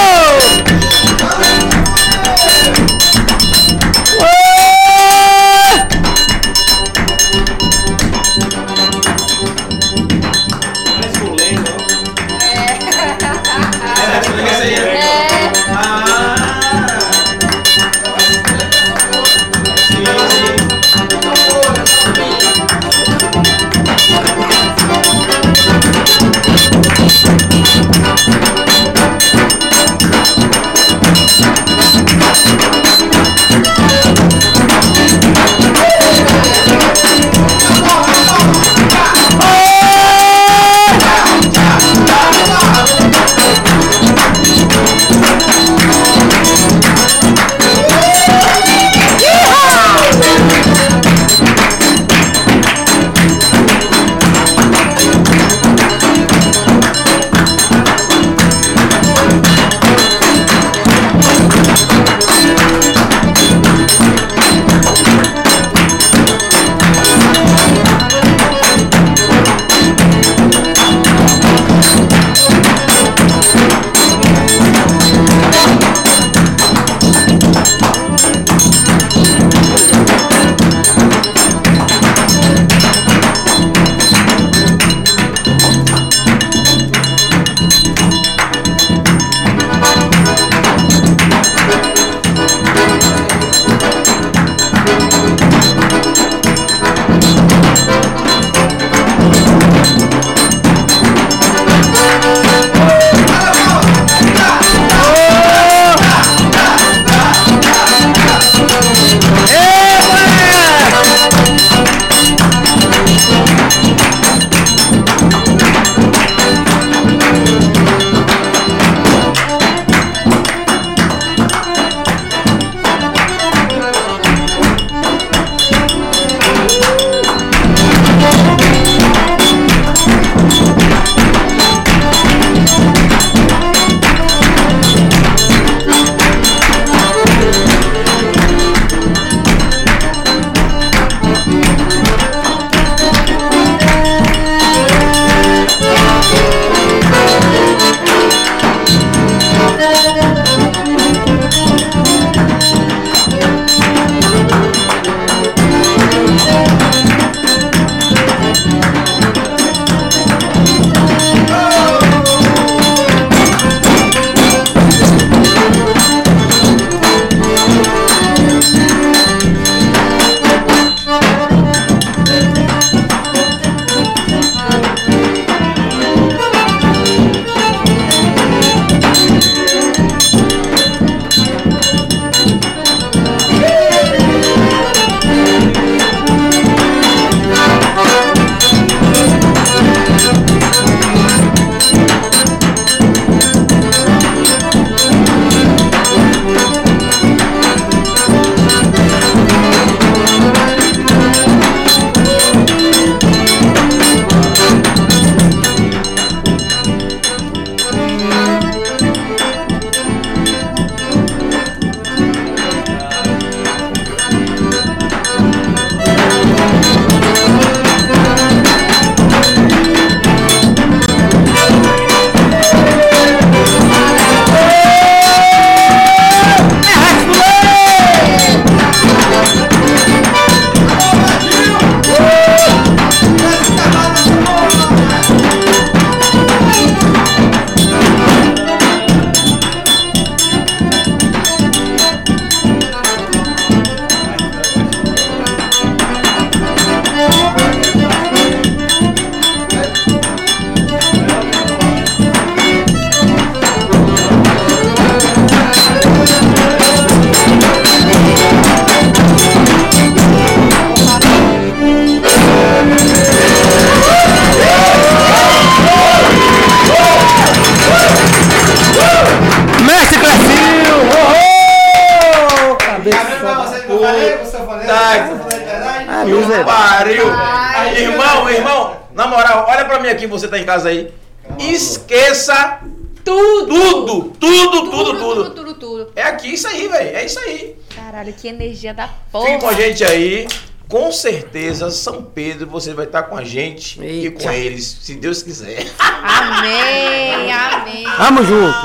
[288.78, 289.74] Energia da Fique com a porra.
[289.74, 290.48] gente aí.
[290.88, 294.42] Com certeza, São Pedro, você vai estar com a gente e Eita.
[294.46, 295.86] com eles, se Deus quiser.
[296.00, 298.06] Amém, amém.
[298.18, 298.78] Vamos junto.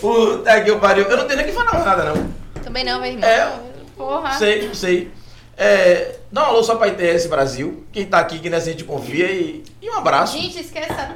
[0.00, 1.04] Puta que pariu.
[1.04, 2.30] Eu não tenho nem que falar nada, não.
[2.62, 3.28] Também não, meu irmão.
[3.28, 3.52] É.
[3.94, 4.38] Porra.
[4.38, 5.10] Sei, sei.
[5.54, 7.84] É, dá um alô só pra ITS Brasil.
[7.92, 9.30] Quem tá aqui, que nessa a gente confia.
[9.30, 10.38] E, e um abraço.
[10.38, 11.09] Gente, esqueça tudo.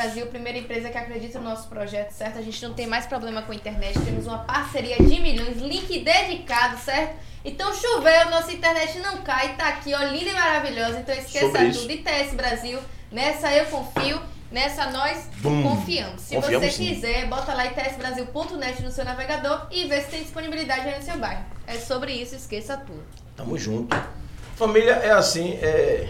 [0.00, 2.38] Brasil, primeira empresa que acredita no nosso projeto, certo?
[2.38, 3.98] A gente não tem mais problema com a internet.
[4.00, 7.16] Temos uma parceria de milhões, link dedicado, certo?
[7.44, 11.00] Então choveu, nossa internet não cai, tá aqui, ó, linda e maravilhosa.
[11.00, 11.90] Então esqueça Sobre tudo.
[11.92, 12.78] ITS Brasil,
[13.12, 14.18] nessa eu confio,
[14.50, 15.62] nessa nós Bum.
[15.62, 16.22] confiamos.
[16.22, 16.94] Se Confiamos você sim.
[16.94, 21.18] quiser, bota lá itsbrasil.net no seu navegador e vê se tem disponibilidade aí no seu
[21.18, 21.44] bairro.
[21.66, 23.04] É sobre isso, esqueça tudo.
[23.36, 23.94] Tamo junto.
[24.56, 26.08] Família é assim, é.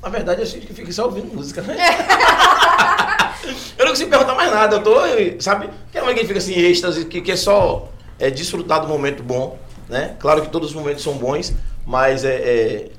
[0.00, 1.76] Na verdade, a gente que fica só ouvindo música, né?
[3.78, 4.76] eu não consigo perguntar mais nada.
[4.76, 4.94] Eu tô,
[5.40, 5.68] sabe?
[5.90, 9.58] Que é que fica assim, êxtase, que, que é só é, desfrutar do momento bom,
[9.88, 10.16] né?
[10.18, 11.52] Claro que todos os momentos são bons,
[11.86, 12.90] mas é, é,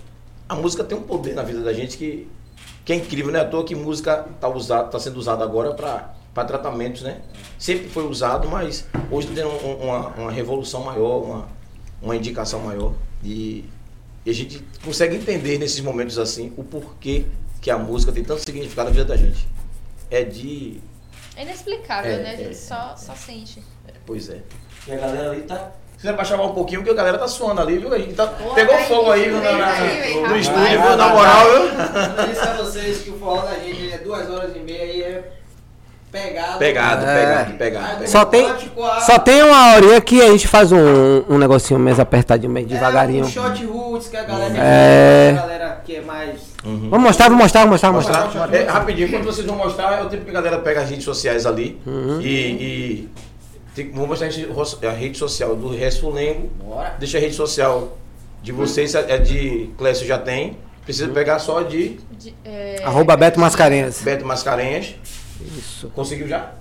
[0.47, 2.27] a música tem um poder na vida da gente que,
[2.83, 3.39] que é incrível, né?
[3.41, 7.21] À toa que música tá, usado, tá sendo usada agora para tratamentos, né?
[7.57, 11.47] Sempre foi usado, mas hoje tem um- uma, uma revolução maior, uma,
[12.01, 12.93] uma indicação maior.
[13.23, 13.63] E,
[14.25, 17.25] e a gente consegue entender nesses momentos assim o porquê
[17.61, 19.47] que a música tem tanto significado na vida da gente.
[20.13, 20.79] É de.
[21.35, 22.29] É inexplicável, É, né?
[22.33, 22.53] A gente é.
[22.53, 23.63] só, só sente.
[24.05, 24.37] Pois é.
[24.87, 25.71] E a galera ali tá.
[25.97, 27.91] Se você baixar um pouquinho, porque a galera tá suando ali, viu?
[27.93, 29.39] A gente tá, Pô, pegou tá fogo aí, viu?
[29.41, 30.97] Na, no estúdio, viu?
[30.97, 31.61] Na moral, viu?
[31.63, 35.01] Eu disse a vocês que o forró da gente é duas horas e meia e
[35.01, 35.31] é
[36.11, 36.59] pegado.
[36.59, 37.15] Pegado, É.
[37.25, 38.07] pegado, pegado.
[38.07, 38.45] Só tem,
[39.05, 40.77] só tem uma horinha que a gente faz um,
[41.29, 43.23] um negocinho mais apertadinho, meio devagarinho.
[43.23, 45.29] É, um shot roots que a galera É.
[45.31, 46.52] a galera que é mais.
[46.65, 46.89] Uhum.
[46.89, 48.25] Vamos mostrar, vamos mostrar, vamos mostrar, vamos mostrar.
[48.25, 48.53] Mostrar?
[48.53, 51.03] É, rapidinho, quando vocês vão mostrar, é o tempo que a galera pega as redes
[51.03, 52.21] sociais ali Uhum.
[52.21, 52.27] e.
[52.27, 53.09] e
[53.75, 56.49] tem, vou mostrar a rede- a rede social do Resfulengo.
[56.63, 56.95] Bora.
[56.99, 57.97] Deixa a rede social
[58.41, 60.57] de vocês, é de Clécio já tem.
[60.85, 61.13] Precisa Uhum.
[61.13, 64.01] pegar só de De- é, Arroba Beto Mascarenhas.
[64.01, 64.95] Beto Mascarenhas.
[65.57, 65.89] Isso.
[65.89, 66.51] Conseguiu já?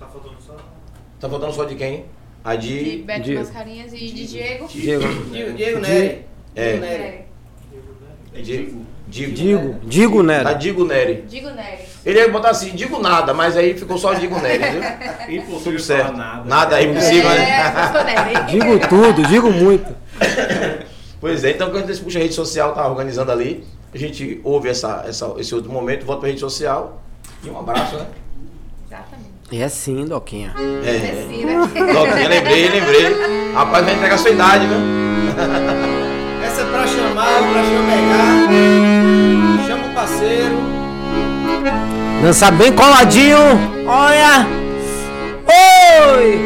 [0.00, 0.56] Tá faltando só.
[1.20, 2.04] Tá faltando só de quem?
[2.44, 3.02] A de de.
[3.02, 3.40] Beto Diego.
[3.40, 4.68] Mascarinhas e de Diego.
[4.68, 5.04] Diego.
[5.32, 6.22] Diego, Diego Neri.
[6.54, 6.70] É.
[6.70, 7.24] Diego Neri.
[8.32, 8.76] Nery.
[9.08, 9.32] Digo.
[9.32, 9.58] Digo.
[9.60, 10.42] Digo, digo, né?
[10.42, 11.24] Da Digo Nery.
[11.28, 11.78] Digo Nery.
[12.04, 14.82] Ele ia botar assim, digo nada, mas aí ficou só Digo Nery, viu?
[15.42, 16.16] Impossível Tudo falar certo.
[16.16, 16.44] nada.
[16.44, 18.46] Nada é impossível, é, né?
[18.48, 19.94] Digo tudo, digo muito.
[21.18, 24.38] Pois é, então quando a gente puxa a rede social, tá organizando ali, a gente
[24.44, 27.02] ouve essa, essa, esse outro momento, volta pra rede social
[27.42, 28.06] e um abraço, né?
[28.86, 29.30] Exatamente.
[29.50, 30.54] E é sim, Doquinha.
[30.84, 30.98] É.
[31.26, 31.60] Cecília.
[31.72, 33.52] Doquinha, lembrei, lembrei.
[33.54, 34.76] Rapaz, vai entregar a sua idade, viu?
[36.44, 38.65] Essa é pra chamar, pra chamegar.
[39.96, 40.58] Parceiro.
[42.22, 43.38] Dança bem coladinho.
[43.86, 44.46] Olha.
[46.18, 46.38] Oi.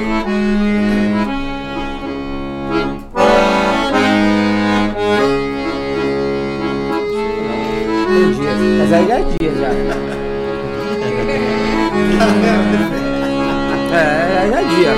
[8.06, 9.70] Tem dia, mas aí já é dia já.
[13.96, 13.98] É,
[14.42, 14.94] aí já é dia.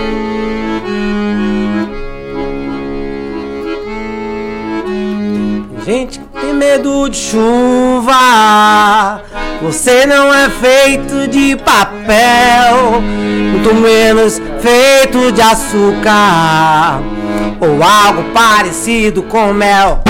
[5.87, 6.22] Gente
[6.63, 9.21] medo de chuva.
[9.63, 13.03] Você não é feito de papel,
[13.51, 17.01] muito menos feito de açúcar
[17.61, 20.05] ou algo parecido com mel.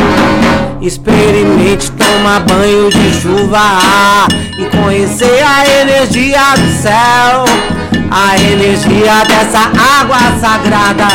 [0.82, 4.26] Experimente tomar banho de chuva
[4.58, 7.46] e conhecer a energia do céu,
[8.10, 9.70] a energia dessa
[10.00, 11.08] água sagrada.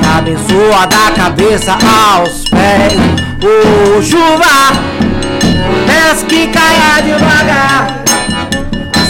[0.00, 3.29] Te abençoa da cabeça aos pés.
[3.42, 4.72] Ô chuva,
[5.86, 8.02] peço que caia devagar.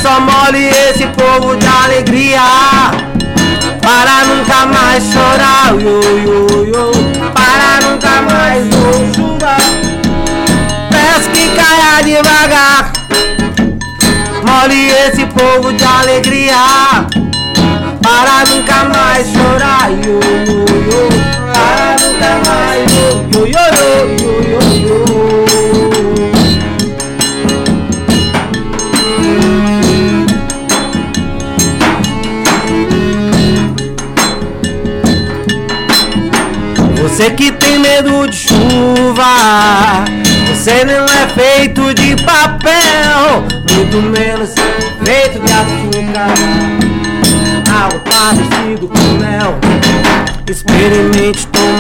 [0.01, 2.41] Só mole esse povo de alegria.
[3.83, 6.93] Para nunca mais chorar, yo, yo, yo.
[7.35, 9.57] Para nunca mais, ô chuva.
[10.91, 12.93] Peço que caia devagar.
[14.47, 17.05] Mole esse povo de alegria.
[18.01, 21.09] Para nunca mais chorar, yo, yo, yo.
[21.53, 22.70] Para nunca mais,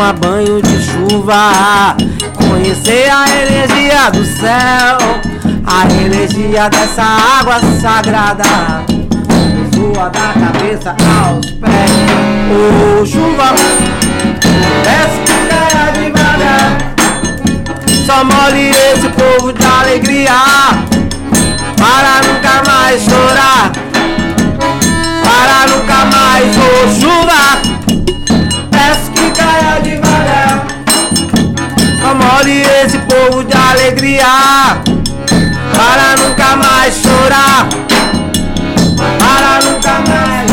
[0.00, 1.94] tomar banho de chuva.
[2.34, 4.98] Conhecer a energia do céu,
[5.66, 8.44] a energia dessa água sagrada.
[9.74, 11.90] Sua da cabeça aos pés.
[12.50, 13.54] Ô chuva,
[14.84, 16.78] desce que caia devagar.
[18.06, 20.32] Só mole esse povo de alegria
[21.76, 23.70] Para nunca mais chorar
[25.22, 27.60] Para nunca mais ô chuva
[28.70, 29.89] Peço que caia devagar
[32.40, 32.48] Só
[32.84, 34.24] esse povo de alegria.
[35.72, 37.68] Para nunca mais chorar.
[39.18, 40.50] Para nunca mais.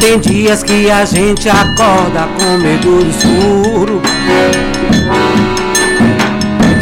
[0.00, 4.02] Tem dias que a gente acorda com medo do escuro.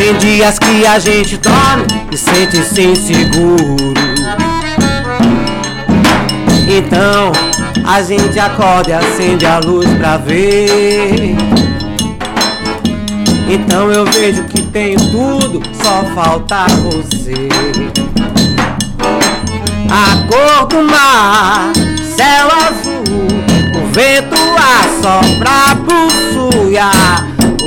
[0.09, 3.93] Tem dias que a gente dorme e sente-se inseguro.
[6.67, 7.31] Então
[7.87, 11.37] a gente acorda e acende a luz pra ver.
[13.51, 17.51] Então eu vejo que tenho tudo, só falta você.
[19.91, 21.71] A cor do mar,
[22.17, 23.29] céu azul,
[23.77, 26.71] o vento assopra pro sul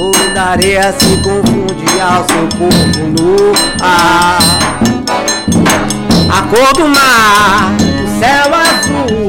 [0.02, 3.54] cor da areia se confunde ao seu corpo nu.
[3.84, 4.40] Ah,
[6.28, 7.72] a cor do mar,
[8.04, 9.28] o céu azul,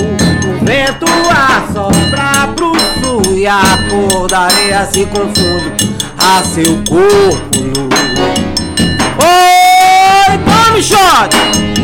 [0.48, 2.72] o vento assopra pro
[3.02, 7.88] sul e a cor da areia se confunde a seu corpo nu.
[9.18, 11.81] Oi, tome shot!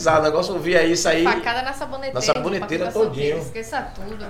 [0.00, 0.20] Pesado.
[0.20, 1.22] O negócio ouvir aí isso aí.
[1.22, 2.14] Facada na saboneteira.
[2.14, 3.38] Na saboneteira todinho.
[3.38, 4.26] Esqueça tudo.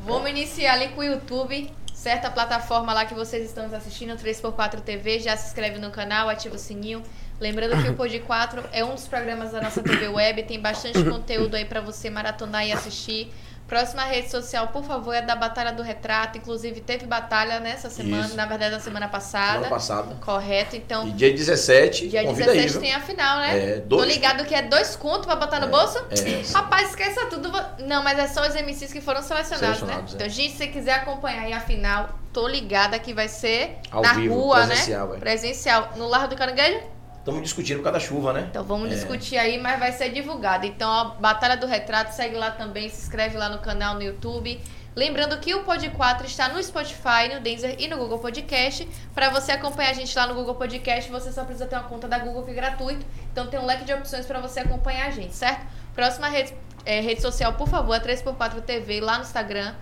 [0.00, 1.70] Vamos iniciar ali com o YouTube.
[1.92, 5.18] Certa plataforma lá que vocês estão nos assistindo, 3x4 TV.
[5.20, 7.02] Já se inscreve no canal, ativa o sininho.
[7.40, 10.44] Lembrando que o Pod 4 é um dos programas da nossa TV Web.
[10.44, 13.32] Tem bastante conteúdo aí pra você maratonar e assistir.
[13.66, 16.36] Próxima rede social, por favor, é da Batalha do Retrato.
[16.36, 18.36] Inclusive, teve batalha nessa semana, Isso.
[18.36, 19.52] na verdade, na semana passada.
[19.54, 20.14] Semana passada.
[20.20, 21.08] Correto, então.
[21.08, 23.58] E dia 17, Dia convida 17 aí, tem a final, né?
[23.58, 25.98] É, Tô dois- ligado que é dois contos pra botar no bolso?
[26.10, 26.52] é.
[26.52, 27.50] Rapaz, esqueça tudo.
[27.80, 30.18] Não, mas é só os MCs que foram selecionados, Selecionados, né?
[30.20, 30.24] é.
[30.24, 34.02] Então, gente, se você quiser acompanhar aí a final, tô ligada que vai ser Ao
[34.02, 35.16] na vivo, rua, presencial, né?
[35.16, 35.20] é.
[35.20, 35.88] Presencial.
[35.96, 36.80] No Largo do Caranguejo?
[37.24, 38.48] Estamos discutindo por causa da chuva, né?
[38.50, 38.94] Então vamos É.
[38.96, 40.66] discutir aí, mas vai ser divulgado.
[40.66, 44.60] Então, a Batalha do Retrato, segue lá também, se inscreve lá no canal no YouTube.
[44.94, 48.86] Lembrando que o Pod 4 está no Spotify, no Deezer e no Google Podcast.
[49.14, 52.06] Para você acompanhar a gente lá no Google Podcast, você só precisa ter uma conta
[52.06, 53.06] da Google que é gratuito.
[53.32, 55.66] Então tem um leque de opções para você acompanhar a gente, certo?
[55.94, 56.52] Próxima rede,
[56.84, 59.74] é, rede social, por favor, é 3x4 TV lá no Instagram.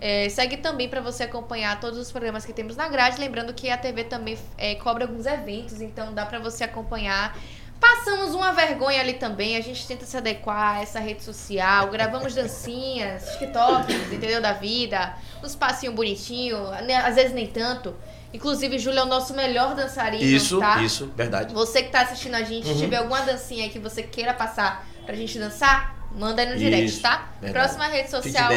[0.00, 3.18] É, segue também para você acompanhar todos os programas que temos na grade.
[3.20, 7.36] Lembrando que a TV também é, cobra alguns eventos, então dá para você acompanhar.
[7.80, 12.34] Passamos uma vergonha ali também, a gente tenta se adequar a essa rede social, gravamos
[12.34, 14.40] dancinhas, TikToks, entendeu?
[14.40, 15.14] Da vida,
[15.44, 17.94] uns passinhos bonitinhos, né, às vezes nem tanto.
[18.34, 20.82] Inclusive, Júlio é o nosso melhor dançarino, Isso, tá?
[20.82, 21.54] isso, verdade.
[21.54, 22.78] Você que tá assistindo a gente, se Uhum.
[22.80, 26.86] tiver alguma dancinha aí que você queira passar pra gente dançar, manda aí no direct,
[26.86, 27.28] Isso, tá?
[27.40, 27.52] verdade.
[27.52, 28.50] Próxima rede social.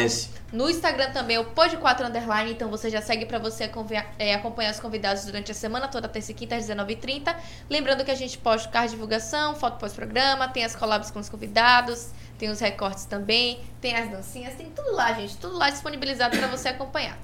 [0.52, 4.70] No Instagram também, o Pod4 Underline, então você já segue pra você acompanhar, é, acompanhar
[4.70, 7.34] os convidados durante a semana toda, terça e quinta, às 19h30.
[7.70, 11.30] Lembrando que a gente posta card de divulgação, foto pós-programa, tem as collabs com os
[11.30, 16.36] convidados, tem os recortes também, tem as dancinhas, tem tudo lá, gente, tudo lá disponibilizado
[16.36, 17.16] pra você acompanhar.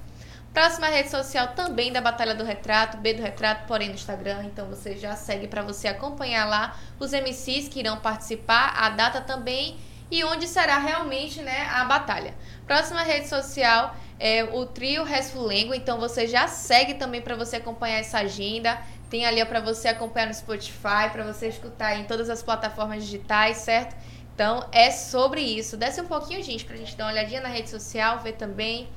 [0.53, 4.43] Próxima rede social também da Batalha do Retrato, B do Retrato, porém no Instagram.
[4.45, 9.21] Então você já segue para você acompanhar lá os MCs que irão participar, a data
[9.21, 9.77] também
[10.11, 12.33] e onde será realmente né, a batalha.
[12.65, 15.73] Próxima rede social é o trio Resfulengo.
[15.73, 18.79] Então você já segue também para você acompanhar essa agenda.
[19.09, 23.57] Tem ali para você acompanhar no Spotify, para você escutar em todas as plataformas digitais,
[23.57, 23.95] certo?
[24.33, 25.75] Então é sobre isso.
[25.75, 28.87] Desce um pouquinho, gente, pra gente dar uma olhadinha na rede social, ver também.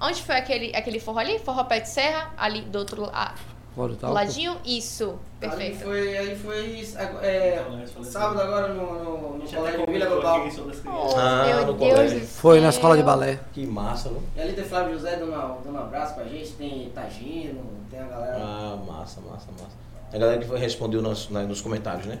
[0.00, 1.38] Onde foi aquele, aquele forró ali?
[1.38, 2.32] Forró Pé de Serra?
[2.36, 3.53] Ali do outro lado.
[3.74, 4.14] Fora o Do talco.
[4.14, 4.56] ladinho?
[4.64, 5.18] Isso.
[5.42, 5.78] Ali Perfeito.
[5.78, 6.80] foi, aí foi
[7.22, 7.64] é,
[8.04, 10.46] sábado agora no, no, no colégio Vila Global.
[10.86, 12.20] Oh, Ah, meu no Deus colégio.
[12.20, 13.40] do Foi na escola de balé.
[13.52, 14.22] Que massa, viu?
[14.36, 18.36] E ali tem Flávio José dando, um abraço pra gente, tem Tagino, tem a galera.
[18.38, 19.76] Ah, massa, massa, massa.
[20.12, 22.20] A galera que foi, respondeu nos, na- nos comentários, né?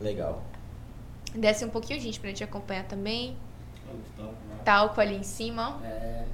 [0.00, 0.42] Legal.
[1.34, 3.36] Desce um pouquinho, gente, pra gente acompanhar também.
[4.66, 5.84] Talco ali em cima, ó.
[5.86, 6.24] É.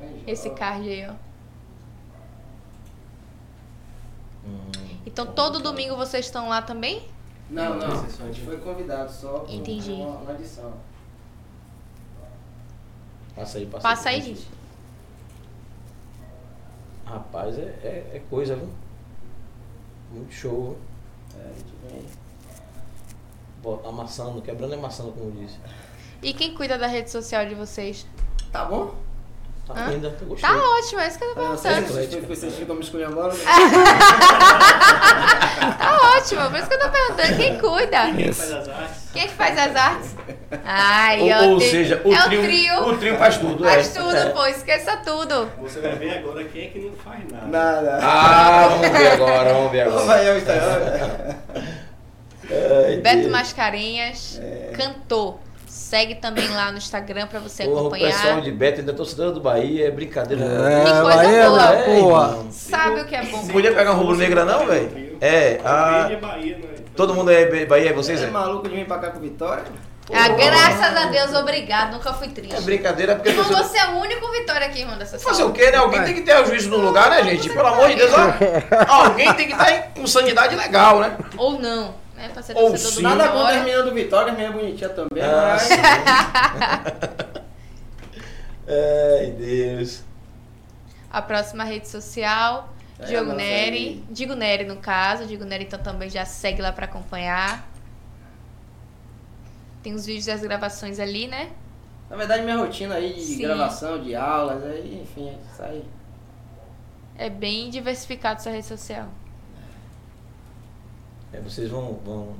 [0.00, 1.12] aí, Esse card aí, ó.
[1.12, 1.16] Hum,
[5.06, 7.06] Então todo domingo vocês estão lá também?
[7.48, 9.90] Não, não, a gente de- foi convidado só pra Entendi.
[9.92, 10.72] uma, uma edição.
[13.34, 14.46] passa aí, passa, Passa aí, gente.
[17.04, 18.68] Rapaz, é, é, é coisa, viu?
[20.12, 20.78] Muito show.
[21.36, 22.06] É, a gente vem.
[23.62, 25.58] Bota- Amassando, quebrando e amassando, como disse.
[26.22, 28.06] E quem cuida da rede social de vocês?
[28.52, 28.94] Tá bom?
[29.74, 29.90] Tá Hã?
[29.90, 30.48] linda, eu gostei.
[30.50, 31.86] Tá ótimo, é isso que eu tô perguntando.
[31.86, 33.36] vocês vocês- ficam me esculhambando.
[35.78, 37.36] Tá ótimo, por isso que eu tô perguntando.
[37.36, 38.10] Quem cuida?
[38.16, 39.10] Quem faz as artes?
[39.12, 40.16] Quem é que faz as artes?
[40.64, 42.88] Ai, Ou, ou seja, o, é trio, o trio.
[42.88, 43.64] o trio faz tudo.
[43.64, 44.00] Faz é.
[44.00, 44.30] tudo, É.
[44.30, 45.50] pô, esqueça tudo.
[45.60, 47.46] Você vai ver agora quem é que não faz nada.
[47.46, 47.98] Nada.
[48.02, 50.04] Ah, vamos ver agora, vamos ver agora.
[50.04, 50.40] vai eu,
[53.02, 53.28] Beto.
[53.30, 54.40] Mascarenhas,
[54.76, 55.38] cantor.
[55.90, 58.40] Segue também lá no Instagram pra você Porra, o pessoal acompanhar.
[58.42, 60.44] de Beto ainda torcedor do Bahia, é brincadeira.
[60.44, 61.58] É, Que coisa Bahia, boa.
[61.58, 62.38] da É, porra.
[62.52, 63.48] Sabe o que é bom?
[63.48, 65.18] Podia pegar um rubro-negra não, velho?
[65.20, 66.08] É, A...
[66.20, 66.64] Bahia, né?
[66.94, 68.20] todo mundo é Bahia, é vocês?
[68.20, 68.30] Você é É?
[68.30, 69.64] maluco de vir pra cá com Vitória?
[70.12, 71.92] Ah, graças a Deus, obrigado.
[71.92, 72.60] Nunca fui É triste.
[72.62, 75.78] brincadeira porque Irmão, você é o único Vitória aqui, irmão, dessa Fazer o quê, né?
[75.78, 77.48] Alguém tem que ter o juízo no lugar, né, gente?
[77.50, 78.84] Pelo amor de Deus, ó.
[79.06, 81.16] alguém tem que estar em- com sanidade legal, né?
[81.36, 82.28] Ou não, né?
[82.32, 82.96] Pra ser Ou torcedor sim.
[82.96, 83.62] do Nada contra as Vitória.
[83.64, 85.68] meninas do Vitória, as meninas bonitinhas também, Ah, mas.
[88.68, 90.02] Ai, Deus.
[91.10, 93.76] A próxima rede social, É, Diogo Neri.
[93.76, 94.04] aí.
[94.10, 95.26] Digo Neri, no caso.
[95.26, 97.68] Digo Neri, então também já segue lá pra acompanhar.
[99.82, 101.50] Tem os vídeos das gravações ali, né?
[102.08, 103.42] Na verdade, minha rotina aí de Sim.
[103.42, 105.84] gravação, de aulas, aí, enfim, isso aí.
[107.16, 109.06] É bem diversificado essa rede social.
[111.32, 112.34] É, vocês vão, vão.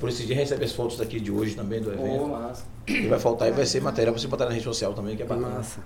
[0.00, 2.26] Por esse dia receber as fotos daqui de hoje também do evento.
[2.26, 2.64] massa.
[2.86, 5.22] E vai faltar e vai ser matéria pra você botar na rede social também, que
[5.22, 5.48] é bacana.
[5.56, 5.80] Massa.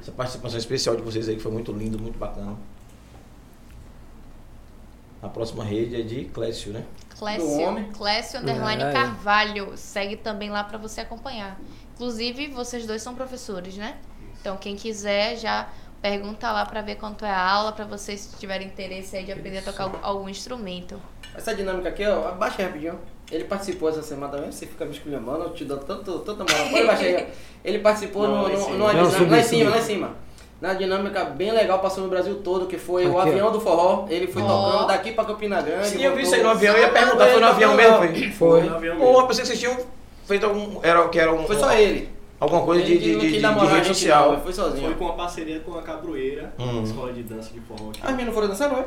[0.00, 2.56] Essa participação especial de vocês aí que foi muito lindo, muito bacana.
[5.22, 6.84] A próxima rede é de Clécio, né?
[7.18, 7.92] Clécio.
[7.92, 8.92] Clécio Underline É, é.
[8.92, 9.72] Carvalho.
[9.76, 11.60] Segue também lá pra você acompanhar.
[11.94, 13.98] Inclusive, vocês dois são professores, né?
[14.40, 15.68] Então, quem quiser já
[16.00, 19.32] pergunta lá pra ver quanto é a aula, pra vocês se tiverem interesse aí de
[19.32, 21.00] aprender a tocar algum- instrumento.
[21.36, 22.98] Essa dinâmica aqui, ó, abaixa aí rapidinho.
[23.30, 26.68] Ele participou essa semana também, você fica me esculhambando, eu te dou tanto, tanta moral.
[26.70, 27.16] Pode baixar aí.
[27.16, 27.34] ó.
[27.64, 29.70] Ele participou Não, no, no, numa Não, dinâmica, subi, lá em cima, subi.
[29.70, 30.10] lá em cima.
[30.60, 33.32] Na dinâmica bem legal, passou no Brasil todo, que foi o Aqui, ó.
[33.32, 34.06] avião do forró.
[34.10, 34.46] Ele foi Ó.
[34.46, 35.86] tocando daqui pra Campina Grande.
[35.88, 37.96] Sim, eu vi isso aí no avião, eu ia perguntar, foi no avião mesmo?
[37.98, 38.30] Foi?
[38.32, 38.62] Foi.
[38.64, 39.76] No avião Pô, pensei que vocês tinham
[40.26, 40.80] feito algum.
[40.82, 42.10] Era, que era um, Foi só ele.
[42.40, 44.40] Alguma coisa de, de, de, de, rede social.
[44.42, 44.86] foi sozinho.
[44.86, 46.82] Foi com uma parceria com a Cabroeira, Hum.
[46.82, 47.90] escola de dança de forró.
[47.90, 48.86] As meninas não foram dançar, não é?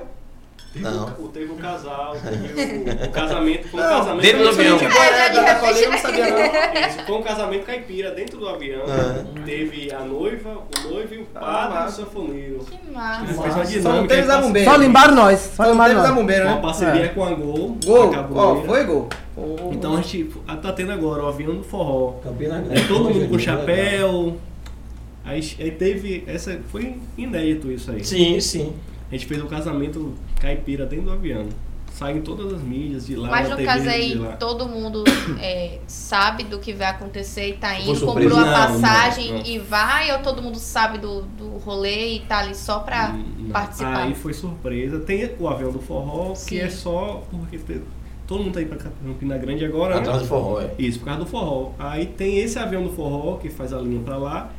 [0.73, 1.05] Teve Não.
[1.19, 4.21] O, teve o casal, teve o, o casamento, foi um Não, casamento.
[4.23, 4.77] dentro do avião.
[4.79, 6.87] É, né, eu não sabia não.
[6.89, 8.81] Isso, foi um casamento caipira dentro do avião.
[8.87, 9.23] Ah.
[9.45, 12.59] Teve a noiva, o noivo e o Ah, padre e o sanfoneiro.
[12.65, 13.25] Que massa.
[13.25, 14.37] Fez uma Só não dinâmica.
[14.41, 14.71] Bombeiro.
[14.71, 15.39] Só limbaram nós.
[15.55, 16.09] Só Só limbaram nós.
[16.11, 16.61] Bombeiro, Uma né?
[16.61, 17.07] parceria É.
[17.09, 17.77] com a Gol.
[17.85, 19.09] Gol, ó, foi gol.
[19.71, 22.13] Então a gente ah, tá tendo agora o avião do forró.
[22.23, 23.39] Campina É, todo mundo com Legal.
[23.39, 24.37] chapéu.
[25.23, 26.23] Aí, aí teve.
[26.25, 28.03] Essa, foi inédito isso aí.
[28.03, 28.73] Sim, sim.
[29.13, 31.45] A gente fez um casamento caipira dentro do avião.
[31.91, 33.29] Sai em todas as mídias de lá.
[33.29, 35.03] Mas no TV caso aí, todo mundo
[35.39, 39.45] é, sabe do que vai acontecer e tá indo, comprou a Não, passagem não, não.
[39.45, 43.23] e vai, ou todo mundo sabe do, do rolê e tá ali só pra Hum,
[43.37, 43.49] não.
[43.51, 43.97] participar?
[43.97, 44.99] Aí foi surpresa.
[45.01, 46.47] Tem o avião do forró, Sim.
[46.47, 47.59] que é só porque
[48.25, 50.23] todo mundo tá aí pra Campina Grande agora, Atrás né?
[50.23, 50.71] do forró, é.
[50.79, 51.73] Isso, por causa do forró.
[51.77, 54.49] Aí tem esse avião do forró que faz a linha pra lá.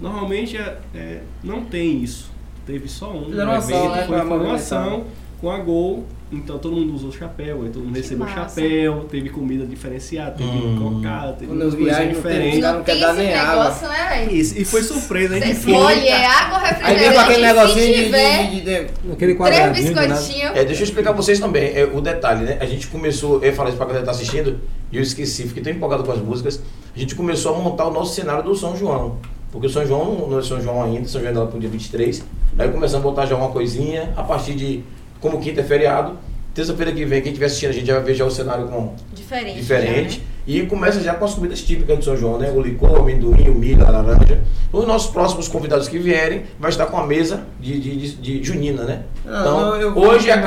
[0.00, 2.32] Normalmente é, é, não tem isso.
[2.66, 4.78] Teve só um Fizeram uma ação, evento, né, foi, com a foi uma movimentação.
[4.84, 5.04] ação
[5.40, 6.04] com a Gol.
[6.34, 8.58] Então todo mundo usou chapéu, aí todo mundo Que recebeu massa.
[8.58, 10.94] chapéu, teve comida diferenciada, teve Hum.
[10.94, 13.64] cocada, teve Quando coisas viajo, não quer dar esse nem água.
[13.64, 14.34] negócio, né, velho?
[14.34, 17.00] Isso, e foi surpresa, gente escolhe, é água Aí refrigerante.
[17.00, 19.94] vem com aquele negocinho de, de, de, de- Aquele três quadradinho.
[19.94, 20.06] né?
[20.08, 20.56] biscoitinhos.
[20.56, 22.56] É, deixa eu explicar pra vocês também, é, o detalhe, né?
[22.58, 24.58] A gente começou, eu falei isso pra galera que tá assistindo,
[24.90, 26.62] e eu esqueci, fiquei tão empolgado com as músicas.
[26.96, 29.18] A gente começou a montar o nosso cenário do São João.
[29.52, 31.68] Porque o São João não- é São João ainda, São João ainda lá pro dia
[31.68, 32.24] 23.
[32.58, 34.82] Aí começamos a botar já uma coisinha, a partir de,
[35.20, 36.16] como quinta é feriado,
[36.54, 38.94] terça-feira que vem, quem estiver assistindo, a gente já vai ver já o cenário com
[39.14, 39.56] Diferente.
[39.60, 40.14] diferente.
[40.14, 40.24] já, né?
[40.46, 42.50] E começa já com as comidas típicas de São João, né?
[42.50, 44.40] O licor, o amendoim, o milho, a laranja.
[44.72, 48.42] Os nossos próximos convidados que vierem vai estar com a mesa de, de, de, de
[48.44, 49.02] junina, né?
[49.24, 50.34] Não, Então, não, eu- hoje é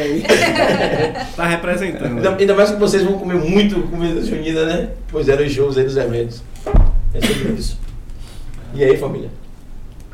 [0.00, 0.24] aí.
[1.36, 2.16] Tá representando.
[2.16, 4.88] Ainda, ainda mais que vocês vão comer muito comida junina, né?
[5.08, 6.42] Pois eram os shows aí dos eventos.
[7.14, 7.78] É sobre isso.
[8.74, 9.30] E aí, família?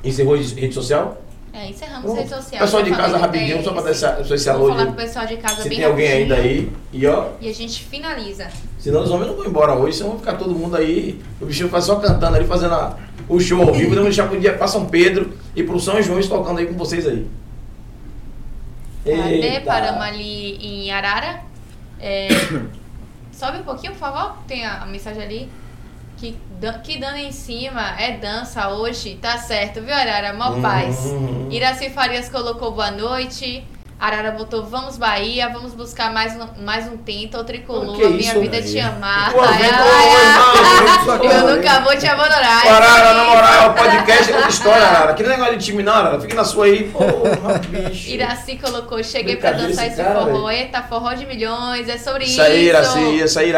[0.03, 1.21] Encerrou de rede social?
[1.57, 2.61] É, encerramos Bom, rede social.
[2.63, 4.69] Pessoal de casa, rapidinho, só essa- só esse Vou alô.
[4.71, 6.73] falar de- pro pessoal de casa Se bem tem alguém ainda aí.
[6.93, 8.49] E ó, E a gente finaliza.
[8.79, 11.23] senão os homens não vão embora hoje, senão vão ficar todo mundo aí.
[11.41, 12.99] O bichinho faz só cantando ali, fazendo a-
[13.29, 13.91] o show ao vivo.
[13.91, 17.07] Vamos deixar pro dia pra São Pedro e pro São João tocando aí com vocês
[17.07, 17.25] aí.
[19.05, 19.61] Cadê?
[19.61, 21.41] Paramos ali em Arara.
[22.01, 22.29] É,
[23.33, 24.37] sobe um pouquinho, por favor.
[24.49, 25.49] Tem a, a mensagem ali.
[26.25, 29.19] Que, dan- que dando em cima é dança hoje.
[29.21, 30.33] Tá certo, viu, Arara?
[30.33, 30.63] Mó Uhum.
[30.63, 31.13] paz.
[31.51, 33.63] Iraci Farias colocou boa noite.
[34.01, 38.09] Arara botou vamos Bahia, vamos buscar mais um, mais um tento, ou tricolor, Ah, que
[38.09, 39.33] minha vida é te amar.
[39.33, 41.37] Pô, Ai, vem, ai, ai.
[41.37, 42.67] Eu nunca vou te abandonar.
[42.67, 45.11] Arara, na moral, o podcast é outra história, Arara.
[45.13, 46.21] Aquele negócio de time não, Arara.
[46.21, 46.89] Fique na sua aí.
[46.89, 48.11] Porra, bicho.
[48.11, 50.51] Iraci colocou, cheguei pra dançar esse cara, forró.
[50.51, 52.33] Eita, forró de milhões, é sobre isso.
[52.33, 53.53] Isso aí, Iraci, isso aí.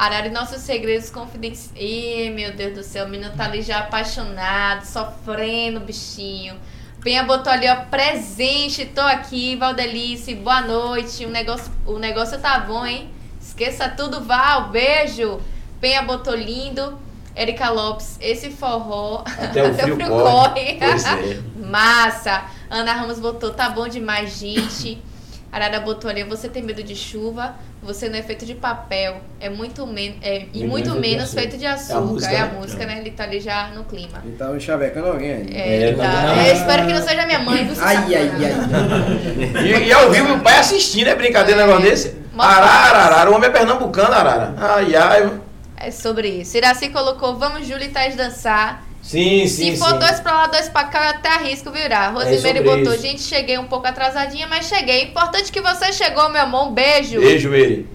[0.00, 1.72] Arara e nossos segredos confidenciais.
[1.76, 6.54] Ih, meu Deus do céu, o menino tá ali já apaixonado, sofrendo, bichinho.
[7.02, 11.26] Penha botou ali, ó, presente, tô aqui, Valdelice, boa noite.
[11.26, 13.10] O negócio, o negócio tá bom, hein?
[13.38, 15.38] Esqueça tudo, Val, beijo.
[15.82, 16.98] Penha botou lindo.
[17.36, 19.22] Erika Lopes, esse forró.
[19.26, 20.78] Até o frio corre.
[20.78, 21.42] Pois é.
[21.62, 22.44] Massa.
[22.70, 25.09] Ana Ramos botou, tá bom demais, gente.
[25.52, 29.50] Arara botou ali, você tem medo de chuva, você não é feito de papel, é
[29.50, 32.00] muito, men é, e Muito menos menos feito de açúcar.
[32.02, 32.52] música, É a né?
[32.60, 32.98] música, né?
[33.00, 34.22] Ele tá ali já no clima.
[34.24, 35.50] Ele tá chavecando alguém aí.
[35.52, 37.74] É, É, ele tá- tá- Eu espero que não seja minha mãe, viu?
[37.82, 38.16] Ai, Safana?
[38.16, 39.60] ai, ai.
[39.84, 42.20] E, e ao vivo o pai assistindo, é brincadeira um negócio desse?
[42.38, 44.54] Arara, arara, o homem é pernambucano, Arara.
[44.56, 45.30] Ai, ai.
[45.76, 46.56] É sobre isso.
[46.56, 48.84] Iraci colocou, vamos, Júlia e Thais dançar.
[49.02, 49.98] Sim, sim, Se for sim.
[49.98, 52.10] dois pra lá, dois pra cá, eu até arrisco virar.
[52.10, 53.02] Rosimeire É botou, isso.
[53.02, 55.04] gente, cheguei um pouco atrasadinha, mas cheguei.
[55.04, 56.68] Importante que você chegou, meu amor.
[56.68, 57.18] Um beijo.
[57.18, 57.88] Beijo, ele.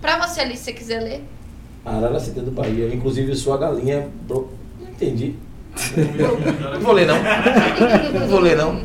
[0.00, 1.24] Pra você ali, se você quiser ler.
[1.84, 2.92] Arara CT do Bahia.
[2.92, 4.08] Inclusive, sua galinha.
[4.28, 4.48] Não
[4.90, 5.34] entendi.
[6.74, 7.16] Não vou ler, não.
[8.20, 8.82] Não vou ler, não.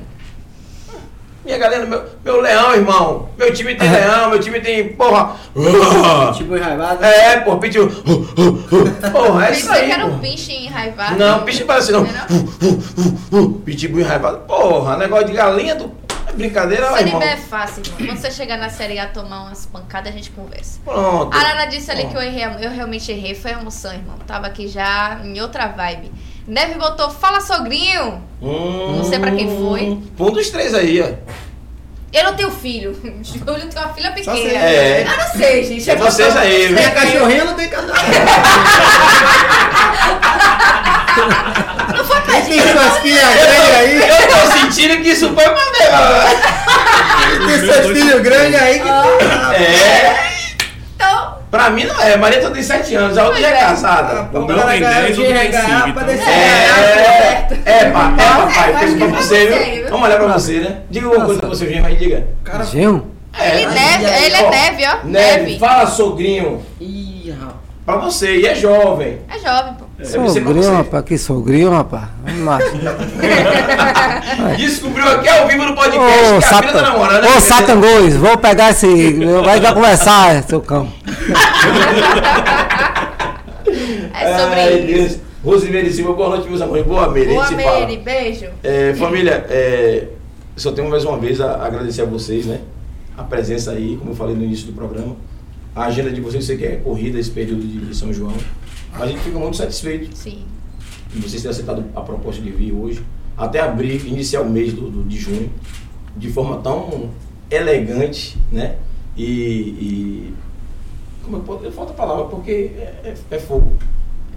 [1.47, 3.29] Minha galera, meu, meu leão, irmão.
[3.37, 4.89] Meu time tem leão, meu time tem.
[4.89, 5.33] Porra.
[6.35, 7.05] Tipo enraivado.
[7.05, 7.89] É, porra, pediu.
[9.13, 9.85] Porra, é isso aí.
[9.85, 11.17] que era um pinche enraivado.
[11.17, 12.05] Não, piche parece não.
[13.31, 14.39] Não Pitbull enraivado.
[14.39, 15.89] Porra, negócio de galinha do.
[16.27, 17.19] É brincadeira, Série irmão.
[17.21, 18.07] B é fácil, irmão.
[18.07, 20.81] Quando você chegar na Série A tomar umas pancadas, a gente conversa.
[20.83, 21.33] Pronto.
[21.33, 22.09] A Arana disse ali Ó.
[22.09, 23.33] que eu errei, eu realmente errei.
[23.33, 24.17] Foi emoção, irmão.
[24.27, 26.11] Tava aqui já em outra vibe.
[26.47, 28.23] Neve botou, fala sogrinho.
[28.41, 29.97] Hum, Não sei pra quem foi.
[30.19, 31.09] Um dos três aí, ó.
[32.13, 32.93] Eu não tenho filho.
[33.21, 34.35] Júlio tem uma filha pequena.
[34.37, 34.55] você.
[34.55, 35.05] É.
[35.05, 35.89] Eu não sei, gente.
[35.91, 36.77] É vocês aí, viu?
[36.77, 37.95] Tem a cachorrinha, não tem casal.
[41.97, 42.71] Não foi pra Tem gente.
[42.71, 43.95] suas filhas grandes aí.
[44.09, 47.47] Eu tô sentindo que isso foi pra mim.
[47.47, 48.87] Tem seus filhos grandes aí que.
[48.87, 50.36] É.
[51.49, 52.17] Pra mim não é.
[52.17, 53.59] Maria tem 7 anos, a outra já é é.
[53.59, 54.29] casada.
[54.37, 55.63] O meu tem 10, o outro tem 5.
[55.63, 56.03] pra Então.
[56.05, 56.29] descer.
[56.29, 59.89] É, é, pá, é, papai, Eu pra que é você, pra você, viu?
[59.89, 60.77] Vamos olhar pra você, né?
[60.89, 62.27] Diga uma coisa pra você, Genro, aí, diga.
[62.69, 63.07] Gil?
[63.39, 64.97] É, ele deve, aí, ele é deve, ó.
[65.05, 66.65] Neve, fala sogrinho.
[66.81, 67.55] Ih, rapaz.
[67.85, 69.19] Pra você, e é jovem.
[69.33, 69.85] É jovem, pô.
[69.97, 70.71] Pra Sogrinho, você.
[70.71, 72.07] rapaz, que sogrinho, rapaz.
[72.23, 72.59] Vamos lá.
[74.55, 77.23] Descobriu aqui ao vivo no podcast Ô, que a filha tá Satan, namorando.
[77.23, 77.39] ô né?
[77.39, 79.13] Satangos, vou pegar esse.
[79.43, 80.87] Vai já conversar, seu cão.
[84.13, 84.85] É sobre Ai, isso.
[84.85, 85.17] Deus.
[85.43, 86.85] Rosimeire Silva, boa noite, meus amores.
[86.85, 87.33] Boa, Meire.
[87.33, 87.51] Boa, a.
[87.51, 88.45] Mary, beijo.
[88.63, 90.07] É, família, é,
[90.55, 92.59] só tenho mais uma vez a agradecer a vocês, né?
[93.17, 95.15] A presença aí, como eu falei no início do programa.
[95.75, 98.33] A agenda de vocês, eu sei que é corrida esse período de São João.
[98.97, 100.39] Mas a gente fica muito satisfeito Sim.
[101.13, 103.01] de vocês terem aceitado a proposta de vir hoje.
[103.37, 105.51] Até abrir, iniciar o mês do, do- de junho,
[106.15, 107.09] de forma tão
[107.51, 108.75] elegante, né?
[109.15, 109.23] E.
[109.23, 110.33] e
[111.23, 113.73] como eu posso, falta a palavra, porque é, é- é fogo.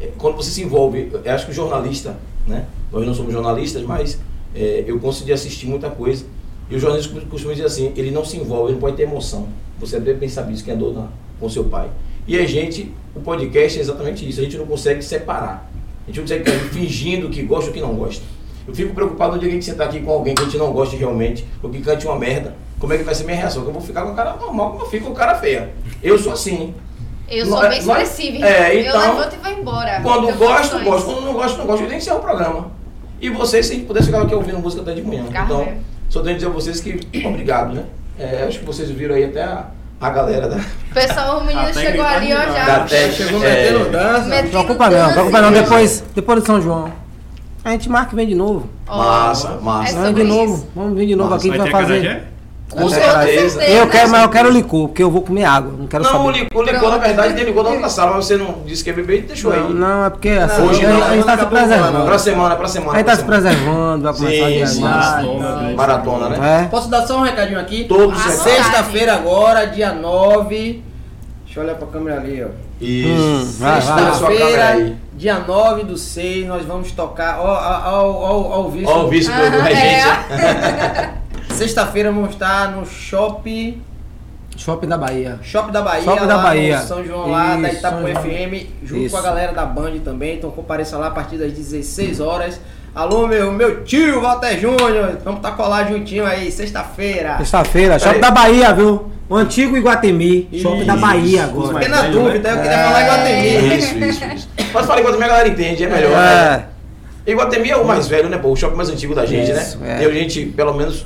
[0.00, 2.66] É, quando você se envolve, eu acho que o jornalista, né?
[2.92, 4.18] Nós não somos jornalistas, mas
[4.54, 6.24] é, eu consegui assistir muita coisa.
[6.70, 9.48] E o jornalista costuma dizer assim, ele não se envolve, ele não pode ter emoção.
[9.80, 11.08] Você deve bem saber isso, quem andou na,
[11.38, 11.88] com seu pai.
[12.28, 15.70] E a gente, o podcast é exatamente isso, a gente não consegue separar.
[16.04, 18.22] A gente não consegue ficar fingindo que gosta ou que não gosta.
[18.66, 20.56] Eu fico preocupado no dia que a gente sentar aqui com alguém que a gente
[20.58, 23.62] não gosta realmente, ou que cante uma merda, como é que vai ser minha reação?
[23.62, 25.70] Que eu vou ficar com o cara normal, como eu fico com o cara feia.
[26.02, 26.74] Eu sou assim.
[27.28, 30.00] Eu sou bem é- não é- é, Eu então, levanto e vou embora.
[30.02, 31.06] Quando gosto, gosto.
[31.06, 31.82] Quando não gosto, não gosto.
[31.82, 32.70] Eu nem encerro o programa.
[33.20, 35.24] E vocês, se pudesse ficar aqui ouvindo música até de manhã.
[35.26, 35.68] Ficar, então,
[36.08, 37.84] só tenho a dizer a vocês que obrigado, né?
[38.18, 39.70] É, acho que vocês viram aí até a,
[40.00, 42.64] a galera da, O pessoal, o menino chegou ali, ó, já.
[42.64, 43.12] da Tech.
[43.14, 44.18] Chegou é, metendo dança.
[44.20, 45.52] Não Metendo preocupa não, não dança, preocupa não.
[45.52, 46.92] Depois, depois do São João.
[47.62, 48.70] A gente marca e vem de novo.
[48.88, 49.92] Ó, Massa, É massa.
[49.92, 50.66] Vem sobre de novo.
[50.74, 51.46] Vamos vir de novo Massa.
[51.46, 52.29] aqui, a gente Vai vai fazer.
[52.70, 53.62] Com certeza.
[53.64, 55.72] Eu quero, mas eu quero licor, porque eu vou comer água.
[55.76, 56.38] Não quero Não, o saber.
[56.44, 58.90] licor, o licor, na verdade, tem licor na outra sala, mas você não disse que
[58.90, 59.72] ia beber e deixou Não, aí.
[59.74, 62.04] não, é porque assim, Hoje a, não, a gente tá se preservando.
[62.06, 62.92] Pra semana, pra semana.
[62.92, 65.22] A gente tá se preservando, vai começar a Sim, sim, viajar.
[65.22, 65.74] tal.
[65.76, 66.62] Maratona, né?
[66.64, 66.68] É.
[66.68, 67.84] Posso dar só um recadinho aqui?
[67.84, 70.82] Todos Ah, Sexta-feira agora, dia 9.
[71.44, 72.48] Deixa eu olhar pra câmera ali, ó.
[72.80, 73.10] Isso.
[73.10, 74.96] Hum, Sexta-feira, aí.
[75.14, 77.40] dia 9 do 6, nós vamos tocar.
[77.40, 78.88] Ó, ó, ó, ó, ó, o vídeo.
[78.88, 81.10] Ó o vício do, do Ah, regente.
[81.60, 83.82] Sexta-feira vamos estar no Shopping.
[84.56, 85.38] Shopping da Bahia.
[85.42, 86.78] Shopping da Bahia, Shopping lá da Bahia.
[86.80, 88.06] no São João lá, da Isso, Itapu.
[88.06, 89.10] FM, junto Isso.
[89.14, 90.36] com a galera da Band também.
[90.38, 92.58] Então compareça lá a partir das 16 horas.
[92.94, 95.18] Alô, meu, meu tio, Walter Júnior.
[95.22, 97.36] Vamos tá colar juntinho aí, sexta-feira.
[97.36, 98.20] Sexta-feira, Shopping Aí.
[98.22, 99.12] da Bahia, viu?
[99.28, 100.48] O antigo Iguatemi.
[100.62, 101.74] Shopping da Bahia agora.
[101.74, 102.58] Fiquei na velho, dúvida, né?
[102.58, 103.76] eu queria falar Iguatemi.
[103.76, 104.48] Isso, isso, isso.
[104.72, 106.10] Mas fala Iguatemi, a galera entende, é melhor.
[106.10, 106.64] né?
[107.26, 107.30] É.
[107.30, 108.48] Iguatemi é o mais velho, né, pô?
[108.48, 109.98] O shopping mais antigo da gente, Isso, né?
[110.00, 110.02] é.
[110.02, 111.04] E a gente, pelo menos,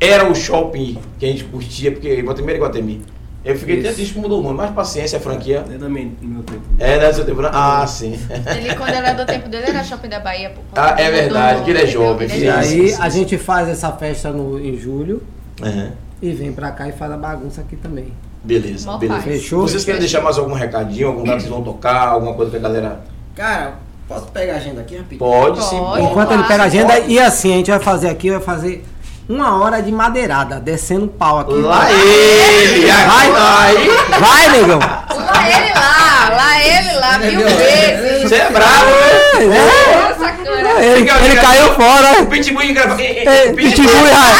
[0.00, 3.02] era o shopping que a gente curtia, porque Iguatemi era Iguatemi.
[3.44, 5.64] Eu fiquei até triste que mudou o nome, mas paciência, a franquia.
[5.72, 6.62] É da minha- do meu tempo.
[6.78, 7.40] É, né, seu tempo?
[7.40, 7.48] né?
[7.52, 8.18] Ah, sim.
[8.56, 10.50] Ele, quando era do tempo dele, era Shopping da Bahia.
[10.50, 10.60] Pô.
[10.76, 14.30] Ah, é verdade, que ele é jovem, E aí sim, a gente faz essa festa
[14.30, 15.22] no, em julho
[15.62, 15.92] Aham.
[16.20, 18.12] e vem pra cá e faz a bagunça aqui também.
[18.44, 19.22] Beleza, Mó beleza.
[19.22, 19.32] paz.
[19.32, 19.62] Fechou?
[19.62, 22.56] Vocês querem deixar mais algum recadinho, algum lugar que vocês vão tocar, alguma coisa que
[22.56, 23.00] a galera.
[23.34, 23.74] Cara,
[24.06, 25.18] posso pegar a agenda aqui rapidinho?
[25.20, 25.78] Pode, sim.
[25.78, 25.90] Pode.
[26.00, 26.02] pode.
[26.10, 26.76] Enquanto ele pega a Pode.
[26.78, 28.84] agenda, e assim, a gente vai fazer aqui, vai fazer
[29.28, 31.52] uma hora de madeirada, descendo pau aqui.
[31.54, 32.86] Lá ele!
[32.86, 33.28] Vai.
[33.36, 33.90] Aí!
[34.18, 34.78] Vai, negão!
[34.78, 37.56] Lá ele lá, lá ele lá, mil Entendeu?
[37.56, 38.22] vezes.
[38.28, 39.56] Você é bravo, né?
[39.56, 40.84] É, Ô, sacana.
[40.84, 42.22] ele, ele caiu fora.
[42.22, 43.00] O Pitbull engrava.
[43.02, 44.34] É, Pitbull, ah,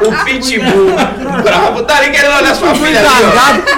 [0.00, 3.30] Não, o Pitbull bravo tá ali querendo olhar sua filha ó.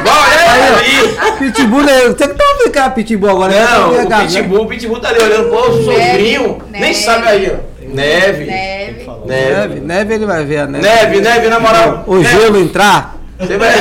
[0.03, 1.19] Vai olhar ali.
[1.39, 2.01] Pitbull, né?
[2.03, 3.53] Você que tá ficando Pitbull agora.
[3.53, 3.67] né?
[3.71, 4.27] Não, Tá o né?
[4.27, 7.79] Pitbull, o Pitbull tá ali olhando, pô, o sogrinho, nem sabe aí, ó.
[7.89, 8.45] Neve.
[8.45, 9.08] Neve.
[9.29, 9.81] Neve, Neve.
[9.81, 10.85] neve ele vai ver a neve.
[10.87, 12.05] Neve, neve, na moral.
[12.07, 12.29] O Neve.
[12.41, 13.17] gelo entrar.
[13.39, 13.73] Você vai-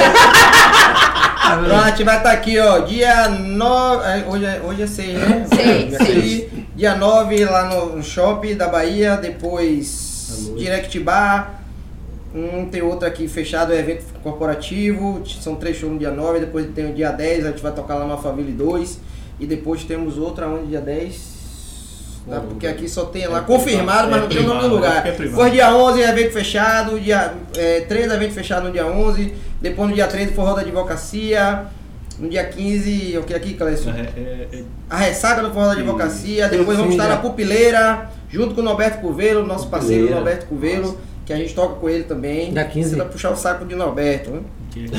[1.47, 4.23] Pronto, a gente vai estar aqui, ó, dia 9.
[4.29, 5.45] Hoje é, hoje é 6, né?
[5.55, 6.23] Seis, Dia seis.
[6.23, 6.45] seis.
[6.75, 11.53] Dia 9 lá no shopping da Bahia, depois Direct Bar.
[12.35, 15.23] Um tem outro aqui fechado, é evento corporativo.
[15.41, 17.95] São três shows no dia 9, depois tem o dia 10, a gente vai tocar
[17.95, 18.99] lá no Alphaville 2.
[19.39, 21.36] E depois temos outra onde dia 10.
[22.29, 22.41] Tá?
[22.41, 24.69] Porque aqui só tem lá É confirmado, privado, mas é não tem o nome do
[24.69, 25.07] privado, lugar.
[25.07, 25.11] é.
[25.11, 29.95] Depois dia 11 evento fechado, dia é, 13 evento fechado no dia 11, depois no
[29.95, 31.65] dia 13 forró da advocacia,
[32.19, 33.91] no dia 15, o que aqui, Clécio?
[33.91, 38.53] É, é, é, A ressaca do forró da advocacia, depois vamos estar na Pupileira, junto
[38.55, 40.09] com o Norberto Covelo, nosso parceiro.
[40.09, 42.51] Norberto Covelo, que a gente toca com ele também.
[42.51, 42.89] Dia 15.
[42.89, 44.41] Você vai puxar o saco de Norberto, né?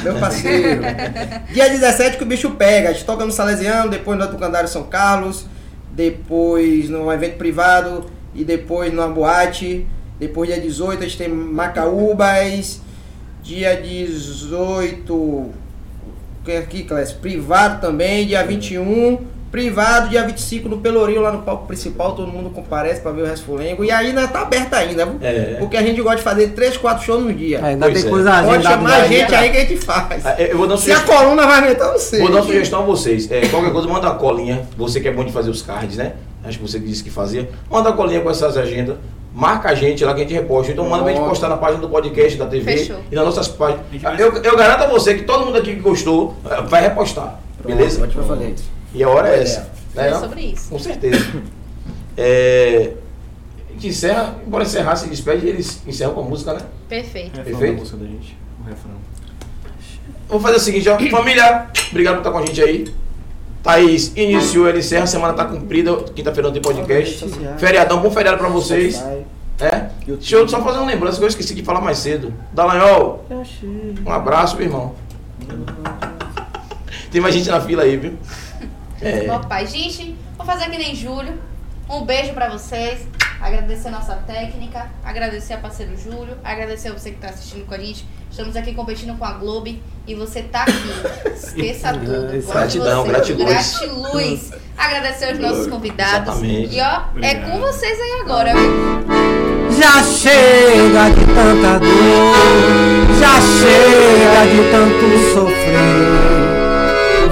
[0.03, 0.81] Meu parceiro.
[1.53, 2.89] Dia 17 que o bicho pega.
[2.89, 5.47] A gente toca no Salesiano, depois no Tucandário São Carlos,
[5.99, 9.85] depois num evento privado e depois numa boate.
[10.21, 12.81] Depois dia 18 a gente tem Macaúbas.
[13.43, 15.51] Dia 18.
[16.45, 17.19] que é aqui, Clécio?
[17.19, 19.19] Privado também, dia 21.
[19.51, 23.27] Privado, dia 25 no Pelourinho, lá no palco principal, todo mundo comparece pra ver o
[23.27, 23.83] Resfulengo.
[23.83, 25.19] E ainda tá aberto ainda, viu?
[25.23, 25.57] É.
[25.59, 27.65] Porque a gente gosta de fazer 3, 4 shows no dia.
[27.65, 28.11] Ainda Pois tem é.
[28.13, 30.27] coisa Pode chamar a gente aí que a gente faz.
[30.27, 31.17] Ah, Eu vou dar Se a sugestão.
[31.25, 32.19] coluna vai aguentar você.
[32.19, 33.31] Vou dar uma sugestão a vocês.
[33.31, 34.67] É, qualquer coisa, manda uma colinha.
[34.77, 36.13] Você que é bom de fazer os cards, né?
[36.45, 37.49] Acho que você que disse que fazia.
[37.71, 38.97] Manda uma colinha com essas agendas.
[39.35, 40.73] Marca a gente lá que a gente reposta.
[40.73, 41.31] Então manda pra gente Pronto.
[41.31, 42.97] postar na página do podcast da TV Fechou.
[43.11, 43.83] e nas nossas páginas.
[44.05, 47.39] A Eu, eu garanto a você que todo mundo aqui que gostou eh, vai repostar.
[47.65, 48.01] beleza?
[48.01, 48.55] Pode fazer.
[48.95, 49.71] E a hora é essa.
[49.95, 50.71] Né, É sobre isso.
[50.71, 51.25] Com certeza.
[52.17, 52.93] é,
[53.69, 56.61] a gente encerra, embora encerrar, se despede, eles encerram com a música, né?
[56.89, 57.37] Perfeito.
[57.37, 57.75] refrão Perfeito.
[57.75, 58.39] da música da gente.
[58.61, 58.95] O refrão.
[60.29, 60.99] Vou fazer o seguinte, ó.
[61.11, 62.93] Família, obrigado por estar com a gente aí.
[63.63, 67.27] Thaís iniciou, ela encerra, a semana tá cumprida, quinta-feira não tem podcast.
[67.59, 69.03] Feriadão, bom feriado pra vocês.
[69.61, 69.89] É?
[70.07, 72.33] Deixa eu só fazer uma lembrança que eu esqueci de falar mais cedo.
[72.53, 73.25] Dalanhol,
[74.07, 74.95] um abraço, meu irmão.
[77.11, 78.13] Tem mais gente na fila aí, viu?
[79.01, 79.27] É.
[79.27, 79.67] Bom, pai.
[79.67, 81.39] Gente, vou fazer que nem Júlio.
[81.89, 83.07] Um beijo pra vocês.
[83.41, 84.91] Agradecer a nossa técnica.
[85.05, 86.37] Agradecer a parceiro Júlio.
[86.45, 88.05] Agradecer a você que tá assistindo com a gente.
[88.31, 89.75] Estamos aqui competindo com a Globo
[90.07, 91.31] e você tá aqui.
[91.35, 92.47] Esqueça tudo.
[92.53, 93.09] Gratidão, você.
[93.09, 93.49] gratiluz.
[93.49, 94.51] Gratiluz.
[94.77, 96.29] Agradecer aos nossos convidados.
[96.29, 96.75] Exatamente.
[96.75, 97.51] E ó, é Obrigado.
[97.53, 98.53] com vocês aí agora?
[99.79, 106.28] Já chega de tanta dor, já chega de tanto sofrer.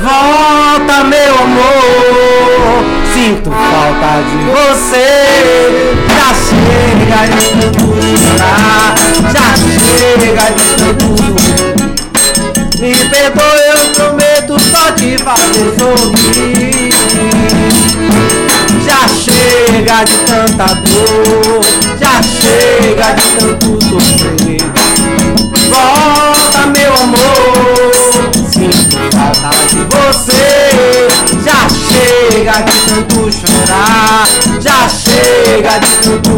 [0.06, 5.10] Volta, meu amor, sinto falta de você.
[6.14, 8.94] Já chega de tanto chorar,
[9.32, 9.48] já
[9.98, 11.74] chega de sofrer.
[12.78, 16.94] Me perdoe, eu prometo só te fazer sorrir.
[18.86, 21.64] Já chega de tanta dor,
[22.00, 24.75] já chega de tanto sofrer.
[35.68, 36.35] Chega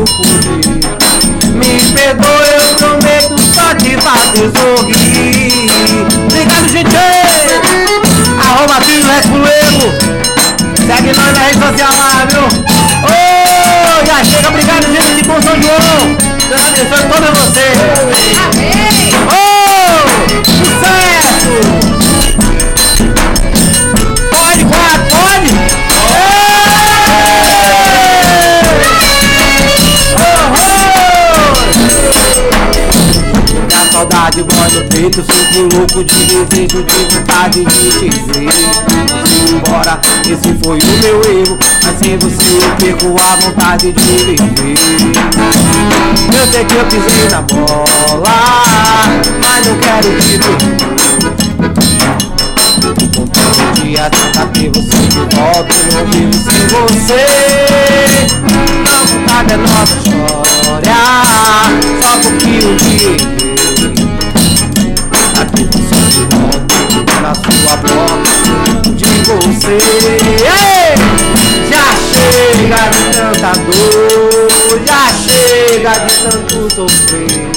[34.98, 38.06] peito, fico louco de desejo, de vontade de te.
[38.06, 44.00] Ir embora, esse foi o meu erro, mas sem você eu perco a vontade de
[44.00, 44.36] viver.
[46.34, 48.36] Eu sei que eu pisei na bola,
[49.40, 50.58] mas não quero te ver.
[53.14, 57.22] Contando dia tenta ter você de volta, eu não vivo sem você.
[58.84, 60.98] Não vontade é nossa história,
[62.02, 63.47] só porque um dia
[67.62, 69.78] sua porta, de você.
[71.70, 77.48] Já chega de tanta dor, já chega de tanto sofrer.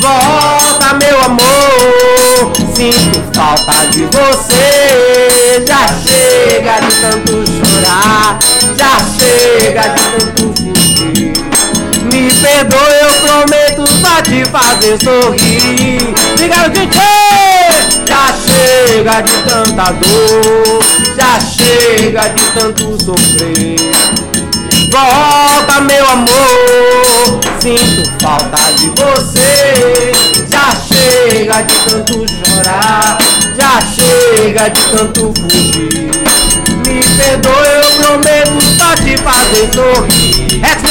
[0.00, 5.64] Volta, meu amor, sinto falta de você.
[5.66, 8.38] Já chega de tanto chorar,
[8.76, 10.63] já chega de tanto.
[12.30, 16.14] Perdoe, eu prometo só te fazer sorrir.
[16.34, 16.98] Obrigado, gente!
[18.06, 20.84] Já chega de tanta dor,
[21.16, 23.76] já chega de tanto sofrer.
[24.90, 30.12] Volta, meu amor, sinto falta de você.
[30.48, 33.18] Já chega de tanto chorar,
[33.56, 36.43] já chega de tanto fugir.
[36.94, 37.02] Me
[37.64, 40.64] eu prometo só te fazer sorrir.
[40.64, 40.86] É que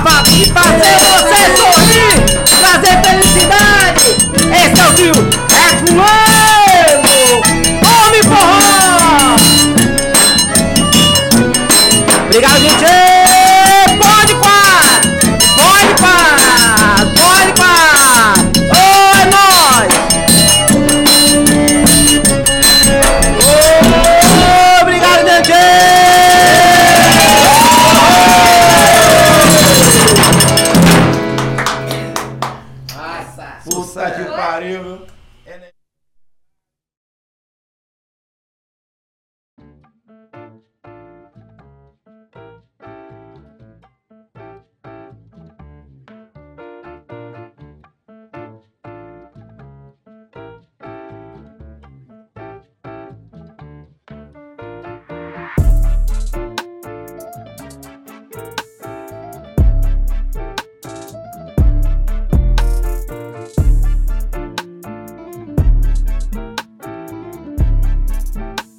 [0.00, 2.14] fácil de fazer você sorrir,
[2.60, 4.16] trazer felicidade.
[4.54, 6.37] Esse é o tio, é